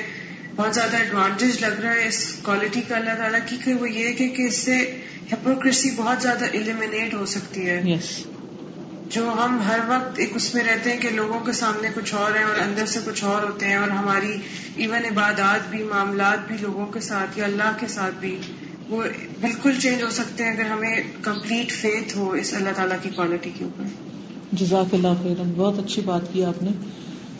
بہت 0.56 0.74
زیادہ 0.74 0.96
ایڈوانٹیج 0.96 1.60
لگ 1.60 1.80
رہا 1.80 1.92
ہے 1.92 2.08
اس 2.08 2.34
کوالٹی 2.42 2.80
کا 2.80 2.96
اللہ 2.96 3.14
تعالیٰ 3.18 3.40
کی 3.46 3.56
کہ 3.64 3.74
وہ 3.74 3.90
یہ 3.90 4.06
ہے 4.06 4.12
کہ 4.12 4.42
اس 4.42 4.56
سے 4.56 5.00
ہپوکریسی 5.32 5.90
بہت 5.90 6.22
زیادہ 6.22 6.44
ایلیمینیٹ 6.52 7.14
ہو 7.14 7.26
سکتی 7.26 7.70
ہے۔ 7.70 7.82
یس 7.84 8.26
جو 9.06 9.34
ہم 9.44 9.62
ہر 9.62 9.78
وقت 9.88 10.18
ایک 10.18 10.30
اس 10.34 10.54
میں 10.54 10.64
رہتے 10.64 10.92
ہیں 10.92 11.00
کہ 11.00 11.10
لوگوں 11.10 11.40
کے 11.40 11.52
سامنے 11.52 11.88
کچھ 11.94 12.14
اور 12.14 12.36
ہیں 12.36 12.44
اور 12.44 12.58
اندر 12.58 12.86
سے 12.86 12.98
کچھ 13.04 13.24
اور 13.24 13.42
ہوتے 13.42 13.66
ہیں 13.66 13.76
اور 13.76 13.90
ہماری 13.90 14.36
ایون 14.76 15.04
عبادات 15.04 15.68
بھی 15.68 15.82
معاملات 15.82 16.48
بھی 16.48 16.56
لوگوں 16.60 16.86
کے 16.86 17.00
ساتھ 17.00 17.38
یا 17.38 17.44
اللہ 17.44 17.76
کے 17.80 17.86
ساتھ 17.88 18.14
بھی۔ 18.14 18.40
وہ 18.88 19.02
بالکل 19.40 19.72
چینج 19.80 20.02
ہو 20.02 20.10
سکتے 20.10 20.44
ہیں 20.44 20.50
اگر 20.50 20.64
ہمیں 20.64 21.00
کمپلیٹ 21.22 21.72
فیتھ 21.72 22.16
ہو 22.16 22.30
اس 22.30 22.54
اللہ 22.54 22.68
تعالیٰ 22.76 22.96
کی 23.02 23.08
کوالٹی 23.16 23.50
کے 23.58 23.64
اوپر۔ 23.64 23.84
جزاک 24.52 24.94
اللہ 24.94 25.08
خیر 25.22 25.42
بہت 25.56 25.78
اچھی 25.78 26.02
بات 26.02 26.22
کی 26.32 26.44
آپ 26.44 26.62
نے۔ 26.62 26.70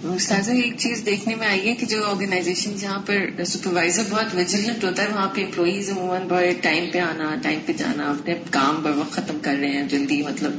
استاذہ 0.04 0.50
ایک 0.50 0.74
چیز 0.78 1.02
دیکھنے 1.06 1.34
میں 1.34 1.46
آئی 1.46 1.68
ہے 1.68 1.74
کہ 1.74 1.86
جو 1.86 2.04
آرگنائزیشن 2.04 2.76
جہاں 2.76 2.98
پر 3.06 3.44
سپروائزر 3.46 4.02
بہت 4.10 4.34
ویجیلنٹ 4.34 4.84
ہوتا 4.84 5.02
ہے 5.02 5.08
وہاں 5.08 5.28
پہ 5.34 5.44
امپلائیز 5.44 5.90
عموماً 5.90 6.22
بڑے 6.28 6.54
ٹائم 6.60 6.84
پہ 6.92 6.98
آنا 6.98 7.34
ٹائم 7.42 7.58
پہ 7.66 7.72
جانا 7.72 8.10
اپنے 8.10 8.34
کام 8.50 8.82
بر 8.82 8.90
وقت 8.90 9.12
ختم 9.12 9.38
کر 9.42 9.54
رہے 9.60 9.68
ہیں 9.68 9.88
جلدی 9.88 10.22
مطلب 10.22 10.52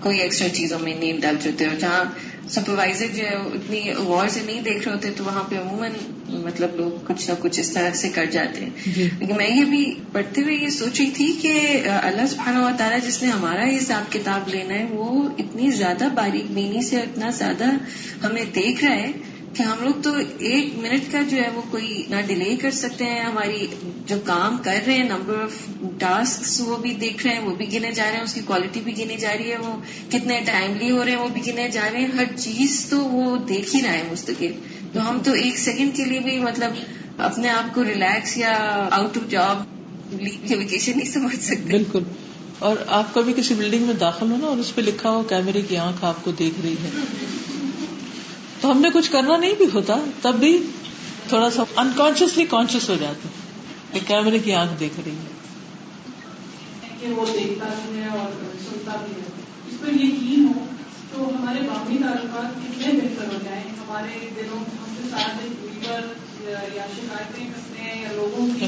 کوئی 0.00 0.18
ایکسٹرا 0.20 0.48
چیزوں 0.48 0.78
میں 0.78 0.94
نہیں 0.98 1.20
ڈالتے 1.20 1.50
ہوتے 1.50 1.66
اور 1.66 1.80
جہاں 1.80 2.04
سپروائزر 2.50 3.06
جو 3.14 3.22
ہے 3.22 3.34
اتنی 3.34 3.92
غور 3.96 4.28
سے 4.28 4.40
نہیں 4.44 4.60
دیکھ 4.60 4.88
رہے 4.88 4.96
ہوتے 4.96 5.10
تو 5.16 5.24
وہاں 5.24 5.42
پہ 5.48 5.56
عموماً 5.56 5.92
مطلب 6.28 6.70
لوگ 6.76 6.90
کچھ 7.06 7.30
نہ 7.30 7.34
کچھ 7.40 7.60
اس 7.60 7.70
طرح 7.70 7.94
سے 7.94 8.08
کر 8.08 8.26
جاتے 8.26 8.60
ہیں۔ 8.60 8.70
جی۔ 8.94 9.08
لیکن 9.18 9.36
میں 9.36 9.48
یہ 9.48 9.64
بھی 9.64 9.94
پڑھتے 10.12 10.42
ہوئے 10.42 10.54
یہ 10.54 10.68
سوچ 10.68 11.00
رہی 11.00 11.10
تھی 11.10 11.38
کہ 11.42 11.82
اللہ 12.02 12.26
سبحانہ 12.26 12.58
و 12.58 12.70
تعالیٰ 12.78 12.98
جس 13.06 13.22
نے 13.22 13.28
ہمارا 13.28 13.76
حساب 13.76 14.12
کتاب 14.12 14.48
لینا 14.48 14.74
ہے 14.74 14.86
وہ 14.90 15.28
اتنی 15.38 15.70
زیادہ 15.70 16.08
باریک 16.14 16.50
بینی 16.50 16.82
سے 16.82 16.96
اتنا 16.96 17.30
زیادہ 17.30 17.64
ہمیں 18.22 18.44
دیکھ 18.44 18.84
رہا 18.84 18.94
ہے 18.94 19.12
کہ 19.54 19.62
ہم 19.62 19.84
لوگ 19.84 20.02
تو 20.02 20.10
ایک 20.38 20.78
منٹ 20.78 21.12
کا 21.12 21.18
جو 21.30 21.36
ہے 21.36 21.48
وہ 21.54 21.62
کوئی 21.70 22.02
نہ 22.08 22.16
ڈیلے 22.26 22.56
کر 22.56 22.70
سکتے 22.70 23.04
ہیں، 23.04 23.20
ہماری 23.20 23.66
جو 24.06 24.16
کام 24.24 24.56
کر 24.64 24.80
رہے 24.86 24.94
ہیں 24.94 25.08
نمبر 25.08 25.34
آف 25.42 25.68
ٹاسک 25.98 26.68
وہ 26.68 26.76
بھی 26.76 26.94
دیکھ 26.94 27.26
رہے 27.26 27.34
ہیں، 27.34 27.42
وہ 27.42 27.54
بھی 27.54 27.72
گنے 27.72 27.92
جا 27.92 28.04
رہے 28.06 28.16
ہیں، 28.16 28.24
اس 28.24 28.34
کی 28.34 28.40
کوالٹی 28.44 28.80
بھی 28.80 28.98
گنی 28.98 29.16
جا 29.16 29.32
رہی 29.38 29.52
ہے، 29.52 29.56
وہ 29.56 29.76
کتنے 30.08 30.40
ٹائملی 30.46 30.90
ہو 30.90 31.04
رہے 31.04 31.12
ہیں، 31.12 31.18
وہ 31.18 31.28
بھی 31.28 31.40
گنے 31.46 31.68
جا 31.68 31.88
رہے 31.92 32.00
ہیں۔ 32.00 32.08
ہر 32.16 32.24
چیز 32.36 32.86
تو 32.90 33.04
وہ 33.04 33.36
دیکھ 33.36 33.76
ہی 33.76 33.82
رہا 33.82 33.92
ہے 33.92 34.02
مستقل۔ 34.12 34.52
تو 34.92 35.10
ہم 35.10 35.18
تو 35.24 35.32
ایک 35.32 35.58
سیکنڈ 35.58 35.96
کے 35.96 36.04
لیے 36.04 36.20
بھی 36.20 36.38
مطلب 36.38 36.72
اپنے 37.18 37.48
آپ 37.48 37.74
کو 37.74 37.84
ریلیکس 37.84 38.38
یا 38.38 38.88
آؤٹ 38.90 39.16
آف 39.16 39.30
جاب 39.30 39.62
لیو 40.22 40.48
کے 40.48 40.56
ویکیشن 40.56 40.92
نہیں 40.96 41.10
سمجھ 41.10 41.44
سکتے۔ 41.44 41.72
بالکل۔ 41.72 42.02
اور 42.58 42.76
آپ 42.86 43.14
کبھی 43.14 43.32
کسی 43.36 43.54
بلڈنگ 43.54 43.82
میں 43.82 43.94
داخل 43.94 44.30
ہو 44.30 44.36
نا 44.36 44.46
اور 44.46 44.56
اس 44.56 44.74
پہ 44.74 44.80
لکھا 44.80 45.10
ہو، 45.10 45.22
کیمرے 45.22 45.60
کی 45.60 45.76
آنکھ 45.76 46.04
آپ 46.04 46.24
کو 46.24 46.30
دیکھ 46.30 46.60
رہی 46.62 46.72
ہے 46.72 46.90
تو 48.62 48.70
ہم 48.70 48.80
نے 48.80 48.88
کچھ 48.94 49.10
کرنا 49.10 49.36
نہیں 49.36 49.54
بھی 49.54 49.66
ہوتا، 49.74 49.96
تب 50.22 50.34
بھی 50.34 50.66
تھوڑا 51.28 51.50
سا 51.50 51.62
انکانشیسلی 51.76 52.44
کانشیس 52.44 52.90
ہو 52.90 52.94
جاتے 53.00 53.28
کہ 53.92 54.00
کیمرے 54.06 54.38
کی 54.38 54.54
آنکھ 54.54 54.80
دیکھ 54.80 55.00
رہی 55.04 55.12
ہے۔ 55.12 55.32
وہ 57.12 57.24
دیکھتا 57.32 57.68
بھی 57.88 58.00
ہے 58.00 58.08
اور 58.08 58.30
سنتا 58.64 58.96
بھی 59.04 59.12
ہے۔ 59.14 59.26
اس 59.70 59.80
پر 59.80 59.88
یقین 59.88 60.52
ہو 60.56 60.64
تو 61.12 61.30
ہمارے 61.38 61.58
باقی 61.60 61.98
تعلقات 61.98 62.54
کتنے 62.54 62.92
بہتر 62.92 63.34
ہو 63.34 63.38
جائیں۔ 63.44 63.64
ہمارے 63.64 64.28
دلوں 64.36 64.58
ہم 64.58 64.94
سے 64.96 65.10
ساتھ 65.10 65.36
لیبر 65.42 66.00
یا 66.74 66.86
شکایتیں 66.96 67.46
کرتے 67.46 67.82
ہیں 67.82 68.02
یا 68.02 68.12
لوگوں 68.12 68.46
کی 68.58 68.66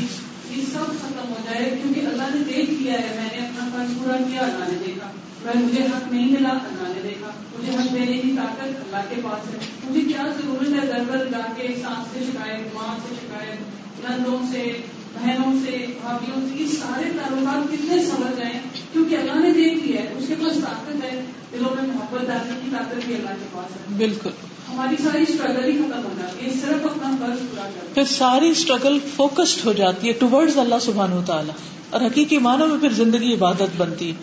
یہ 0.51 0.63
سب 0.73 0.87
ختم 0.87 1.29
ہو 1.29 1.37
جائے، 1.45 1.79
کیونکہ 1.83 2.01
اللہ 2.01 2.23
نے 2.35 2.45
دیکھ 2.45 2.71
لیا 2.71 2.93
ہے۔ 2.93 3.21
میں 3.21 3.41
نے 3.41 3.47
اپنا 3.47 3.69
فرض 3.73 3.99
پورا 3.99 4.17
کیا، 4.31 4.41
اللہ 4.41 4.65
نے 4.69 4.79
دیکھا۔ 4.87 5.11
میں 5.45 5.63
مجھے 5.63 5.83
حق 5.83 6.13
نہیں 6.13 6.33
ملا 6.33 6.49
اللہ 6.49 6.95
نے 6.95 7.01
دیکھا۔ 7.03 7.31
مجھے 7.59 7.73
حق 7.73 7.95
دینے 7.95 8.19
کی 8.19 8.33
طاقت 8.37 8.63
اللہ 8.63 9.15
کے 9.15 9.21
پاس 9.25 9.55
ہے۔ 9.55 9.59
مجھے 9.85 10.01
کیا 10.01 10.23
ضرورت 10.23 10.85
ہے 10.85 10.89
گھر 11.09 11.25
جا 11.25 11.53
کے 11.57 11.69
سانس 11.83 12.07
سے 12.13 12.25
شکایت 12.33 12.75
ماں 12.75 12.99
سے 13.09 13.15
شکایت 13.15 13.59
نندوں 14.05 14.39
سے 14.53 14.73
بہنوں 15.15 15.53
سے 15.65 15.87
بھابھیوں 16.01 16.49
سے؟ 16.49 16.63
یہ 16.63 16.69
سارے 16.69 17.05
تعلقات 17.05 17.73
کتنے 17.73 18.03
سمجھ 18.03 18.41
جائیں 18.41 18.61
کیونکہ 18.93 19.15
اللہ 19.15 19.47
نے 19.47 19.53
دیکھ 19.53 19.75
لیا 19.75 20.03
ہے 20.03 20.15
اس 20.19 20.25
کے 20.29 20.35
پاس 20.35 20.53
طاقت 20.53 21.05
ہے۔ 21.05 21.25
دلوں 21.53 21.75
میں 21.75 21.95
محبت 21.95 22.27
ڈالنے 22.27 22.61
کی 22.65 22.71
طاقت 22.71 23.07
بھی 23.07 23.15
اللہ 23.15 23.31
کے 23.31 23.47
پاس 23.53 23.77
ہے۔ 23.77 23.97
بالکل۔ 23.97 24.31
ہماری 24.73 24.97
ساری 25.03 25.23
اسٹرگل 25.29 25.65
ہی 25.65 25.79
ختم 25.79 26.05
ہو 26.05 26.13
جاتی 26.19 26.47
ہے 26.47 26.51
صرف 26.51 26.85
اپنا 26.85 27.17
فرض 27.21 27.39
پورا 27.39 27.63
کرنا۔ 27.63 27.95
پھر 27.95 28.05
ساری 28.05 28.49
اسٹرگل 28.49 28.99
فوکسڈ 29.17 29.67
ہو 29.67 29.73
جاتی 29.73 30.09
ہے 30.09 30.13
ٹوورڈز 30.13 30.59
اللہ 30.59 30.75
سبحانہ 30.81 31.15
تعالیٰ 31.27 31.55
اور 31.91 32.01
حقیقی 32.01 32.39
معنوں 32.39 32.69
میں 32.69 32.79
پھر 32.79 32.93
زندگی 32.93 33.35
عبادت 33.35 33.77
بنتی 33.77 34.11
ہے۔ 34.11 34.15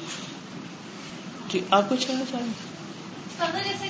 جی 1.52 1.62
آپ 1.70 1.90
کچھ 1.90 2.08
کہنا 2.08 2.24
چاہیں 2.32 2.52
سادہ 3.38 3.58
جیسے 3.58 3.88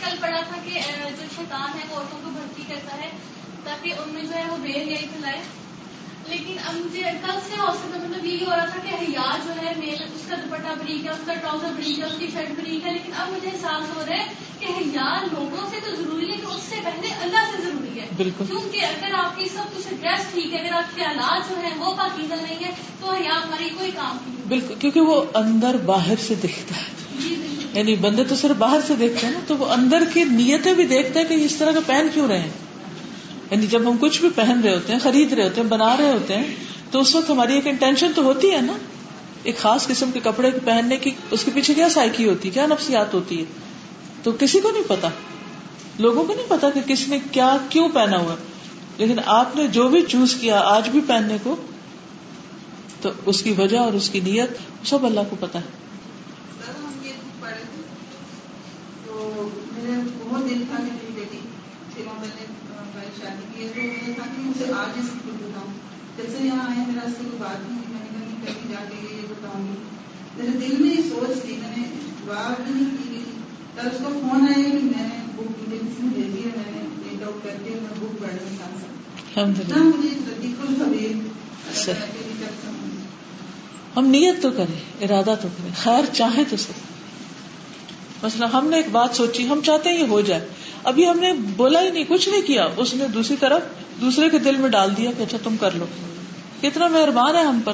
کل 0.00 0.16
پڑا 0.20 0.40
تھا 0.48 0.56
کہ 0.64 0.80
جو 1.18 1.24
شیطان 1.36 1.78
ہے 1.78 1.84
وہ 1.90 1.96
عورتوں 1.96 2.18
کو 2.24 2.30
بھرتی 2.30 2.62
کرتا 2.68 2.96
ہے 2.96 3.08
تاکہ 3.64 3.92
ان 3.92 4.08
میں 4.08 4.22
جو 4.22 4.34
ہے 4.34 4.44
وہ 4.48 4.56
بے 4.56 4.68
حیائی 4.68 5.06
پھیلائے۔ 5.12 5.40
لیکن 6.26 6.56
اب 6.66 6.74
مجھے 6.74 7.02
کل 7.02 7.38
سے 7.46 7.54
حوصلہ 7.60 7.96
مطلب 7.96 8.24
یہی 8.24 8.44
ہو 8.44 8.50
رہا 8.50 8.64
تھا 8.64 8.78
کہ 8.84 8.94
حیا 8.94 9.36
جو 9.44 9.50
ہے 9.50 9.72
میل 9.76 10.02
اس 10.14 10.22
کا 10.28 10.34
دوپٹہ 10.34 10.74
بریک 10.78 11.04
ہے 11.06 11.10
اس 11.10 11.26
کا 11.26 11.34
ٹراؤزر 11.34 11.68
بریک 11.76 11.98
ہے 11.98 12.04
اس 12.04 12.12
کی 12.18 12.26
شرٹ 12.32 12.50
بریک 12.60 12.86
ہے 12.86 12.92
لیکن 12.92 13.12
اب 13.16 13.28
مجھے 13.28 13.48
احساس 13.48 13.96
ہو 13.96 14.04
رہا 14.08 14.16
ہے 14.16 14.24
کہ 14.58 14.66
حیا 14.66 15.18
لوگوں 15.32 15.70
سے 15.70 15.76
تو 15.84 15.96
ضروری 15.96 16.32
ہے 16.32 16.36
کہ 16.36 16.46
اس 16.46 16.62
سے 16.62 16.76
پہلے 16.84 17.08
اللہ 17.22 17.56
سے 17.56 17.62
ضروری 17.62 18.00
ہے۔ 18.00 18.06
بالکل۔ 18.16 18.44
کیونکہ 18.46 18.84
اگر 18.84 19.14
آپ 19.14 19.38
کی 19.38 19.48
سب 19.48 19.76
کچھ 19.76 19.94
ڈریس 20.00 20.32
ٹھیک 20.32 20.54
ہے 20.54 20.58
اگر 20.58 20.72
آپ 20.72 20.96
کے 20.96 21.04
آلات 21.04 21.48
جو 21.50 21.60
ہیں 21.60 21.74
وہ 21.76 21.94
پاکیزہ 21.94 22.34
نہیں 22.34 22.64
ہے 22.64 22.70
تو 23.00 23.10
حیا 23.10 23.34
ہماری 23.44 23.68
کوئی 23.78 23.90
کام 23.90 24.16
نہیں 24.26 24.37
بالکل، 24.48 24.74
کیونکہ 24.78 25.00
وہ 25.00 25.22
اندر 25.34 25.76
باہر 25.84 26.14
سے 26.26 26.34
دکھتا 26.34 26.76
ہے۔ 26.76 26.98
یعنی 27.74 27.94
بندے 27.94 28.24
تو 28.24 28.36
صرف 28.36 28.56
باہر 28.58 28.78
سے 28.86 28.94
دیکھتے 28.94 29.26
ہیں 29.26 29.34
نا، 29.34 29.40
تو 29.46 29.56
وہ 29.56 29.66
اندر 29.66 30.02
کی 30.14 30.24
نیتیں 30.24 30.74
بھی 30.74 30.86
دیکھتے 30.86 31.18
ہیں 31.18 31.26
کہ 31.28 31.34
اس 31.34 31.56
طرح 31.56 31.72
کا 31.72 31.80
پہن 31.86 32.06
کیوں 32.14 32.28
رہے 32.28 32.38
ہیں۔ 32.38 32.50
یعنی 33.50 33.66
جب 33.66 33.80
ہم 33.90 33.96
کچھ 34.00 34.20
بھی 34.20 34.28
پہن 34.34 34.60
رہے 34.60 34.74
ہوتے 34.74 34.92
ہیں، 34.92 35.00
خرید 35.00 35.32
رہے 35.32 35.44
ہوتے 35.44 35.60
ہیں، 35.60 35.68
بنا 35.68 35.96
رہے 35.96 36.12
ہوتے 36.12 36.36
ہیں، 36.36 36.44
تو 36.90 37.00
اس 37.00 37.14
وقت 37.14 37.30
ہماری 37.30 37.54
ایک 37.54 37.66
انٹینشن 37.66 38.06
تو 38.14 38.22
ہوتی 38.22 38.50
ہے 38.50 38.60
نا۔ 38.60 38.72
ایک 39.42 39.58
خاص 39.58 39.86
قسم 39.86 40.10
کے 40.10 40.20
کپڑے 40.24 40.50
پہننے 40.64 40.96
کی، 40.96 41.10
اس 41.30 41.44
کے 41.44 41.50
پیچھے 41.54 41.74
کیا 41.74 41.88
سائیکی 41.88 42.28
ہوتی 42.28 42.48
ہے 42.48 42.54
کیا 42.54 42.66
نفسیات 42.66 43.14
ہوتی 43.14 43.38
ہے۔ 43.38 43.44
تو 44.22 44.32
کسی 44.32 44.60
کو 44.60 44.70
نہیں 44.70 44.88
پتا۔ 44.88 45.08
لوگوں 45.98 46.24
کو 46.24 46.34
نہیں 46.34 46.46
پتا 46.48 46.70
کہ 46.70 46.80
کس 46.86 47.08
نے 47.08 47.18
کیا، 47.32 47.56
کیوں 47.68 47.88
پہنا 47.88 48.18
ہوا۔ 48.18 48.34
لیکن 48.98 49.16
آپ 49.26 49.56
نے 49.56 49.66
جو 49.66 49.88
بھی 49.88 50.02
چوز 50.08 50.34
کیا، 50.34 50.60
آج 50.64 50.88
بھی 50.88 51.00
پہننے 51.06 51.36
کو 51.42 51.56
تو 53.00 53.10
اس 53.26 53.42
کی 53.42 53.54
وجہ 53.58 53.78
اور 53.78 53.92
اس 53.92 54.10
کی 54.10 54.20
نیت 54.20 54.50
سب 54.86 55.06
اللہ 55.06 55.20
کو 55.30 55.36
پتا 55.40 55.58
ہے۔ 55.58 55.64
میں 59.72 59.90
نے 59.90 60.02
بھائی 62.92 63.08
شادی 63.20 63.40
کی 63.54 63.62
ہے۔ 63.64 63.68
تو 63.68 63.80
میں 63.80 64.08
نے 64.08 64.12
کہا 64.12 64.24
کہ 64.36 64.42
مجھے 64.42 64.64
آج 64.72 64.98
اس 64.98 65.10
کی 65.24 65.30
بتاؤں۔ 65.30 65.72
جیسے 66.16 66.44
یہاں 66.44 66.68
آئے 66.68 66.78
میرا 66.88 67.06
اس 67.06 67.12
سے 67.12 67.18
کوئی 67.18 67.36
بات 67.38 67.70
نہیں 67.70 67.82
میں 67.88 68.00
نے 68.00 68.36
کہیں 68.46 68.46
کہیں 68.46 68.72
جا 68.72 68.84
کے 68.88 69.16
یہ 69.16 69.22
بتاؤں 69.30 69.68
گی۔ 69.68 69.82
میرے 70.36 70.66
دل 70.66 70.82
میں 70.82 70.90
یہ 70.90 71.02
سوچ 71.02 71.42
تھی 71.42 71.56
میں 71.56 71.76
نے 71.76 71.82
دعا 72.26 72.54
بھی 72.56 72.74
نہیں 72.74 72.96
کی 72.96 73.10
گئی۔ 73.10 73.24
کل 73.76 73.86
اس 73.86 73.98
کو 74.04 74.20
فون 74.22 74.42
آیا 74.42 74.68
کہ 74.68 74.84
میں 74.84 75.08
نے 75.08 75.26
بک 75.36 75.40
مجھے 75.40 75.78
کسی 75.78 76.02
نے 76.02 76.08
بھیجی 76.14 76.48
ہے 76.48 76.50
میں 76.56 76.72
نے 76.72 76.88
پرنٹ 77.02 77.22
آؤٹ 77.22 77.44
کر 77.44 77.54
کے 77.64 77.70
میں 77.70 77.98
بک 78.00 78.24
سکتا 79.58 79.76
مجھے 79.76 80.08
لطیف 80.08 80.60
الخبیر 80.60 81.10
اللہ 81.10 81.84
تعالیٰ 81.86 82.06
کے 82.12 82.18
لیے 82.26 82.46
تک 82.46 82.66
سمجھ 82.66 82.88
ہم 83.98 84.06
نیت 84.06 84.42
تو 84.42 84.50
کریں، 84.50 85.04
ارادہ 85.04 85.34
تو 85.42 85.48
کریں، 85.58 85.70
خیر 85.76 86.14
چاہے 86.14 86.42
تو 86.50 86.56
سب۔ 86.56 86.72
مثلا 88.24 88.46
ہم 88.52 88.68
نے 88.68 88.76
ایک 88.76 88.86
بات 88.92 89.16
سوچی، 89.16 89.48
ہم 89.48 89.60
چاہتے 89.66 89.88
ہیں 89.88 89.98
یہ 89.98 90.06
ہو 90.08 90.20
جائے۔ 90.20 90.48
ابھی 90.84 91.08
ہم 91.08 91.18
نے 91.18 91.32
بولا 91.32 91.82
ہی 91.82 91.90
نہیں، 91.90 92.04
کچھ 92.08 92.28
نہیں 92.28 92.42
کیا۔ 92.42 92.66
اس 92.76 92.94
نے 92.94 93.08
دوسری 93.08 93.36
طرف 93.40 93.62
دوسرے 94.00 94.28
کے 94.28 94.38
دل 94.38 94.56
میں 94.56 94.68
ڈال 94.68 94.96
دیا 94.96 95.10
کہ 95.18 95.22
اچھا 95.22 95.38
تم 95.44 95.56
کر 95.60 95.70
لو۔ 95.74 95.84
کتنا 96.62 96.88
مہربان 96.88 97.36
ہے 97.36 97.42
ہم 97.42 97.60
پر 97.64 97.72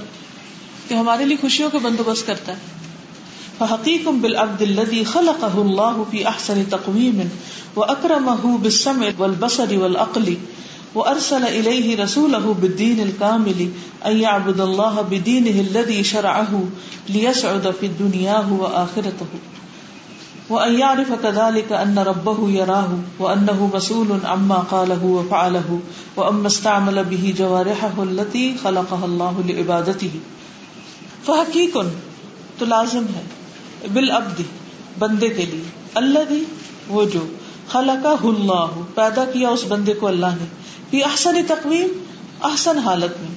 کہ 0.88 0.94
ہمارے 0.94 1.24
لیے 1.24 1.36
خوشیوں 1.40 1.70
کا 1.70 1.78
بندوبست 1.82 2.26
کرتا 2.26 2.52
ہے۔ 2.52 2.58
فحقیقم 3.58 4.20
بالعبد 4.20 4.62
الذي 4.62 5.02
خلقه 5.02 5.62
الله 5.62 6.02
في 6.10 6.24
احسن 6.24 6.64
تقويم 6.70 7.20
واكرمه 7.76 8.56
بالسمع 8.62 9.08
والبصر 9.18 9.78
والعقل۔ 9.78 10.34
وارسل 10.94 11.44
اليه 11.44 12.02
رسوله 12.04 12.56
بالدين 12.62 13.00
الكامل 13.00 13.68
ان 14.06 14.16
يعبد 14.16 14.60
الله 14.60 15.02
بدينه 15.02 15.60
الذي 15.60 16.04
شرعه 16.04 16.62
ليسعد 17.08 17.70
في 17.80 17.86
الدنيا 17.86 18.38
واخرته 18.50 19.26
وان 20.50 20.78
يعرف 20.78 21.12
كذلك 21.22 21.72
ان 21.72 21.98
ربه 21.98 22.50
يراه 22.50 22.88
وانه 23.18 23.70
مسؤول 23.74 24.20
عما 24.24 24.56
قاله 24.56 25.04
وفعله 25.04 25.80
واما 26.16 26.46
استعمل 26.46 27.04
به 27.04 27.34
جوارحه 27.38 28.02
التي 28.02 28.54
خلقها 28.62 29.04
الله 29.04 29.42
لعبادته. 29.46 30.10
فحقیق 31.26 31.76
تو 32.58 32.66
لازم 32.66 33.04
ہے 33.16 33.22
بالعبد 33.92 34.40
بندے 34.98 35.28
کے 35.28 35.44
لیے 35.44 35.62
اللہ 35.94 36.18
دی 36.30 36.44
وہ 36.88 37.04
جو 37.04 37.26
خلقہ 37.68 38.26
اللہ 38.26 38.80
پیدا 38.94 39.24
کیا 39.24 39.48
اس 39.48 39.64
بندے 39.68 39.94
کو 39.94 40.06
اللہ 40.06 40.26
نے 40.26 40.44
فی 40.90 41.02
احسن 41.02 41.34
تقویم، 41.48 42.04
احسن 42.42 42.78
حالت 42.78 43.22
میں۔ 43.22 43.30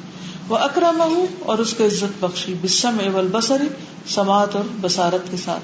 وہ 0.50 0.58
اکرم 0.58 1.26
اور 1.40 1.58
اس 1.58 1.74
کو 1.74 1.86
عزت 1.86 2.26
بخشی۔ 2.26 2.54
بسم 2.62 2.98
والبصر، 3.14 3.62
سماعت 4.08 4.56
اور 4.56 4.64
بصارت 4.82 5.32
کے 5.32 5.38
ساتھ۔ 5.38 5.64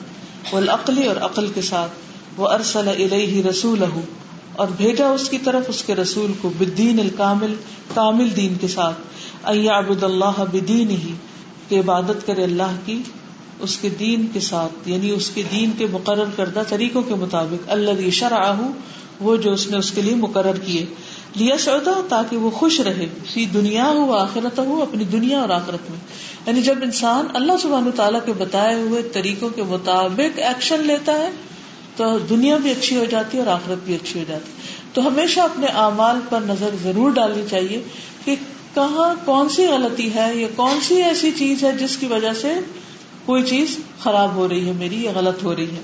والعقل 0.55 1.07
اور 1.07 1.15
عقل 1.15 1.47
کے 1.47 1.61
ساتھ۔ 1.61 1.91
وہ 2.37 2.47
ارسل 2.47 2.87
الیہ 2.87 3.43
رسول 3.43 3.83
اور 4.55 4.67
بھیجا 4.77 5.07
اس 5.07 5.29
کی 5.29 5.37
طرف 5.37 5.63
اس 5.67 5.83
کے 5.83 5.95
رسول 5.95 6.31
کو 6.41 6.51
بدین 6.57 6.99
الکامل، 6.99 7.53
کامل 7.93 8.35
دین 8.35 8.55
کے 8.61 8.67
ساتھ۔ 8.67 8.95
عبد 9.43 10.03
اللہ 10.03 10.43
بدین 10.53 10.89
ہی 10.89 11.13
کہ 11.69 11.79
عبادت 11.79 12.27
کرے 12.27 12.43
اللہ 12.43 12.75
کی 12.85 13.03
اس 13.59 13.77
کے 13.77 13.89
دین 13.89 14.27
کے 14.33 14.39
ساتھ۔ 14.39 14.89
یعنی 14.89 15.09
اس 15.09 15.29
کے 15.29 15.41
دین 15.51 15.71
کے 15.77 15.87
مقرر 15.91 16.25
کردہ 16.35 16.63
طریقوں 16.69 17.01
کے 17.01 17.15
مطابق۔ 17.15 17.63
اللہ 17.67 18.09
شرع 18.09 18.53
وہ 19.19 19.35
جو 19.35 19.53
اس 19.53 19.67
نے 19.67 19.77
اس 19.77 19.91
کے 19.91 20.01
لیے 20.01 20.15
مقرر 20.15 20.55
کیے۔ 20.55 20.85
لیا 21.35 21.57
سودا 21.57 22.01
تاکہ 22.09 22.37
وہ 22.37 22.49
خوش 22.49 22.79
رہے، 22.79 23.05
فی 23.33 23.45
دنیا 23.45 23.85
ہو 23.85 24.13
آخرت 24.13 24.59
ہو 24.59 24.81
اپنی 24.81 25.03
دنیا 25.03 25.39
اور 25.39 25.49
آخرت 25.49 25.91
میں۔ 25.91 25.99
یعنی 26.47 26.61
جب 26.61 26.75
انسان 26.81 27.25
اللہ 27.33 27.53
سبحانہ 27.61 27.89
تعالیٰ 27.89 28.19
کے 28.25 28.33
بتائے 28.37 28.75
ہوئے 28.75 29.01
طریقوں 29.01 29.49
کے 29.49 29.63
مطابق 29.63 30.39
ایکشن 30.39 30.81
لیتا 30.81 31.13
ہے، 31.13 31.29
تو 31.95 32.19
دنیا 32.19 32.57
بھی 32.57 32.71
اچھی 32.71 32.97
ہو 32.97 33.05
جاتی 33.09 33.37
ہے 33.37 33.43
اور 33.43 33.53
آخرت 33.53 33.85
بھی 33.85 33.95
اچھی 33.95 34.19
ہو 34.19 34.25
جاتی 34.27 34.51
ہے۔ 34.51 34.63
تو 34.93 35.07
ہمیشہ 35.07 35.39
اپنے 35.39 35.65
اعمال 35.65 36.19
پر 36.29 36.39
نظر 36.41 36.69
ضرور 36.83 37.11
ڈالنی 37.11 37.41
چاہیے 37.49 37.81
کہ 38.25 38.35
کہاں 38.73 39.15
کون 39.25 39.49
سی 39.49 39.67
غلطی 39.67 40.13
ہے 40.15 40.35
یا 40.35 40.47
کون 40.55 40.79
سی 40.81 41.03
ایسی 41.03 41.31
چیز 41.31 41.63
ہے 41.63 41.71
جس 41.71 41.97
کی 41.97 42.05
وجہ 42.05 42.33
سے 42.41 42.53
کوئی 43.25 43.43
چیز 43.43 43.77
خراب 43.99 44.35
ہو 44.35 44.49
رہی 44.49 44.67
ہے 44.67 44.71
میری 44.71 45.03
یا 45.03 45.11
غلط 45.15 45.43
ہو 45.43 45.55
رہی 45.55 45.71
ہے 45.71 45.81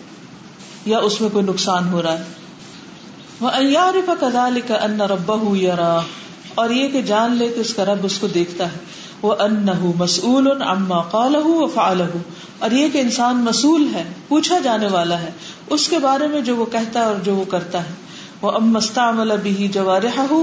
یا 0.85 0.97
اس 0.97 1.21
میں 1.21 1.29
کوئی 1.29 1.45
نقصان 1.45 1.87
ہو 1.89 2.01
رہا 2.01 2.19
ہے۔ 2.19 2.38
وہ 3.41 3.49
ایار 3.49 3.93
کدا 4.19 4.49
ان 4.81 4.99
یا 5.55 5.99
اور 6.55 6.69
یہ 6.69 6.87
کہ 6.87 7.01
جان 7.01 7.35
لے 7.35 7.49
کہ 7.49 7.59
اس 7.59 7.73
کا 7.73 7.85
رب 7.85 7.99
اس 8.03 8.17
کو 8.19 8.27
دیکھتا 8.27 8.65
ہے۔ 8.65 8.77
وہ 9.21 9.35
ان 9.39 9.67
مسول 9.95 10.61
اما 10.61 11.01
قال 11.01 11.35
اور 12.59 12.71
یہ 12.71 12.87
کہ 12.93 12.97
انسان 12.97 13.37
مسول 13.37 13.87
ہے، 13.93 14.03
پوچھا 14.27 14.59
جانے 14.59 14.87
والا 14.87 15.19
ہے۔ 15.19 15.31
اس 15.69 15.87
کے 15.87 15.99
بارے 15.99 16.27
میں 16.27 16.41
جو 16.41 16.55
وہ 16.55 16.65
کہتا 16.65 16.99
ہے 16.99 17.05
اور 17.05 17.15
جو 17.23 17.35
وہ 17.35 17.45
کرتا 17.45 17.83
ہے۔ 17.83 17.93
وہ 18.41 18.51
ام 18.51 18.73
مستعمل 18.73 19.31
بھی 19.43 19.67
جوارح 19.67 20.33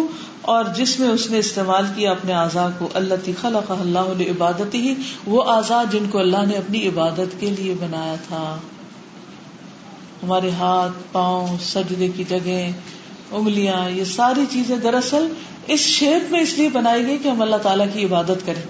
اور 0.43 0.65
جس 0.77 1.01
میں 1.01 1.09
اس 1.09 1.31
نے 1.31 1.39
استعمال 1.39 1.85
کیا 1.97 2.11
اپنے 2.11 2.33
اعضاء 2.33 2.69
کو 2.79 2.89
اللہ 2.95 3.31
خلق 3.41 3.71
اللہ 3.71 4.31
عبادت 4.31 4.75
ہی 4.75 4.95
وہ 5.27 5.43
اعضاء 5.43 5.83
جن 5.91 6.05
کو 6.11 6.19
اللہ 6.19 6.47
نے 6.49 6.55
اپنی 6.55 6.89
عبادت 6.89 7.41
کے 7.41 7.51
لیے 7.51 7.75
بنایا 7.81 8.15
تھا۔ 8.29 8.57
ہمارے 10.23 10.51
ہاتھ 10.51 10.93
پاؤں 11.13 11.57
سجدے 11.65 12.09
کی 12.09 12.25
جگہ 12.29 12.69
انگلیاں 13.31 13.91
یہ 13.91 14.05
ساری 14.05 14.45
چیزیں 14.51 14.77
دراصل 14.77 15.33
اس 15.67 15.81
شیپ 15.81 16.33
میں 16.33 16.41
اس 16.41 16.55
لیے 16.55 16.69
بنائی 16.69 17.07
گئی 17.07 17.19
کہ 17.19 17.29
ہم 17.29 17.43
اللہ 17.43 17.57
تعالیٰ 17.57 17.87
کی 17.93 18.05
عبادت 18.05 18.47
کریں۔ 18.47 18.63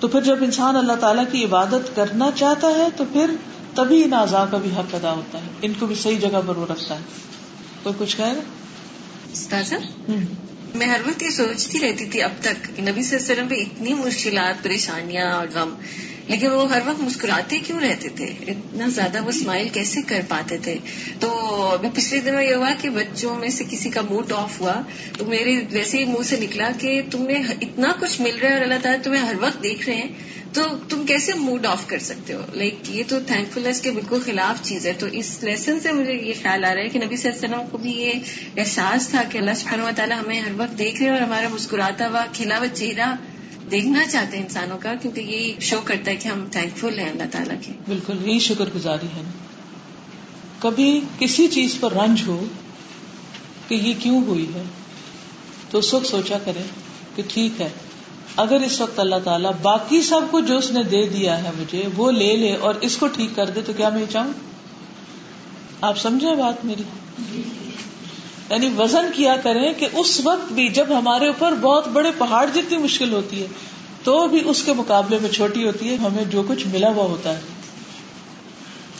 تو 0.00 0.08
پھر 0.08 0.20
جب 0.20 0.36
انسان 0.40 0.76
اللہ 0.76 0.92
تعالیٰ 0.92 1.24
کی 1.32 1.44
عبادت 1.44 1.96
کرنا 1.96 2.30
چاہتا 2.34 2.66
ہے 2.66 2.86
تو 2.96 3.04
پھر 3.12 3.30
تبھی 3.74 4.04
ان 4.04 4.12
اعضاء 4.12 4.44
کا 4.50 4.56
بھی 4.56 4.70
حق 4.70 4.94
ادا 4.94 5.12
ہوتا 5.12 5.38
ہے۔ 5.38 5.46
ان 5.62 5.72
کو 5.78 5.86
بھی 5.86 5.94
صحیح 5.94 6.18
جگہ 6.18 6.40
پر 6.46 6.56
وہ 6.56 6.66
رکھتا 6.72 6.94
ہے۔ 6.94 7.00
کوئی 7.82 7.94
کچھ 7.98 8.16
کہے 8.16 8.32
استاذہ 9.32 9.74
میں 10.74 10.86
ہر 10.86 11.00
وقت 11.06 11.22
یہ 11.22 11.30
سوچتی 11.30 11.80
رہتی 11.80 12.04
تھی 12.04 12.22
اب 12.22 12.30
تک 12.40 12.76
کہ 12.76 12.82
نبی 12.82 13.02
صلی 13.02 13.16
اللہ 13.16 13.32
علیہ 13.32 13.42
وسلم 13.42 13.48
پہ 13.48 13.54
اتنی 13.54 13.94
مشکلات 13.94 14.64
پریشانیاں 14.64 15.32
اور 15.32 15.46
غم 15.54 15.74
لیکن 16.28 16.50
وہ 16.50 16.70
ہر 16.70 16.80
وقت 16.86 17.00
مسکراتے 17.00 17.58
کیوں 17.58 17.80
رہتے 17.80 18.08
تھے؟ 18.08 18.26
اتنا 18.48 18.88
زیادہ 18.88 19.22
وہ 19.22 19.28
اسمائل 19.28 19.68
کیسے 19.68 20.02
کر 20.02 20.20
پاتے 20.28 20.58
تھے؟ 20.58 20.78
تو 21.20 21.30
ابھی 21.72 21.88
پچھلے 21.94 22.20
دنوں 22.20 22.42
یہ 22.42 22.54
ہوا 22.54 22.70
کہ 22.80 22.90
بچوں 22.90 23.34
میں 23.34 23.48
سے 23.48 23.64
کسی 23.70 23.90
کا 23.90 24.00
موڈ 24.10 24.32
آف 24.32 24.60
ہوا 24.60 24.80
تو 25.18 25.24
میرے 25.24 25.60
ویسے 25.70 25.98
ہی 25.98 26.04
منہ 26.04 26.22
سے 26.22 26.36
نکلا 26.40 26.70
کہ 26.78 27.02
تمہیں 27.10 27.42
اتنا 27.60 27.92
کچھ 28.00 28.20
مل 28.20 28.36
رہا 28.36 28.48
ہے 28.48 28.54
اور 28.54 28.62
اللہ 28.62 28.82
تعالیٰ 28.82 29.02
تمہیں 29.02 29.22
ہر 29.22 29.34
وقت 29.40 29.62
دیکھ 29.62 29.88
رہے 29.88 29.96
ہیں، 29.96 30.08
تو 30.52 30.62
تم 30.88 31.06
کیسے 31.06 31.32
موڈ 31.34 31.66
آف 31.66 31.86
کر 31.86 31.98
سکتے 31.98 32.34
ہو؟ 32.34 32.42
لائک 32.54 32.74
یہ 32.88 33.02
تو 33.08 33.20
تھینک 33.26 33.52
فلنس 33.54 33.80
کے 33.80 33.90
بالکل 33.90 34.20
خلاف 34.24 34.62
چیز 34.62 34.86
ہے۔ 34.86 34.92
تو 34.92 35.06
اس 35.06 35.38
لیسن 35.42 35.80
سے 35.80 35.92
مجھے 35.92 36.12
یہ 36.12 36.32
خیال 36.42 36.64
آ 36.64 36.74
رہا 36.74 36.82
ہے 36.82 36.88
کہ 36.88 36.98
نبی 36.98 37.16
صلی 37.16 37.30
اللہ 37.30 37.46
علیہ 37.46 37.54
وسلم 37.54 37.70
کو 37.70 37.78
بھی 37.78 37.90
یہ 37.90 38.12
احساس 38.56 39.08
تھا 39.08 39.22
کہ 39.30 39.38
اللہ 39.38 39.54
سبحانہ 39.56 39.82
و 39.82 39.90
تعالیٰ 39.96 40.18
ہمیں 40.20 40.40
ہر 40.40 40.52
وقت 40.56 40.78
دیکھ 40.78 40.96
رہے 40.96 41.06
ہیں 41.06 41.12
اور 41.12 41.22
ہمارا 41.22 41.48
مسکراتا 41.48 42.08
ہوا، 42.08 42.24
کھلا 42.32 42.58
ہوا 42.58 42.66
چہرہ 42.74 43.14
دیکھنا 43.70 44.06
چاہتے 44.06 44.36
ہیں 44.36 44.44
انسانوں 44.44 44.78
کا 44.82 44.94
کیونکہ 45.02 45.20
یہ 45.20 45.60
شو 45.60 45.80
کرتا 45.84 46.10
ہے 46.10 46.16
کہ 46.16 46.28
ہم 46.28 46.44
تھینک 46.50 46.76
فل 46.76 46.98
ہیں 46.98 47.10
اللہ 47.10 47.22
تعالیٰ 47.32 47.56
کے۔ 47.66 47.72
بالکل 47.88 48.28
یہی 48.28 48.38
شکر 48.38 48.64
گزاری 48.74 49.06
ہے۔ 49.06 49.22
کبھی 50.58 51.00
کسی 51.18 51.48
چیز 51.48 51.76
پر 51.80 51.92
رنج 51.92 52.22
ہو 52.26 52.44
کہ 53.68 53.74
یہ 53.74 53.94
کیوں 53.98 54.24
ہوئی 54.24 54.54
ہے 54.54 54.62
تو 55.70 55.78
اس 55.78 55.94
وقت 55.94 56.06
سوچا 56.06 56.38
کرے 56.38 56.62
کہ 57.16 57.22
ٹھیک 57.28 57.60
ہے 57.60 57.68
اگر 58.36 58.60
اس 58.60 58.80
وقت 58.80 58.98
اللہ 58.98 59.16
تعالیٰ 59.24 59.52
باقی 59.62 60.02
سب 60.02 60.20
کو 60.30 60.40
جو 60.40 60.58
اس 60.58 60.70
نے 60.70 60.82
دے 60.82 61.08
دیا 61.08 61.44
ہے 61.44 61.50
مجھے 61.58 61.88
وہ 61.96 62.12
لے 62.12 62.36
لے 62.36 62.54
اور 62.54 62.74
اس 62.80 62.96
کو 62.96 63.06
ٹھیک 63.06 63.30
کر 63.36 63.50
دے 63.50 63.60
تو 63.60 63.72
کیا 63.76 63.88
میں 63.88 64.04
چاہوں؟ 64.10 64.32
آپ 65.80 65.98
سمجھے 65.98 66.34
بات 66.34 66.64
میری؟ 66.64 66.82
یعنی 68.50 68.68
وزن 68.78 69.06
کیا 69.14 69.36
کریں 69.36 69.72
کہ 69.74 69.86
اس 69.92 70.20
وقت 70.24 70.52
بھی 70.52 70.68
جب 70.68 70.86
ہمارے 70.98 71.26
اوپر 71.26 71.52
بہت 71.52 71.88
بڑے 71.88 72.10
پہاڑ 72.18 72.46
جتنی 72.54 72.78
مشکل 72.78 73.12
ہوتی 73.12 73.42
ہے، 73.42 73.46
تو 74.04 74.28
بھی 74.28 74.42
اس 74.44 74.62
کے 74.62 74.72
مقابلے 74.72 75.18
میں 75.22 75.30
چھوٹی 75.30 75.66
ہوتی 75.66 75.90
ہے، 75.90 75.96
ہمیں 75.96 76.24
جو 76.24 76.42
کچھ 76.48 76.66
ملا 76.66 76.88
ہوا 76.88 77.04
ہوتا 77.04 77.36
ہے۔ 77.36 77.40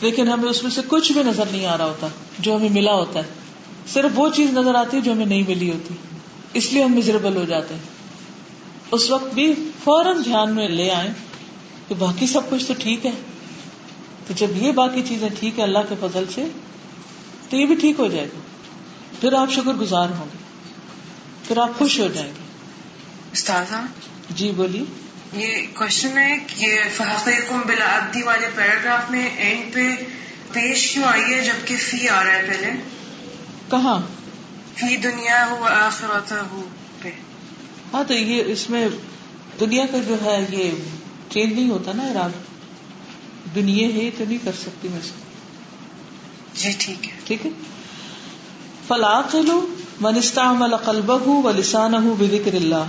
لیکن 0.01 0.29
ہمیں 0.29 0.49
اس 0.49 0.63
میں 0.63 0.71
سے 0.71 0.81
کچھ 0.89 1.13
بھی 1.13 1.23
نظر 1.23 1.45
نہیں 1.53 1.67
آ 1.67 1.79
رہا 1.79 1.85
ہوتا، 1.85 2.07
جو 2.39 2.57
ہمیں 2.57 2.69
ملا 2.69 2.95
ہوتا 2.95 3.21
ہے۔ 3.21 3.29
صرف 3.93 4.11
وہ 4.15 4.29
چیز 4.35 4.53
نظر 4.53 4.75
آتی 4.75 4.97
ہے 4.97 5.03
جو 5.03 5.13
ہمیں 5.13 5.27
نہیں 5.27 5.43
ملی 5.49 5.71
ہوتی۔ 5.71 5.95
اس 6.55 6.73
لیے 6.73 6.83
ہم 6.85 6.93
مزریبل 6.93 7.37
ہو 7.37 7.45
جاتے 7.45 7.75
ہیں۔ 7.75 7.83
اس 8.91 9.11
وقت 9.11 9.35
بھی 9.35 9.55
فوراً 9.85 10.25
دھیان 10.25 10.55
میں 10.55 10.69
لے 10.69 10.91
آئے 10.91 11.11
کہ 11.89 11.95
باقی 11.95 12.27
سب 12.27 12.51
کچھ 12.51 12.65
تو 12.65 12.75
ٹھیک 12.79 13.07
ہے۔ 13.07 13.11
تو 14.27 14.35
جب 14.37 14.63
یہ 14.63 14.73
باقی 14.73 15.03
چیزیں 15.09 15.29
ٹھیک 15.39 15.59
ہے 15.59 15.65
اللہ 15.65 15.79
کے 15.89 15.95
فضل 16.01 16.25
سے، 16.35 16.45
تو 17.51 17.57
یہ 17.57 17.67
بھی 17.67 17.75
ٹھیک 17.75 18.01
ہو 18.01 18.07
جائے 18.07 18.27
گا۔ 18.27 18.50
پھر 19.21 19.33
آپ 19.33 19.53
شکر 19.53 19.73
گزار 19.73 20.09
ہوں 20.09 20.27
گے۔ 20.33 20.39
پھر 21.49 21.59
آپ 21.59 21.79
خوش 21.79 22.01
ہو 22.01 22.09
جائیں 22.15 22.29
گے۔ 22.29 22.41
استاذہ 23.33 23.87
جی 24.31 24.51
بولیے۔ 24.51 24.85
یہ 25.33 25.67
کوشچن 25.75 26.19
ہے 26.19 26.39
کہ 26.47 26.81
فحقیکم 26.97 27.61
بالعبدی 27.67 28.23
والے 28.23 28.49
پیراگراف 28.57 29.11
میں 29.11 29.31
اینڈ 29.37 29.75
پہ 29.75 29.97
پیش 30.53 30.91
کیوں 30.91 31.05
آئی 31.05 31.23
ہے 31.23 31.45
جبکہ 31.45 31.77
فی 31.77 32.09
آ 32.09 32.25
رہا 32.25 32.33
ہے 32.33 32.43
پہلے؟ 32.49 32.71
کہاں؟ 33.71 34.01
فی 34.75 34.97
دنیا 34.97 35.49
ہو 35.51 35.65
آخرت 35.65 36.33
ہو 36.33 36.69
پہ۔ 37.03 37.11
ہاں 37.93 38.05
تو 38.05 38.15
یہ 38.15 38.43
اس 38.47 38.71
میں 38.71 38.89
دنیا 39.61 39.87
کا 39.87 39.99
جو 40.09 40.17
ہے 40.25 40.47
یہ 40.51 40.71
چینج 41.31 41.53
نہیں 41.53 41.71
ہوتا 41.71 41.93
نا 41.93 42.03
اراد 42.03 42.31
دنیا 43.55 43.89
ہے 43.95 44.11
تو 44.19 44.25
نہیں 44.29 44.39
کر 44.45 44.53
سکتی 44.53 44.89
میں 44.89 44.99
اس 44.99 45.11
کو۔ 45.11 45.25
جی 46.55 46.73
ٹھیک 46.79 47.07
ہے۔ 47.07 47.13
ٹھیک 47.25 47.47
ہے؟ 47.47 47.51
فلاقل 48.91 49.51
من 50.01 50.17
استعمل 50.17 50.77
قلبه 50.77 51.27
ولسانه 51.27 52.15
بذكر 52.19 52.55
الله 52.55 52.85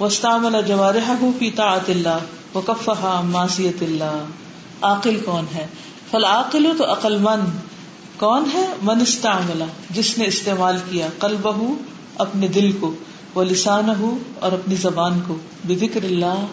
واستعمل 0.00 0.56
جوارحه 0.66 1.28
في 1.38 1.50
طاعة 1.50 1.88
الله 1.88 2.18
وكفها 2.54 3.18
عن 3.18 3.26
معصية 3.26 3.82
الله 3.82 4.24
عاقل 4.82 5.16
کون 5.24 5.44
ہے؟ 5.54 5.66
فالعاقل 6.10 6.66
تو 6.78 6.92
عقل 6.92 7.18
مند 7.18 7.58
کون 8.16 8.44
ہے؟ 8.54 8.66
من 8.82 9.00
استعمل، 9.00 9.64
جس 9.90 10.18
نے 10.18 10.24
استعمال 10.24 10.76
کیا 10.90 11.08
قلبه 11.18 11.72
اپنے 12.18 12.48
دل 12.48 12.72
کو 12.72 12.94
ولسانه 13.34 14.16
اور 14.40 14.52
اپنی 14.52 14.74
زبان 14.74 15.20
کو 15.26 15.36
بذکر 15.64 16.04
اللہ 16.04 16.46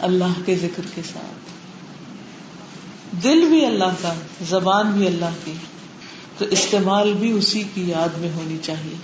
اللہ 0.00 0.40
کے 0.44 0.56
ذکر 0.56 0.82
کے 0.94 1.02
ساتھ۔ 1.12 1.48
دل 3.24 3.48
بھی 3.48 3.66
اللہ 3.66 3.94
کا، 4.02 4.12
زبان 4.48 4.90
بھی 4.90 5.06
اللہ 5.06 5.30
کی۔ 5.44 5.52
تو 6.38 6.44
استعمال 6.44 7.12
بھی 7.12 7.30
اسی 7.30 7.64
کی 7.74 7.90
یاد 7.90 8.18
میں 8.18 8.30
ہونی 8.30 8.58
چاہیے۔ 8.62 8.94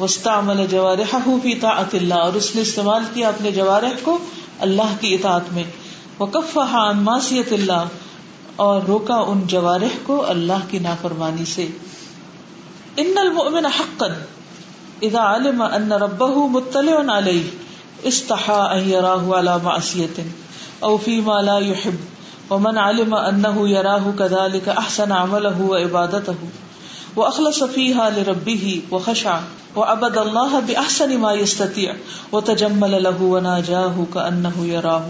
وسطہ 0.00 0.30
عمل 0.30 0.66
جوارح 0.66 1.16
فی 1.42 1.54
طاعت 1.54 1.94
اللہ 1.94 2.14
اور 2.14 2.32
اس 2.32 2.54
نے 2.54 2.62
استعمال 2.62 3.02
کیا 3.14 3.28
اپنے 3.28 3.50
جوارح 3.50 3.90
کو 4.02 4.18
اللہ 4.58 4.96
کی 5.00 5.14
اطاعت 5.14 5.52
میں۔ 5.52 5.64
وقف 6.18 6.58
عن 6.58 6.98
معصیت 6.98 7.52
اللہ 7.52 7.84
اور 8.56 8.82
روکا 8.82 9.14
ان 9.14 9.46
جوارح 9.46 9.98
کو 10.02 10.24
اللہ 10.28 10.70
کی 10.70 10.78
نافرمانی 10.78 11.44
سے۔ 11.44 11.66
ان 12.96 13.12
المؤمن 13.16 13.66
حقا۔ 13.66 14.06
اذا 15.02 15.36
علم 15.36 15.62
ان 15.62 15.92
ربه 15.92 16.46
مطلع 16.50 17.18
علیہ 17.18 17.42
استحا 18.02 18.72
ان 18.72 18.90
يراه 18.90 19.38
على 19.38 19.50
معصیت 19.62 20.20
او 20.78 20.96
فيما 20.96 21.40
لا 21.40 21.58
يحب۔ 21.58 22.15
ومن 22.50 22.78
علم 22.78 23.14
انه 23.14 23.68
يراه 23.68 24.12
كذلك 24.18 24.68
احسن 24.68 25.12
عمله 25.12 25.62
وعبادته 25.62 26.36
واخلص 27.16 27.64
فيها 27.64 28.10
لربه 28.10 28.82
وخشع 28.90 29.40
وعبد 29.76 30.18
الله 30.18 30.60
باحسن 30.60 31.18
ما 31.18 31.32
يستطيع 31.32 31.94
وتجمل 32.32 33.02
له 33.02 33.22
وناجاه 33.22 34.06
كانه 34.14 34.66
يراه 34.66 35.06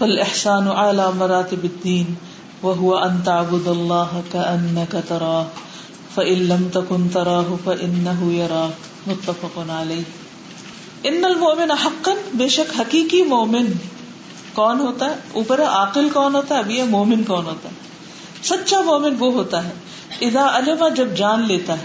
فالاحسان 0.00 0.68
على 0.68 1.12
مراتب 1.12 1.64
الدين 1.64 2.16
وهو 2.62 2.98
ان 2.98 3.22
تعبد 3.26 3.68
الله 3.68 4.22
كانك 4.32 5.04
تراه 5.08 5.46
فان 6.16 6.48
لم 6.48 6.70
تكن 6.74 7.10
تراه 7.10 7.56
فانه 7.66 8.32
يراك 8.32 8.78
متفق 9.06 9.66
عليه 9.68 10.02
ان 11.06 11.24
المؤمن 11.24 11.74
حقا 11.74 12.14
بشك 12.34 12.72
حقيقي 12.72 13.22
مؤمن 13.22 13.74
کون 14.54 14.80
ہوتا 14.80 15.06
ہے؟ 15.06 15.14
اوپر 15.32 15.62
عاقل 15.62 16.08
کون 16.08 16.34
ہوتا 16.34 16.54
ہے؟ 16.54 16.60
اب 16.60 16.70
یہ 16.70 16.82
مومن 16.82 17.24
کون 17.24 17.44
ہوتا 17.46 17.68
ہے؟ 17.68 17.74
سچا 18.42 18.80
مومن 18.80 19.16
وہ 19.18 19.32
ہوتا 19.32 19.64
ہے۔ 19.64 19.72
ادا 20.20 20.58
علما 20.58 20.88
جب 20.88 21.08
جان 21.16 21.46
لیتا 21.46 21.72
ہے، 21.72 21.84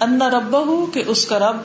ان 0.00 0.22
رب 0.22 0.56
کہ 0.94 1.02
اس 1.06 1.26
کا 1.26 1.38
رب 1.38 1.56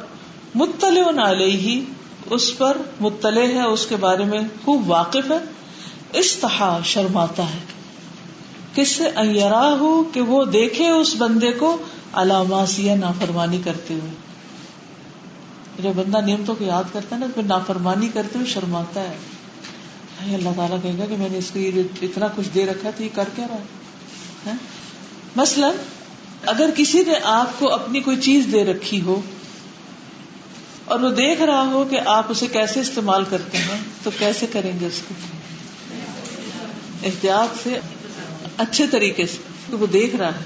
مطلع 0.55 1.29
علیہ، 1.29 1.81
اس 2.29 2.57
پر 2.57 2.77
مطلع 2.99 3.41
ہے، 3.41 3.61
اس 3.61 3.85
کے 3.85 3.95
بارے 3.95 4.23
میں 4.23 4.39
خوب 4.65 4.89
واقف 4.89 5.31
ہے۔ 5.31 5.37
استحا 6.13 6.79
شرماتا 6.83 7.43
ہے۔ 7.43 7.59
کس 8.75 8.89
سے؟ 8.89 9.05
ایرا 9.05 9.75
ہو 9.79 10.03
کہ 10.03 10.21
وہ 10.21 10.45
دیکھے 10.45 10.89
اس 10.89 11.15
بندے 11.17 11.51
کو 11.51 11.77
علاماسی 12.13 12.95
نافرمانی 12.95 13.61
کرتے 13.63 13.93
ہوئے۔ 13.93 14.11
جب 15.79 15.91
بندہ 15.95 16.17
نعمتوں 16.17 16.55
کو 16.55 16.63
یاد 16.63 16.83
کرتا 16.93 17.15
ہے 17.15 17.21
نا 17.21 17.27
پھر 17.35 17.43
نافرمانی 17.43 18.07
کرتے 18.07 18.29
ہوئے 18.35 18.47
شرماتا 18.47 19.01
ہے۔ 19.01 19.17
اللہ 20.25 20.49
تعالیٰ 20.55 20.77
کہے 20.83 20.95
گا 20.99 21.05
کہ 21.05 21.17
میں 21.17 21.29
نے 21.31 21.37
اس 21.37 21.51
کو 21.53 21.59
اتنا 22.01 22.27
کچھ 22.35 22.49
دے 22.55 22.65
رکھا 22.65 22.89
تو 22.97 23.03
یہ 23.03 23.09
کر 23.13 23.29
کیا 23.35 23.47
رہا 23.47 23.57
ہے؟ 24.45 24.57
مثلاً 25.35 25.75
اگر 26.45 26.69
کسی 26.75 27.03
نے 27.07 27.13
آپ 27.23 27.59
کو 27.59 27.73
اپنی 27.73 27.99
کوئی 27.99 28.17
چیز 28.17 28.45
دے 28.51 28.65
رکھی 28.65 29.01
ہو 29.01 29.21
اور 30.85 30.99
وہ 30.99 31.09
دیکھ 31.09 31.41
رہا 31.41 31.63
ہو 31.65 31.85
کہ 31.89 31.99
آپ 32.05 32.25
اسے 32.29 32.47
کیسے 32.47 32.79
استعمال 32.79 33.23
کرتے 33.29 33.57
ہیں، 33.57 33.79
تو 34.03 34.11
کیسے 34.19 34.45
کریں 34.47 34.79
گے 34.79 34.85
اس 34.85 35.01
کو؟ 35.07 35.13
احتیاط 37.03 37.63
سے 37.63 37.79
اچھے 38.57 38.87
طریقے 38.87 39.25
سے 39.25 39.75
وہ 39.75 39.87
دیکھ 39.87 40.15
رہا 40.15 40.29
ہے۔ 40.29 40.45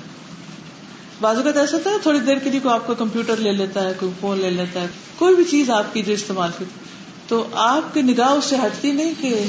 بازو 1.21 1.41
کا 1.53 1.59
ایسا 1.59 1.78
ہوتا 1.78 1.89
ہے، 1.89 1.95
تھوڑی 2.01 2.19
دیر 2.19 2.38
کے 2.38 2.49
لیے 2.49 2.59
کوئی 2.59 2.74
آپ 2.74 2.88
کا 2.88 2.93
کمپیوٹر 2.93 3.38
لے 3.38 3.51
لیتا 3.51 3.84
ہے، 3.84 3.93
کوئی 3.99 4.11
فون 4.21 4.39
لے 4.39 4.49
لیتا 4.49 4.82
ہے، 4.82 4.88
کوئی 5.17 5.36
بھی 5.36 5.43
چیز 5.43 5.69
آپ 5.69 5.93
کی 5.93 6.01
جو 6.01 6.13
استعمال 6.13 6.49
کرتی 6.59 6.80
تو 7.28 7.47
آپ 7.51 7.93
کی 7.93 8.01
نگاہ 8.01 8.30
اس 8.30 8.45
سے 8.45 8.55
ہٹتی 8.55 8.91
نہیں 8.91 9.13
کہ 9.21 9.43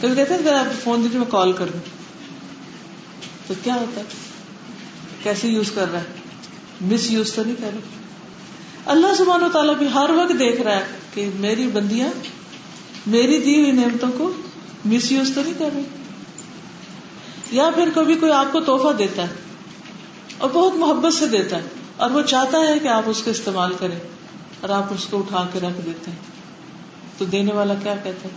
کبھی 0.00 0.14
کہتے 0.14 0.34
ہیں 0.34 0.58
آپ 0.58 0.84
فون 0.84 1.04
دیجیے 1.04 1.18
میں 1.18 1.30
کال 1.30 1.52
کر 1.52 1.66
دوں۔ 1.66 1.80
تو 3.46 3.54
کیا 3.64 3.74
ہوتا 3.74 4.00
ہے؟ 4.00 4.06
کیسے 5.22 5.48
یوز 5.48 5.70
کر 5.74 5.92
رہا 5.92 6.00
ہے؟ 6.00 6.04
مس 6.80 7.10
یوز 7.10 7.32
تو 7.32 7.44
نہیں 7.44 7.54
کر 7.60 7.70
رہا۔ 7.72 7.80
اللہ 8.86 9.14
سبحانہ 9.14 9.44
و 9.44 9.48
تعالیٰ 9.48 9.74
بھی 9.74 9.86
ہر 9.94 10.10
وقت 10.10 10.38
دیکھ 10.38 10.60
رہا 10.60 10.76
ہے 10.76 10.84
کہ 11.14 11.30
میری 11.34 11.66
بندیاں، 11.66 12.08
میری 13.06 13.38
دی 13.38 13.60
ہوئی 13.60 13.72
نعمتوں 13.72 14.08
کو 14.18 14.32
مس 14.84 15.12
یوز 15.12 15.32
تو 15.34 15.42
نہیں 15.42 15.54
کر 15.58 15.68
رہی۔ 15.74 15.82
یا 17.50 17.70
پھر 17.74 17.88
کبھی 17.94 18.14
کوئی 18.14 18.32
آپ 18.32 18.52
کو 18.52 18.60
توحفہ 18.60 18.96
دیتا 18.96 19.22
ہے 19.22 19.34
اور 20.38 20.50
بہت 20.52 20.74
محبت 20.74 21.14
سے 21.14 21.26
دیتا 21.26 21.56
ہے 21.56 21.62
اور 21.96 22.10
وہ 22.10 22.22
چاہتا 22.22 22.58
ہے 22.58 22.78
کہ 22.78 22.88
آپ 22.88 23.02
اس 23.06 23.22
کو 23.22 23.30
استعمال 23.30 23.72
کریں 23.78 23.98
اور 24.60 24.68
آپ 24.68 24.92
اس 24.94 25.06
کو 25.10 25.18
اٹھا 25.18 25.48
کے 25.52 25.60
رکھ 25.60 25.80
دیتے 25.86 26.10
ہیں۔ 26.10 26.39
تو 27.20 27.24
دینے 27.24 27.52
والا 27.52 27.74
کیا 27.74 27.94
کہتا 28.02 28.28
ہے؟ 28.28 28.34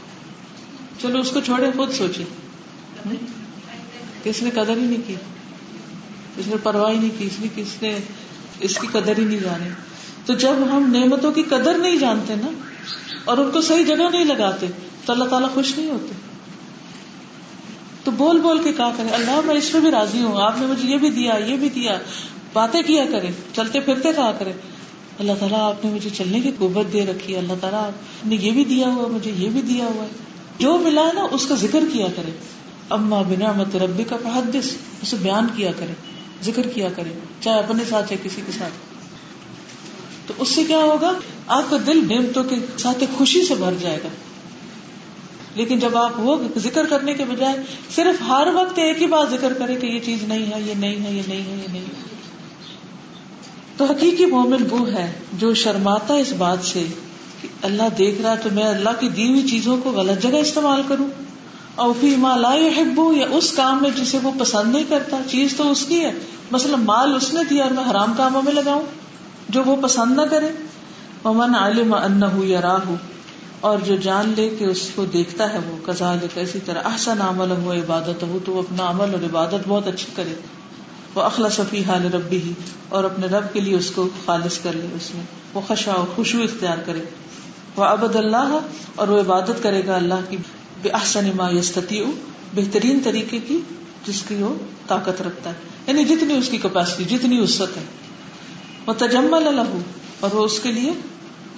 چلو 1.02 1.20
اس 1.20 1.30
کو 1.32 1.40
چھوڑے، 1.40 1.70
خود 1.76 1.92
سوچے۔ 1.92 2.24
کس 4.24 4.42
نے 4.42 4.50
قدر 4.50 4.78
ہی 4.78 4.82
نہیں 4.82 5.08
کی؟ 5.08 5.16
اس 6.38 6.48
نے 6.48 6.56
پرواہ 6.64 6.94
نہیں 6.94 7.10
کی، 7.18 7.26
اس 7.26 7.40
نے 7.40 7.48
کس 7.56 7.82
نے 7.82 7.96
اس 8.60 8.78
کی 8.80 8.88
قدر 8.92 9.18
ہی 9.18 9.24
نہیں 9.24 9.40
جانی 9.40 9.70
تو 10.26 10.34
جب 10.34 10.64
ہم 10.72 10.92
نعمتوں 10.94 11.32
کی 11.32 11.44
قدر 11.44 11.78
نہیں 11.78 11.98
جانتے 11.98 12.36
نا، 12.36 12.52
اور 13.26 13.38
ان 13.38 13.52
کو 13.52 13.62
صحیح 13.62 13.84
جگہ 13.84 14.10
نہیں 14.12 14.26
لگاتے، 14.26 14.68
تو 15.06 15.14
اللہ 15.14 15.24
تعالیٰ 15.24 15.50
خوش 15.54 15.78
نہیں 15.78 15.90
ہوتے۔ 15.90 16.14
تو 18.04 18.12
بول 18.12 18.40
بول 18.42 18.64
کے 18.64 18.74
کہا 18.74 18.92
کرے 18.98 19.10
اللہ 19.10 19.42
میں 19.46 19.56
اس 19.56 19.74
میں 19.74 19.82
بھی 19.82 19.92
راضی 19.92 20.22
ہوں، 20.22 20.42
آپ 20.42 20.60
نے 20.60 20.66
مجھے 20.66 20.88
یہ 20.90 20.98
بھی 20.98 21.10
دیا، 21.12 21.38
یہ 21.46 21.58
بھی 21.58 21.70
دیا، 21.70 21.98
باتیں 22.54 22.82
کیا 22.82 23.04
کرے 23.12 23.32
چلتے 23.54 23.80
پھرتے 23.80 24.14
کہا 24.14 24.32
کرے 24.32 24.54
اللہ 25.20 25.32
تعالیٰ 25.40 25.60
آپ 25.60 25.86
نے 25.86 25.92
مجھے 25.92 26.10
چلنے 26.10 26.40
کی 26.40 26.52
قوت 26.60 26.94
دے 26.94 27.06
رکھی 27.06 27.34
ہے، 27.34 27.40
اللہ 27.40 27.54
تعالیٰ 27.62 27.88
آپ 27.88 28.26
نے 28.26 28.36
یہ 28.36 28.52
بھی 28.52 28.66
دیا 28.66 28.88
ہوا، 28.88 29.08
مجھے 29.08 29.32
یہ 29.38 29.50
بھی 29.50 29.62
دیا 29.62 29.86
ہوا 29.86 30.04
ہے۔ 30.04 30.10
جو 30.60 30.78
ملا 30.78 31.12
نا، 31.14 31.28
اس 31.32 31.46
کا 31.46 31.56
ذکر 31.56 31.80
کیا 31.94 32.08
کرے۔ 32.16 32.32
اما 32.90 33.22
بنا 33.22 33.52
مت 33.52 33.76
ربی 33.76 34.04
کا 34.04 34.16
محدث 34.24 34.72
اسے 35.02 35.16
بیان 35.22 35.48
کیا 35.56 35.72
کرے، 35.80 35.94
ذکر 36.44 36.68
کیا 36.68 36.90
کرے، 36.96 37.10
چاہے 37.42 37.60
اپنے 37.60 37.84
ساتھ، 37.90 38.10
چاہے 38.10 38.30
کسی 38.30 38.42
کے 38.46 38.52
ساتھ۔ 38.52 38.74
تو 40.28 40.34
اس 40.38 40.50
سے 40.50 40.64
کیا 40.64 40.78
ہوگا؟ 40.78 41.12
آپ 41.48 41.64
کا 41.70 41.78
دل 41.88 42.08
نعمتوں 42.08 42.44
کے 42.44 42.56
ساتھ 42.78 43.04
خوشی 43.18 43.46
سے 43.46 43.56
بھر 43.56 43.74
جائے 43.80 44.00
گا۔ 44.04 44.08
لیکن 45.56 45.80
جب 45.80 45.98
آپ 45.98 46.12
وہ 46.18 46.36
ذکر 46.58 46.86
کرنے 46.86 47.14
کے 47.14 47.26
بجائے 47.26 47.56
صرف 47.96 48.22
ہر 48.22 48.48
وقت 48.54 48.80
ایک 48.80 49.02
ہی 49.02 49.08
بات 49.08 49.30
ذکر 49.30 49.54
کرے 49.54 49.76
کہ 49.76 49.86
یہ 49.86 50.00
چیز 50.00 50.24
نہیں 50.24 50.46
ہے، 50.46 50.62
یہ 50.62 50.74
نہیں 50.74 51.04
ہے، 51.04 51.12
یہ 51.12 51.22
نہیں 51.28 51.46
ہے، 51.46 51.56
یہ 51.56 51.74
نہیں 51.74 51.82
ہے۔ 51.82 52.23
تو 53.88 53.94
حقیقی 53.94 54.26
مومن 54.26 54.68
وہ 54.70 54.88
ہے 54.88 55.12
جو 55.34 55.54
شرماتا 55.54 56.14
اس 56.14 56.34
بات 56.38 56.58
سے 56.64 56.84
کہ 57.42 57.48
اللہ 57.62 57.84
دیکھ 57.98 58.22
رہا 58.22 58.36
تو 58.36 58.50
میں 58.52 58.64
اللہ 58.64 58.90
کی 59.00 59.10
دی 59.10 59.30
ہوئی 59.30 59.48
چیزوں 59.48 59.78
کو 59.84 59.92
غلط 59.92 60.24
جگہ 60.24 60.38
استعمال 60.38 60.82
کروں۔ 60.88 61.08
اور 61.76 61.94
فی 62.02 62.16
لا 62.38 62.56
حبو 62.78 63.14
یا 63.14 63.28
اس 63.32 63.52
کام 63.52 63.78
میں 63.82 63.90
جسے 63.90 64.18
وہ 64.24 64.32
پسند 64.40 64.72
نہیں 64.72 64.84
کرتا۔ 64.90 65.18
چیز 65.28 65.54
تو 65.58 65.72
اس 65.72 65.86
کی 65.86 66.00
ہے۔ 66.00 66.12
مثلا 66.52 66.78
مال 66.78 67.16
اس 67.16 67.34
نے 67.34 67.42
دیا 67.50 67.64
اور 67.64 67.72
میں 67.72 67.92
حرام 67.92 68.14
کاموں 68.18 68.42
میں 68.42 68.54
لگاؤں۔ 68.54 68.84
جو 69.50 69.64
وہ 69.64 69.76
پسند 69.76 70.16
نہ 70.16 70.22
کرے۔ 70.22 70.48
ومن 71.26 71.56
علم 71.56 71.94
انه 71.94 72.44
يراه 72.44 72.94
اور 73.62 73.78
جو 73.86 73.96
جان 73.96 74.34
لے 74.36 74.50
کہ 74.60 74.64
اس 74.64 74.90
کو 74.96 75.06
دیکھتا 75.06 75.54
ہے 75.54 75.60
وہ۔ 75.68 75.78
کذالک 75.86 76.38
اسی 76.38 76.60
طرح 76.66 76.82
احسن 76.86 77.22
عمل 77.22 77.52
ہو 77.52 77.74
عبادت 77.74 78.24
ہو 78.24 78.40
تو 78.46 78.52
وہ 78.52 78.62
اپنا 78.62 78.90
عمل 78.90 79.14
اور 79.14 79.24
عبادت 79.24 79.68
بہت 79.68 79.88
اچھی 79.88 80.08
کرے۔ 80.16 80.63
وہ 81.16 81.22
اخلاص 81.22 81.60
فی 81.70 81.84
حال 81.84 82.14
ربی 82.14 82.38
ہی 82.38 82.54
اور 82.90 83.04
اپنے 83.04 83.28
رب 83.28 83.54
کے 83.54 83.60
لیے 83.60 83.76
اس 83.76 83.92
کو 83.92 84.10
خالص 84.26 84.60
کر 84.60 84.74
لے، 84.74 84.88
اس 84.96 85.14
میں 85.14 85.24
وہ 85.54 85.62
خشا 85.68 85.94
و 85.94 86.06
خوشبو 86.16 86.42
اختیار 86.42 86.78
کرے۔ 86.86 87.02
وہ 87.76 87.84
ابد 87.84 88.16
اللہ 88.16 88.60
اور 88.96 89.08
وہ 89.08 89.20
عبادت 89.20 89.64
کرے 89.64 89.82
گا 89.88 89.96
اللہ 89.96 90.14
کی 90.30 90.38
بے 90.82 90.90
احسن 90.90 91.32
ما 91.36 91.50
یستتی 91.50 92.04
بہترین 92.54 93.00
طریقے 93.04 93.40
کی 93.40 93.60
جس 94.08 94.24
کی 94.28 94.36
وہ 94.36 94.56
طاقت 94.88 95.22
رکھتا 95.22 95.50
ہے۔ 95.50 95.56
یعنی 95.88 96.06
جتنی 96.06 96.34
اس 96.34 96.50
کی 96.50 96.58
کیپیسٹی 96.58 97.04
جتنی 97.04 97.40
وسط 97.40 97.78
ہے۔ 97.78 97.84
وہ 98.88 98.94
تجمل 98.98 99.48
الح 99.48 99.78
اور 100.20 100.32
وہ 100.34 100.46
اس 100.46 100.60
کے 100.60 100.72
لیے 100.72 100.92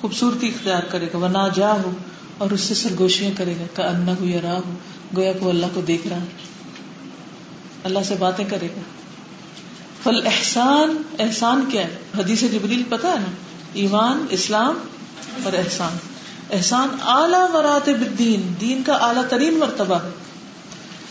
خوبصورتی 0.01 0.47
اختیار 0.47 0.83
کرے 0.83 1.07
گا۔ 1.13 1.17
وہ 1.17 1.27
نہ 1.27 1.47
جا 1.55 1.71
ہو 1.71 1.91
اور 2.37 2.51
اس 2.51 2.61
سے 2.61 2.73
سرگوشیاں 2.73 3.31
کرے 3.37 3.53
گا۔ 3.59 3.65
کہ 3.75 3.81
انا 3.81 4.11
ہو 4.19 4.25
یا 4.25 4.39
راہ 4.43 4.55
ہو 4.55 4.73
گویا 5.17 5.33
کو 5.39 5.49
اللہ 5.49 5.65
کو 5.73 5.81
دیکھ 5.81 6.07
رہا 6.07 6.19
اللہ 7.83 7.99
سے 8.05 8.15
باتیں 8.19 8.45
کرے 8.45 8.67
گا۔ 8.67 8.81
فل 10.05 10.27
احسان 10.27 11.01
احسان 11.19 11.65
کیا 11.71 11.83
ہے؟ 11.83 11.95
حدیث 12.17 12.41
جبریل 12.41 12.83
پتا 12.89 13.07
ہے 13.07 13.19
نا؟ 13.19 13.31
ایمان، 13.73 14.25
اسلام 14.29 14.77
اور 15.43 15.53
احسان۔ 15.53 15.97
احسان 16.51 16.87
اعلی 17.05 17.53
مراتب 17.53 18.01
الدین، 18.01 18.53
دین 18.61 18.83
کا 18.83 18.93
اعلیٰ 18.93 19.27
ترین 19.29 19.53
مرتبہ 19.53 19.95
ہے۔ 19.95 20.09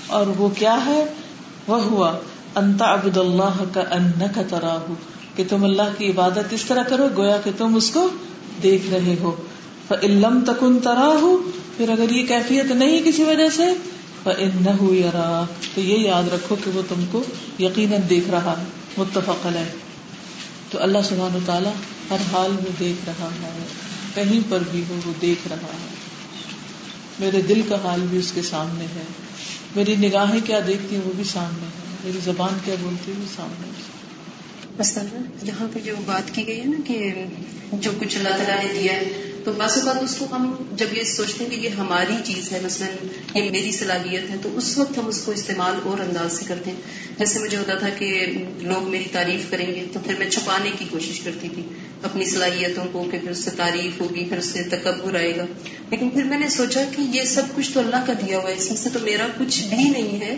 اور 0.06 0.26
وہ 0.26 0.48
کیا 0.48 0.86
ہے؟ 0.86 1.04
وہ 1.66 1.82
ہوا 1.82 2.18
انتا 2.54 2.94
عبد 2.94 3.16
اللہ 3.16 3.64
کا 3.72 3.80
ان 3.80 4.10
کا 4.34 4.42
تراہ 4.48 4.92
کہ 5.36 5.44
تم 5.48 5.64
اللہ 5.64 5.82
کی 5.98 6.10
عبادت 6.10 6.40
اس 6.50 6.64
طرح 6.64 6.82
کرو، 6.82 7.08
گویا 7.16 7.36
کہ 7.44 7.50
تم 7.58 7.74
اس 7.74 7.90
کو 7.90 8.08
دیکھ 8.62 8.90
رہے 8.90 9.16
ہو۔ 9.20 9.36
علم 10.02 10.40
تکن 10.46 10.78
ترا 10.78 11.12
ہو 11.20 11.50
پھر 11.76 11.88
اگر 11.88 12.10
یہ 12.10 12.26
کیفیت 12.26 12.64
نہیں 12.64 13.02
کسی 13.02 13.24
وجہ 13.24 13.48
سے 13.48 13.72
نہ 14.26 15.44
تو 15.74 15.80
یہ 15.80 15.98
یاد 15.98 16.22
رکھو 16.34 16.56
کہ 16.64 16.70
وہ 16.74 16.82
تم 16.88 17.04
کو 17.10 17.22
یقیناً 17.58 18.00
دیکھ 18.10 18.30
رہا 18.30 18.54
ہے۔ 18.58 18.83
متفق 18.98 19.46
علیہ۔ 19.46 19.76
تو 20.70 20.82
اللہ 20.82 20.98
سبحانہ 21.04 21.38
تعالیٰ 21.46 21.72
ہر 22.10 22.16
حال 22.32 22.50
میں 22.50 22.70
دیکھ 22.78 23.08
رہا 23.08 23.28
ہے، 23.42 23.66
کہیں 24.14 24.40
پر 24.48 24.58
بھی 24.70 24.84
ہو، 24.88 25.00
وہ 25.06 25.12
دیکھ 25.22 25.48
رہا 25.48 25.56
ہے۔ 25.56 25.94
میرے 27.18 27.42
دل 27.42 27.62
کا 27.68 27.76
حال 27.82 28.00
بھی 28.00 28.18
اس 28.18 28.32
کے 28.32 28.42
سامنے 28.42 28.84
ہے۔ 28.84 29.04
میری 29.76 29.96
نگاہیں 29.96 30.40
کیا 30.46 30.60
دیکھتی 30.66 30.96
ہیں، 30.96 31.02
وہ 31.04 31.12
بھی 31.16 31.24
سامنے 31.24 31.66
ہے 31.66 31.96
میری 32.04 32.18
زبان 32.24 32.58
کیا 32.64 32.74
بولتی 32.80 33.12
ہے، 33.12 33.20
وہ 33.20 33.26
سامنے 33.36 33.66
ہے 33.66 33.94
مثلاً 34.78 35.22
یہاں 35.42 35.68
پہ 35.72 35.78
جو 35.80 35.94
بات 36.06 36.34
کی 36.34 36.46
گئی 36.46 36.60
ہے 36.60 36.64
نا 36.64 36.78
کہ 36.84 37.14
جو 37.72 37.90
کچھ 38.00 38.16
اللہ 38.16 38.28
تعالیٰ 38.28 38.64
نے 38.64 38.80
دیا 38.80 38.92
ہے 38.92 39.33
تو 39.44 39.52
بعض 39.52 39.78
اوقات 39.78 40.02
اس 40.02 40.16
کو 40.16 40.26
ہم 40.32 40.54
جب 40.72 40.92
یہ 40.92 41.02
سوچتے 41.04 41.44
ہیں 41.44 41.50
کہ 41.50 41.60
یہ 41.60 41.68
ہماری 41.68 42.14
چیز 42.24 42.52
ہے، 42.52 42.60
مثلاً 42.64 42.88
یہ 43.34 43.50
میری 43.50 43.72
صلاحیت 43.72 44.30
ہے، 44.30 44.36
تو 44.42 44.56
اس 44.56 44.78
وقت 44.78 44.98
ہم 44.98 45.06
اس 45.06 45.20
کو 45.20 45.32
استعمال 45.32 45.80
اور 45.82 46.00
انداز 46.00 46.38
سے 46.38 46.44
کرتے 46.48 46.70
ہیں۔ 46.70 46.80
جیسے 47.18 47.38
مجھے 47.38 47.56
ہوتا 47.56 47.74
تھا 47.74 47.88
کہ 47.88 48.32
لوگ 48.58 48.88
میری 48.90 49.04
تعریف 49.12 49.50
کریں 49.50 49.66
گے، 49.66 49.84
تو 49.92 50.00
پھر 50.04 50.14
میں 50.18 50.30
چھپانے 50.30 50.70
کی 50.78 50.84
کوشش 50.90 51.20
کرتی 51.20 51.48
تھی 51.48 51.62
اپنی 52.02 52.24
صلاحیتوں 52.24 52.84
کو، 52.92 53.04
کہ 53.12 53.18
پھر 53.18 53.30
اس 53.30 53.38
سے 53.38 53.50
تعریف 53.56 54.00
ہوگی، 54.00 54.24
پھر 54.28 54.38
اس 54.38 54.46
سے 54.46 54.62
تکبر 54.62 55.14
آئے 55.14 55.36
گا۔ 55.36 55.44
لیکن 55.90 56.10
پھر 56.10 56.24
میں 56.24 56.38
نے 56.38 56.48
سوچا 56.48 56.84
کہ 56.96 57.02
یہ 57.02 57.24
سب 57.24 57.42
کچھ 57.54 57.70
تو 57.72 57.80
اللہ 57.80 58.04
کا 58.06 58.12
دیا 58.12 58.38
ہوا 58.38 58.50
ہے، 58.50 58.54
اس 58.54 58.68
میں 58.68 58.76
سے 58.76 58.90
تو 58.92 58.98
میرا 59.02 59.26
کچھ 59.38 59.62
بھی 59.62 59.88
نہیں 59.88 60.20
ہے۔ 60.20 60.36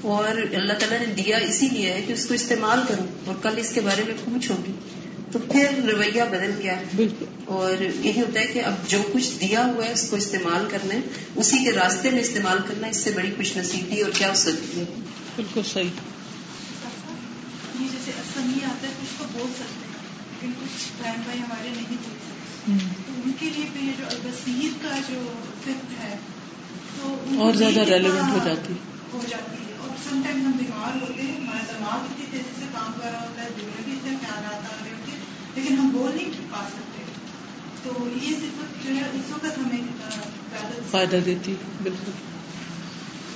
اور 0.00 0.54
اللہ 0.54 0.72
تعالیٰ 0.72 0.98
نے 0.98 1.22
دیا 1.24 1.36
اسی 1.36 1.68
لیے 1.72 1.92
ہے 1.92 2.02
کہ 2.06 2.12
اس 2.12 2.26
کو 2.26 2.34
استعمال 2.34 2.80
کروں، 2.88 3.06
اور 3.24 3.34
کل 3.42 3.54
اس 3.56 3.70
کے 3.72 3.80
بارے 3.80 4.02
میں 4.06 4.14
پوچھوں 4.24 4.56
گی 4.66 4.72
تو 5.36 5.52
پھر 5.52 5.90
رویہ 5.92 6.22
بدل 6.22 6.50
گیا۔ 6.62 6.74
بالکل۔ 6.96 7.24
اور 7.44 7.82
یہی 7.82 8.20
ہوتا 8.20 8.40
ہے 8.40 8.46
کہ 8.46 8.64
اب 8.64 8.74
جو 8.88 8.98
کچھ 9.12 9.30
دیا 9.40 9.66
ہوا 9.66 9.86
ہے 9.86 9.92
اس 9.92 10.10
کو 10.10 10.16
استعمال 10.16 10.68
کرنا 10.70 10.94
ہے 10.94 11.00
اسی 11.34 11.58
کے 11.64 11.72
راستے 11.72 12.10
میں 12.10 12.20
استعمال 12.20 12.58
کرنا 12.68 12.86
اس 12.86 12.96
سے 12.96 13.10
بڑی 13.10 13.30
خوش 13.36 13.56
نصیبی 13.56 14.00
اور 14.00 14.10
کیا 14.10 14.28
ہو 14.28 14.34
سکتی 14.34 14.80
ہے۔ 14.80 14.84
بالکل 15.36 15.60
صحیح۔ 15.72 15.88
جیسے 17.78 18.10
آتا 18.64 18.88
ہے 18.88 18.92
کچھ 19.00 19.18
کو 19.18 19.24
بول 19.32 19.46
سکتے 19.54 19.86
ہیں 19.86 19.94
لیکن 20.32 20.52
کچھ 20.60 21.02
بہن 21.02 21.20
بھائی 21.24 21.38
ہمارے 21.38 21.68
نہیں 21.68 21.84
بول 21.88 22.18
سکتے۔ 22.18 22.86
تو 23.06 23.20
ان 23.24 23.32
کے 23.38 23.50
لیے 23.56 23.64
پھر 23.72 23.84
یہ 23.84 23.92
جو 23.98 24.04
البصیر 24.10 24.70
کا 24.82 24.96
جو 25.08 25.32
فکر 25.64 26.04
ہے 26.04 26.16
تو 26.96 27.16
اور 27.40 27.54
زیادہ 27.54 27.80
ریلیونٹ 27.80 28.32
ہو 28.32 28.38
جاتی۔ 28.44 28.72
ہو 29.12 29.20
جاتی 29.28 29.56
ہے۔ 29.56 29.72
اور 29.80 29.88
سم 30.10 30.20
ٹائم 30.24 30.44
ہم 30.44 30.50
بیمار 30.50 31.02
ہوتے 31.02 31.22
ہیں 31.22 31.36
ہمارا 31.36 31.72
دماغ 31.78 32.00
اتنی 32.00 32.26
تیزی 32.30 32.60
سے 32.60 32.66
کام 32.74 32.92
کر 33.02 33.10
رہا 33.12 33.20
ہوتا 33.20 33.42
ہے 33.42 33.48
بھی 33.54 33.98
آتا 34.36 34.68
ہے 34.84 34.95
لیکن 35.56 35.74
ہم 35.78 35.88
بول 35.88 36.10
نہیں 36.14 36.30
پا 36.50 36.64
سکتے۔ 36.68 37.02
تو 37.82 38.08
یہ 38.22 38.30
صفت 38.30 38.88
جو 38.88 38.94
ہے 38.94 39.00
اس 39.00 39.32
وقت 39.32 39.58
ہمیں 39.58 39.80
فائدہ 40.90 41.16
دیتی۔ 41.26 41.54
بالکل۔ 41.82 42.10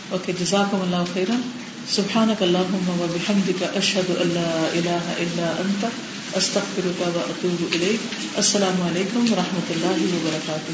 اوکے 0.09 0.33
جزاکم 0.41 0.81
اللہ 0.81 1.05
خیرا 1.13 1.41
سبحانک 1.89 2.43
اللہم 2.43 2.89
و 2.89 3.07
بحمدک 3.15 3.63
اشہد 3.77 4.11
ان 4.21 4.29
لا 4.29 4.69
الہ 4.73 5.13
الا 5.19 5.53
انت 5.59 5.85
استغفرک 6.37 7.01
و 7.01 7.21
اتوب 7.29 7.65
الیک۔ 7.73 8.15
السلام 8.37 8.83
علیکم 8.83 9.33
و 9.33 9.37
رحمۃ 9.37 9.71
اللہ 9.71 10.15
وبرکاتہ۔ 10.15 10.73